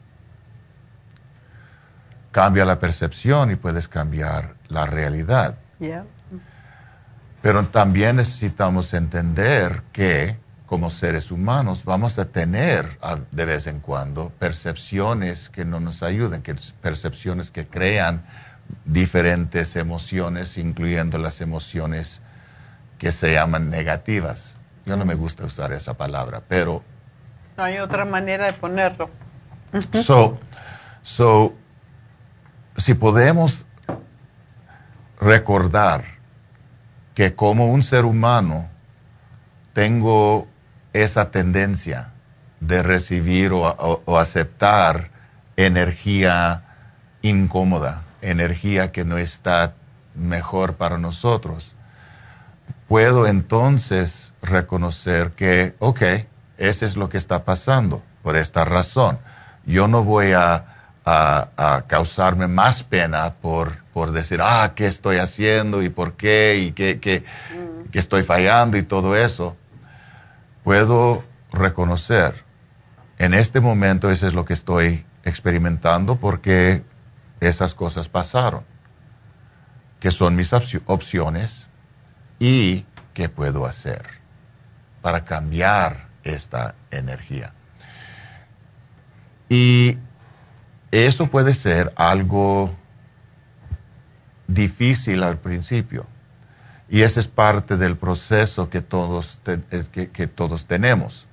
[2.32, 5.58] Cambia la percepción y puedes cambiar la realidad.
[7.44, 12.98] Pero también necesitamos entender que como seres humanos vamos a tener
[13.32, 18.24] de vez en cuando percepciones que no nos ayuden, que percepciones que crean
[18.86, 22.22] diferentes emociones, incluyendo las emociones
[22.98, 24.56] que se llaman negativas.
[24.86, 26.82] Yo no me gusta usar esa palabra, pero
[27.57, 29.10] No hay otra manera de ponerlo.
[30.02, 30.40] So,
[31.02, 31.56] so,
[32.78, 33.65] si podemos
[35.20, 36.12] recordar
[37.14, 38.69] que como un ser humano
[39.73, 40.48] tengo
[40.94, 42.10] esa tendencia
[42.60, 43.61] de recibir o,
[44.06, 45.10] o- aceptar
[45.57, 46.64] energía
[47.22, 49.73] incómoda, energía que no está
[50.15, 51.73] mejor para nosotros,
[52.88, 56.02] puedo entonces reconocer que, ok,
[56.57, 59.19] ese es lo que está pasando por esta razón.
[59.65, 60.65] Yo no voy a,
[61.06, 66.57] a- a causarme más pena por, por decir, ah, ¿qué estoy haciendo y por qué
[66.57, 67.24] y qué, qué-
[67.91, 69.56] qué estoy fallando y todo eso?
[70.64, 72.44] Puedo reconocer,
[73.20, 76.84] en este momento eso es lo que estoy experimentando porque
[77.40, 78.64] esas cosas pasaron,
[79.99, 81.68] que son mis opci- opciones
[82.40, 84.03] y qué puedo hacer
[85.02, 87.53] para cambiar esta energía.
[89.49, 89.98] Y
[90.91, 92.74] eso puede ser algo
[94.48, 96.06] difícil al principio.
[96.90, 101.28] Y ese es parte del proceso que todos, eh, que, que todos tenemos.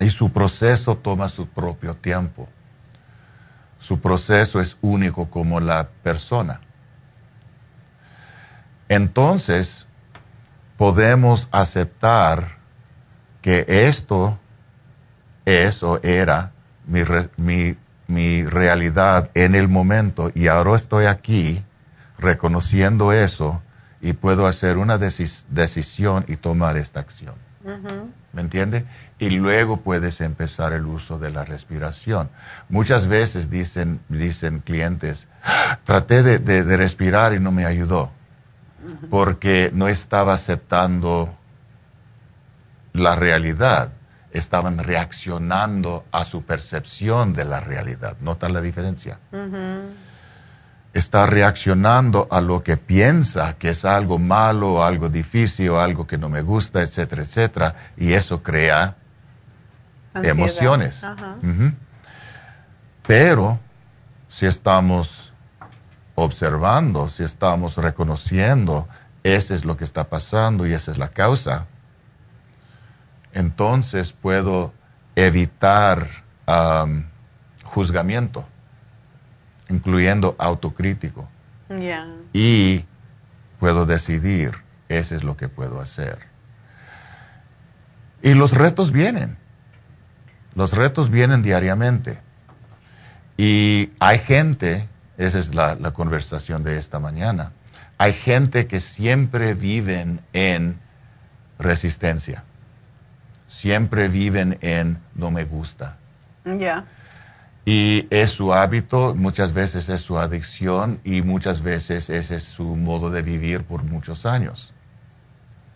[0.00, 2.48] Y su proceso toma su propio tiempo.
[3.78, 6.60] Su proceso es único como la persona.
[8.88, 9.86] Entonces,
[10.76, 12.58] podemos aceptar
[13.40, 14.38] que esto
[15.44, 16.52] es o era
[16.86, 17.02] mi,
[17.36, 21.64] mi, mi realidad en el momento y ahora estoy aquí
[22.22, 23.62] reconociendo eso
[24.00, 27.34] y puedo hacer una decisión y tomar esta acción.
[28.32, 28.86] ¿Me entiende?
[29.18, 32.28] Y luego puedes empezar el uso de la respiración.
[32.68, 35.28] Muchas veces dicen, dicen clientes,
[35.84, 38.10] traté de, de, respirar y no me ayudó,
[39.10, 41.32] porque no estaba aceptando
[42.92, 43.92] la realidad,
[44.32, 48.16] estaban reaccionando a su percepción de la realidad.
[48.20, 49.20] ¿Nota la diferencia?
[50.92, 56.28] Está reaccionando a lo que piensa que es algo malo, algo difícil, algo que no
[56.28, 58.96] me gusta, etcétera, etcétera, y eso crea
[60.14, 61.00] emociones.
[63.06, 63.58] Pero
[64.28, 65.32] si estamos
[66.14, 68.86] observando, si estamos reconociendo,
[69.22, 71.66] ese es lo que está pasando y esa es la causa,
[73.32, 74.74] entonces puedo
[75.16, 76.06] evitar
[77.64, 78.46] juzgamiento
[79.72, 81.28] incluyendo autocrítico.
[82.32, 82.84] Y
[83.58, 84.52] puedo decidir,
[84.88, 86.18] ese es lo que puedo hacer.
[88.22, 89.38] Y los retos vienen.
[90.54, 92.20] Los retos vienen diariamente.
[93.38, 97.52] Y hay gente, esa es la, la conversación de esta mañana,
[97.96, 100.78] hay gente que siempre viven en
[101.58, 102.44] resistencia.
[103.48, 105.96] Siempre viven en no me gusta.
[106.44, 106.84] Ya.
[107.64, 112.64] Y es su hábito, muchas veces es su adicción y muchas veces ese es su
[112.64, 114.72] modo de vivir por muchos años.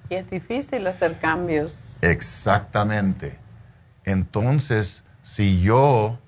[0.09, 1.99] Y es difícil hacer cambios.
[2.03, 3.39] Exactamente.
[4.05, 6.19] Entonces, si yo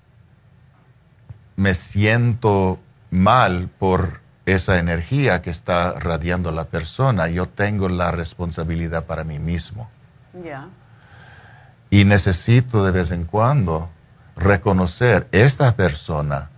[1.57, 2.79] me siento
[3.11, 9.39] mal por esa energía que está radiando la persona, yo tengo la responsabilidad para mí
[9.39, 9.91] mismo.
[10.45, 10.69] Ya.
[11.91, 13.91] Y necesito de vez en cuando
[14.39, 16.51] reconocer esta persona.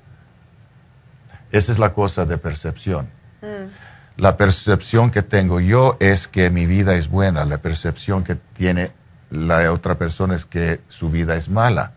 [1.50, 3.08] Esa es la cosa de percepción.
[3.42, 4.20] Mm.
[4.20, 8.92] La percepción que tengo yo es que mi vida es buena, la percepción que tiene
[9.30, 11.92] la otra persona es que su vida es mala.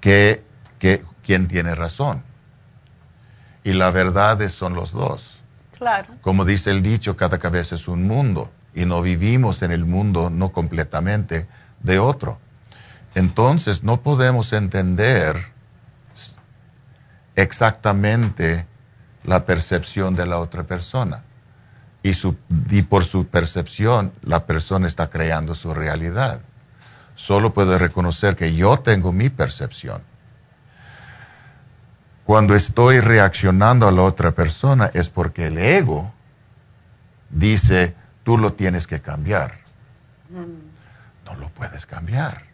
[0.00, 0.44] Que,
[0.78, 2.22] que, ¿Quién tiene razón?
[3.64, 5.40] Y la verdad es, son los dos.
[5.76, 6.14] Claro.
[6.20, 10.30] Como dice el dicho, cada cabeza es un mundo y no vivimos en el mundo
[10.30, 11.46] no completamente
[11.82, 12.38] de otro.
[13.14, 15.36] Entonces no podemos entender
[17.36, 18.66] exactamente
[19.24, 21.22] la percepción de la otra persona.
[22.02, 26.40] Y, por su percepción, la persona está creando su realidad.
[27.14, 30.02] Solo puedo reconocer que yo tengo mi percepción.
[32.24, 36.12] Cuando estoy reaccionando a la otra persona es porque el ego
[37.30, 39.58] dice, tú lo tienes que cambiar.
[40.30, 41.26] Mm.
[41.26, 42.47] No lo puedes cambiar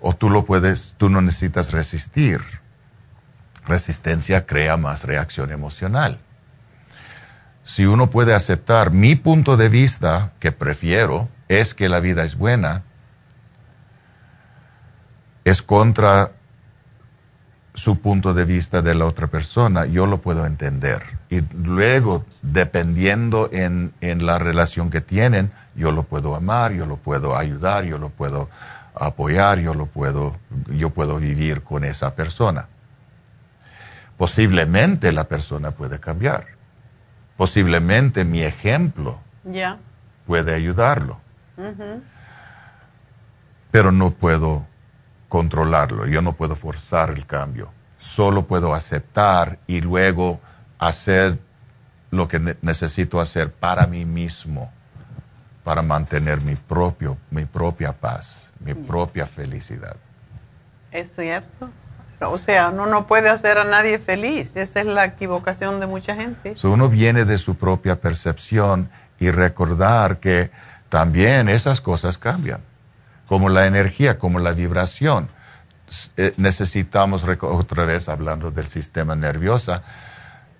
[0.00, 2.40] o tú lo puedes, tú no necesitas resistir.
[3.66, 6.20] Resistencia crea más reacción emocional.
[7.64, 12.36] Si uno puede aceptar mi punto de vista, que prefiero, es que la vida es
[12.36, 12.84] buena,
[15.44, 16.32] es contra
[17.74, 21.02] su punto de vista de la otra persona, yo lo puedo entender.
[21.28, 26.96] Y luego, dependiendo en, en la relación que tienen, yo lo puedo amar, yo lo
[26.96, 28.48] puedo ayudar, yo lo puedo
[28.96, 30.36] apoyar, yo lo puedo,
[30.68, 32.68] yo puedo vivir con esa persona.
[34.16, 36.46] Posiblemente la persona puede cambiar.
[37.36, 39.20] Posiblemente mi ejemplo
[40.26, 41.20] puede ayudarlo.
[43.70, 44.66] Pero no puedo
[45.28, 47.70] controlarlo, yo no puedo forzar el cambio.
[47.98, 50.40] Solo puedo aceptar y luego
[50.78, 51.38] hacer
[52.10, 54.72] lo que necesito hacer para mí mismo,
[55.64, 59.96] para mantener mi, propio, mi propia paz mi propia felicidad.
[60.90, 61.70] Es cierto.
[62.20, 64.56] O sea, uno no puede hacer a nadie feliz.
[64.56, 66.54] Esa es la equivocación de mucha gente.
[66.64, 68.88] uno viene de su propia percepción
[69.18, 70.50] y recordar que
[70.88, 72.60] también esas cosas cambian,
[73.26, 75.28] como la energía, como la vibración.
[76.16, 79.80] Eh, necesitamos, otra vez hablando del sistema nervioso,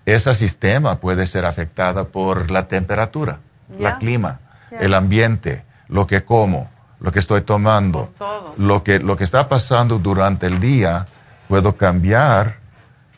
[0.05, 3.39] ese sistema puede ser afectado por la temperatura,
[3.77, 4.39] el clima,
[4.71, 6.69] el ambiente, lo que como,
[6.99, 8.13] lo que estoy tomando,
[8.57, 11.07] lo que, lo que está pasando durante el día,
[11.47, 12.57] puedo cambiar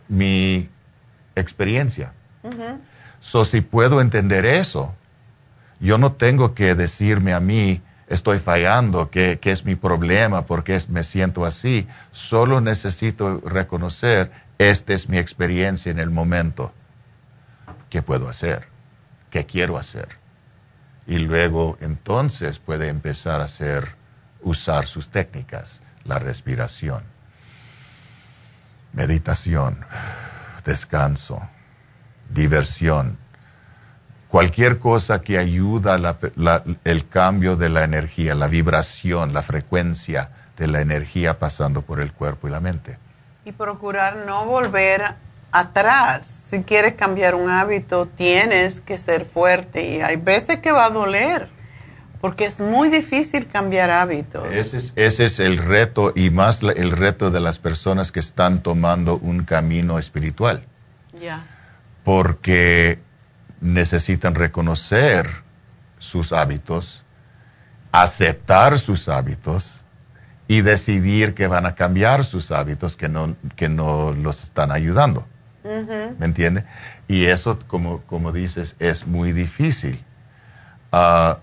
[0.08, 0.70] mi
[1.36, 2.14] experiencia.
[3.20, 4.94] So, si puedo entender eso,
[5.80, 11.04] yo no tengo que decirme a mí, estoy fallando, que, es mi problema, porque me
[11.04, 11.88] siento así.
[12.12, 16.74] Solo necesito reconocer, esta es mi experiencia en el momento.
[17.90, 18.68] ¿Qué puedo hacer?
[19.30, 20.18] ¿Qué quiero hacer?
[21.10, 23.96] Y luego entonces puede empezar a hacer,
[24.44, 27.04] usar sus técnicas, la respiración,
[28.94, 29.84] meditación,
[30.64, 31.50] descanso,
[32.30, 33.18] diversión,
[34.28, 40.68] cualquier cosa que ayuda la, el cambio de la energía, la vibración, la frecuencia de
[40.68, 43.00] la energía pasando por el cuerpo y la mente.
[43.46, 45.16] Y procurar no volver
[45.52, 46.46] atrás.
[46.50, 50.90] Si quieres cambiar un hábito, tienes que ser fuerte y hay veces que va a
[50.90, 51.50] doler,
[52.22, 54.48] porque es muy difícil cambiar hábitos.
[54.52, 58.64] Ese es, ese es el reto y más el reto de las personas que están
[58.64, 60.64] tomando un camino espiritual.
[61.20, 61.46] Ya.
[62.04, 63.00] Porque
[63.62, 65.28] necesitan reconocer
[66.00, 67.04] sus hábitos,
[67.92, 69.84] aceptar sus hábitos
[70.48, 75.28] y decidir que van a cambiar sus hábitos que no, que no los están ayudando.
[75.64, 76.64] ¿Me entiende?
[77.08, 80.04] Y eso, como, como dices, es muy difícil.
[80.92, 81.40] Ah,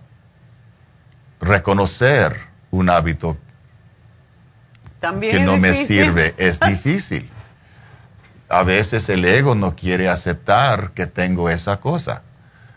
[1.41, 2.37] reconocer
[2.71, 3.37] un hábito
[5.01, 7.31] que no me sirve es difícil.
[8.49, 12.23] A veces el ego no quiere aceptar que tengo esa cosa.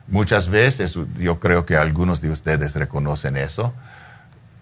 [0.08, 3.74] Muchas veces, yo creo que algunos de ustedes reconocen eso,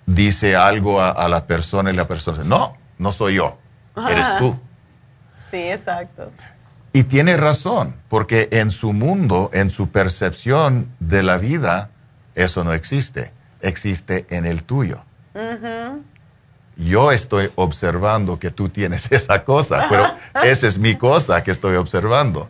[0.05, 3.57] dice algo a, la persona y la persona dice, no, no soy yo,
[4.09, 4.59] eres tú.
[5.49, 6.31] Sí, exacto.
[6.97, 11.91] Y tiene razón, porque en su mundo, en su percepción de la vida,
[12.33, 13.31] eso no existe.
[13.61, 15.03] Existe en el tuyo.
[16.75, 20.11] Yo estoy observando que tú tienes esa cosa, pero
[20.43, 22.49] esa es mi cosa que estoy observando.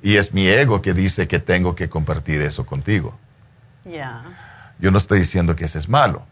[0.00, 3.18] Y es mi ego que dice que tengo que compartir eso contigo.
[4.78, 6.24] Yo no estoy diciendo que ese es malo.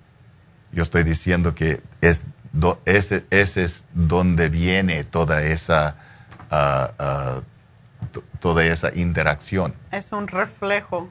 [0.72, 2.24] Yo estoy diciendo que es
[2.86, 5.96] ese, ese es donde viene toda esa
[8.40, 9.74] toda esa interacción.
[9.90, 11.08] Es un reflejo.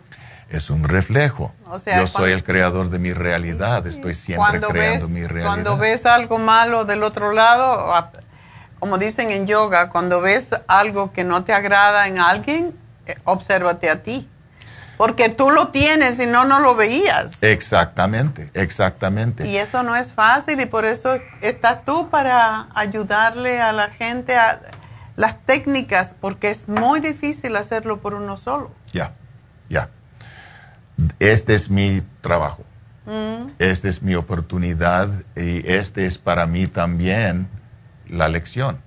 [0.49, 1.53] Es un reflejo.
[1.86, 5.48] Yo soy el creador de mi realidad, estoy siempre creando mi realidad.
[5.48, 7.94] Cuando ves algo malo del otro lado,
[8.80, 13.90] como dicen en yoga, cuando ves algo que no te agrada en alguien, eh, obsérvate
[13.90, 14.30] a ti.
[14.98, 17.44] Porque tú lo tienes y no, no lo veías.
[17.44, 19.45] Exactamente, exactamente.
[19.45, 24.38] Y eso no es fácil y por eso estás tú para ayudarle a la gente
[24.38, 24.62] a
[25.16, 28.72] las técnicas, porque es muy difícil hacerlo por uno solo.
[28.92, 29.14] Ya,
[29.70, 29.90] ya.
[31.20, 32.64] Este es mi trabajo.
[33.06, 33.52] Mm.
[33.60, 37.48] Esta es mi oportunidad y este es para mí también
[38.08, 38.80] la lección.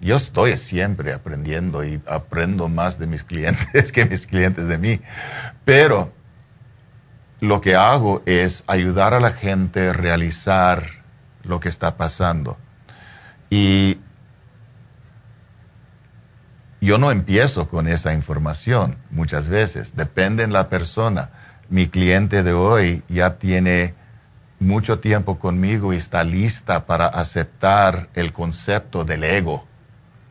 [0.00, 5.00] Yo estoy siempre aprendiendo y aprendo más de mis clientes que mis clientes de mí.
[5.64, 6.12] Pero
[7.40, 10.86] lo que hago es ayudar a la gente a realizar
[11.42, 12.58] lo que está pasando.
[13.50, 13.98] Y
[16.84, 21.30] yo no empiezo con esa información muchas veces, depende de la persona.
[21.70, 23.94] Mi cliente de hoy ya tiene
[24.60, 29.66] mucho tiempo conmigo y está lista para aceptar el concepto del ego,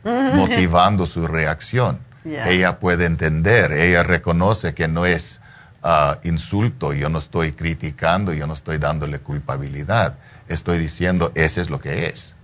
[0.03, 1.99] motivando su reacción.
[2.23, 5.41] Ella puede entender, ella reconoce que no es
[5.81, 11.69] ah, insulto, yo no estoy criticando, yo no estoy dándole culpabilidad, estoy diciendo, ese es
[11.69, 12.35] lo que es.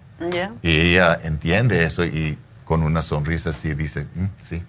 [0.61, 2.37] Y ella entiende eso y
[2.69, 4.63] con una sonrisa así dice, mm, sí,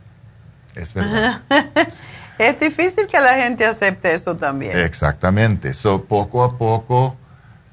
[0.74, 1.42] es verdad.
[2.38, 4.78] es difícil que la gente acepte eso también.
[4.78, 5.74] Exactamente.
[5.74, 7.18] So, poco a poco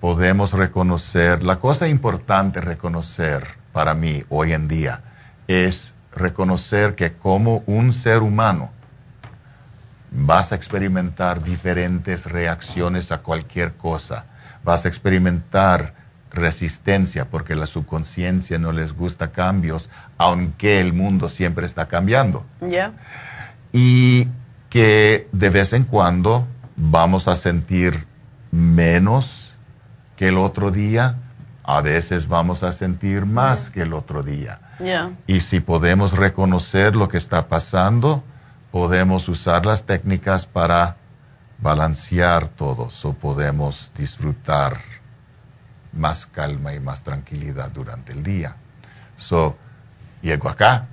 [0.01, 5.01] podemos reconocer, la cosa importante reconocer para mí hoy en día
[5.47, 8.71] es reconocer que como un ser humano
[10.11, 14.25] vas a experimentar diferentes reacciones a cualquier cosa,
[14.61, 15.93] vas a experimentar
[16.37, 22.45] resistencia porque la subconsciencia no les gusta cambios, aunque el mundo siempre está cambiando.
[23.73, 24.27] Y
[24.69, 28.07] que de vez en cuando vamos a sentir
[28.51, 29.53] menos
[30.15, 31.17] que el otro día,
[31.63, 34.61] a veces vamos a sentir más que el otro día.
[35.27, 38.23] Y si podemos reconocer lo que está pasando,
[38.71, 40.97] podemos usar las técnicas para
[41.59, 44.77] balancear todo, o podemos disfrutar
[45.97, 48.55] más calma y más tranquilidad durante el día.
[49.17, 49.57] So,
[50.21, 50.87] llego acá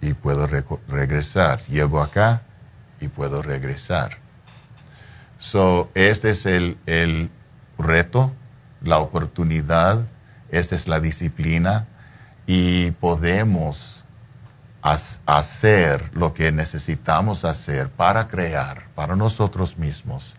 [0.00, 1.60] y puedo regresar.
[1.66, 2.42] Llego acá
[3.00, 4.18] y puedo regresar.
[5.38, 7.30] So, este es el, el
[7.78, 8.32] reto,
[8.82, 10.02] la oportunidad,
[10.50, 11.86] esta es la disciplina
[12.46, 14.04] y podemos
[14.80, 20.34] hacer lo que necesitamos hacer para crear para nosotros mismos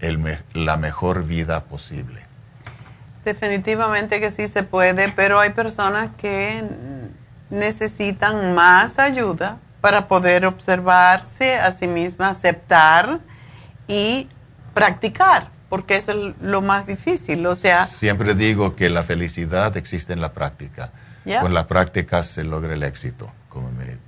[0.00, 2.31] el, la mejor vida posible.
[3.24, 6.64] Definitivamente que sí se puede, pero hay personas que
[7.50, 13.20] necesitan más ayuda para poder observarse a sí misma, aceptar
[13.86, 14.28] y
[14.74, 16.06] practicar, porque es
[16.40, 17.46] lo más difícil.
[17.46, 20.90] O sea, siempre digo que la felicidad existe en la práctica.
[21.40, 23.98] Con la práctica se logra el éxito, como me,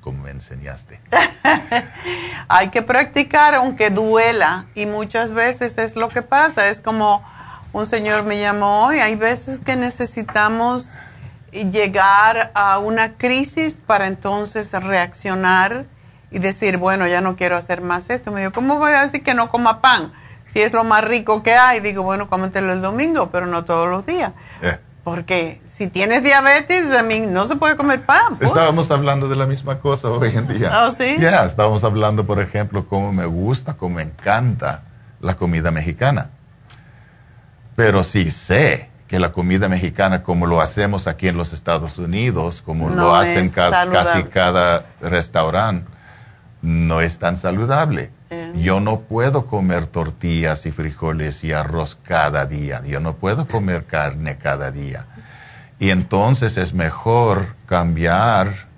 [0.00, 1.00] como me enseñaste.
[2.48, 6.68] Hay que practicar aunque duela y muchas veces es lo que pasa.
[6.68, 7.24] Es como
[7.72, 10.98] un señor me llamó hoy, hay veces que necesitamos
[11.52, 15.86] llegar a una crisis para entonces reaccionar
[16.30, 18.32] y decir, bueno, ya no quiero hacer más esto.
[18.32, 20.12] Me dijo, ¿cómo voy a decir que no coma pan?
[20.46, 23.88] Si es lo más rico que hay, digo, bueno, cómetelo el domingo, pero no todos
[23.88, 24.32] los días.
[24.62, 24.78] Eh.
[25.04, 28.38] Porque si tienes diabetes, a mí no se puede comer pan.
[28.40, 30.84] Estábamos hablando de la misma cosa hoy en día.
[30.84, 31.16] ¿Oh, sí?
[31.18, 34.82] Ya, estábamos hablando, por ejemplo, cómo me gusta, cómo me encanta
[35.20, 36.30] la comida mexicana.
[37.76, 42.62] Pero sí sé que la comida mexicana, como lo hacemos aquí en los Estados Unidos,
[42.62, 45.90] como lo hacen casi cada restaurante,
[46.62, 48.10] no es tan saludable.
[48.30, 48.52] Eh.
[48.56, 52.82] Yo no puedo comer tortillas y frijoles y arroz cada día.
[52.86, 55.06] Yo no puedo comer carne cada día.
[55.78, 58.70] Y entonces es mejor cambiar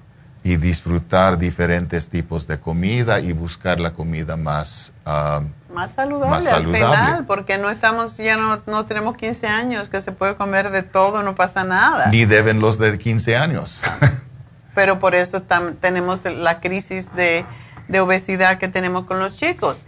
[0.43, 5.43] y disfrutar diferentes tipos de comida y buscar la comida más, ah,
[5.75, 10.13] más, saludable, al final, porque no estamos, ya no, no, tenemos 15 años, que se
[10.13, 12.07] puede comer de todo, no pasa nada.
[12.07, 13.83] Ni deben los de 15 años.
[14.75, 15.43] Pero por eso
[15.81, 17.45] tenemos la crisis de
[17.89, 19.85] de obesidad que tenemos con los chicos.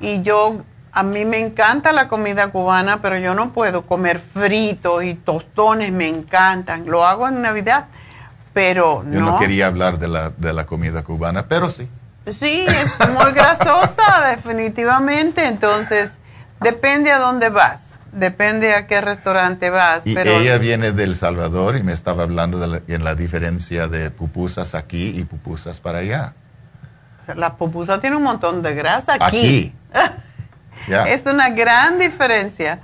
[0.00, 5.04] Y yo, a mí me encanta la comida cubana, pero yo no puedo comer fritos
[5.04, 6.86] y tostones, me encantan.
[6.86, 7.86] Lo hago en Navidad,
[8.52, 9.12] pero no.
[9.12, 11.88] Yo no quería hablar de la, de la comida cubana, pero sí.
[12.26, 15.46] Sí, es muy grasosa, definitivamente.
[15.46, 16.12] Entonces,
[16.60, 17.94] depende a dónde vas.
[18.12, 20.06] Depende a qué restaurante vas.
[20.06, 24.74] Y ella viene del Salvador y me estaba hablando de en la diferencia de pupusas
[24.74, 26.34] aquí y pupusas para allá.
[27.34, 29.74] La pupusa tiene un montón de grasa aquí.
[30.88, 32.80] Es una gran diferencia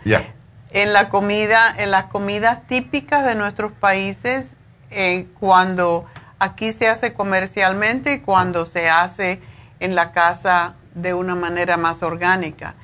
[0.71, 4.57] en la comida, en las comidas típicas de nuestros países,
[4.91, 6.07] eh, cuando
[6.43, 9.41] aquí se hace comercialmente y cuando se hace
[9.81, 12.75] en la casa de una manera más orgánica.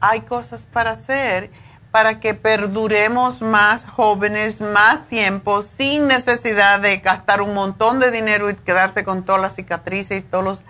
[0.00, 1.50] hay cosas para hacer
[1.90, 8.48] para que perduremos más jóvenes, más tiempo, sin necesidad de gastar un montón de dinero
[8.48, 10.64] y quedarse con todas las cicatrices y todos los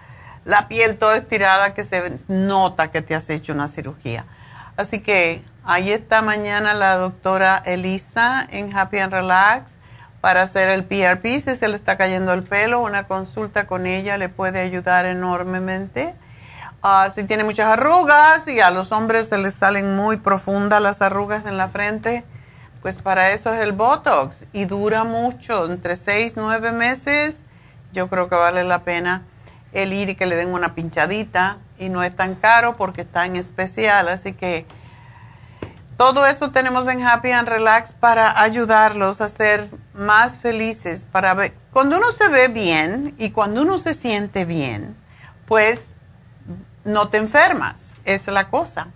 [0.44, 4.24] la piel toda estirada que se nota que te has hecho una cirugía.
[4.76, 9.74] Así que ahí está mañana la doctora Elisa en Happy and Relax
[10.20, 11.40] para hacer el PRP.
[11.40, 16.15] Si se le está cayendo el pelo, una consulta con ella le puede ayudar enormemente.
[16.82, 21.02] Ah, si tiene muchas arrugas y a los hombres se les salen muy profundas las
[21.02, 22.24] arrugas en la frente,
[22.81, 27.42] pues para eso es el Botox y dura mucho, entre 6 y 9 meses.
[27.92, 29.24] Yo creo que vale la pena
[29.73, 33.26] el ir y que le den una pinchadita y no es tan caro porque está
[33.26, 34.66] en especial, así que
[36.00, 41.52] todo eso tenemos en Happy and Relax para ayudarlos a ser más felices, para ver,
[41.70, 44.96] cuando uno se ve bien y cuando uno se siente bien,
[45.44, 45.96] pues
[46.86, 48.86] no te enfermas, es la cosa.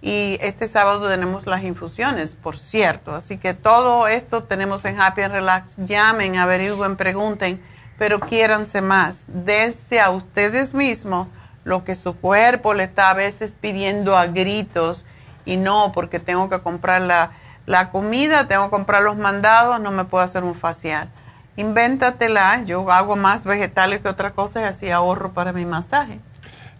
[0.00, 5.22] Y este sábado tenemos las infusiones, por cierto, así que todo esto tenemos en Happy
[5.22, 5.74] and Relax.
[5.78, 7.60] Llamen, averigüen, pregunten
[7.98, 9.24] pero quiéranse más.
[9.26, 11.26] Desde a ustedes mismos
[11.64, 15.04] lo que su cuerpo le está a veces pidiendo a gritos
[15.44, 17.32] y no porque tengo que comprar la,
[17.66, 21.08] la comida, tengo que comprar los mandados, no me puedo hacer un facial.
[21.56, 26.18] Invéntatela, yo hago más vegetales que otra cosa y así ahorro para mi masaje.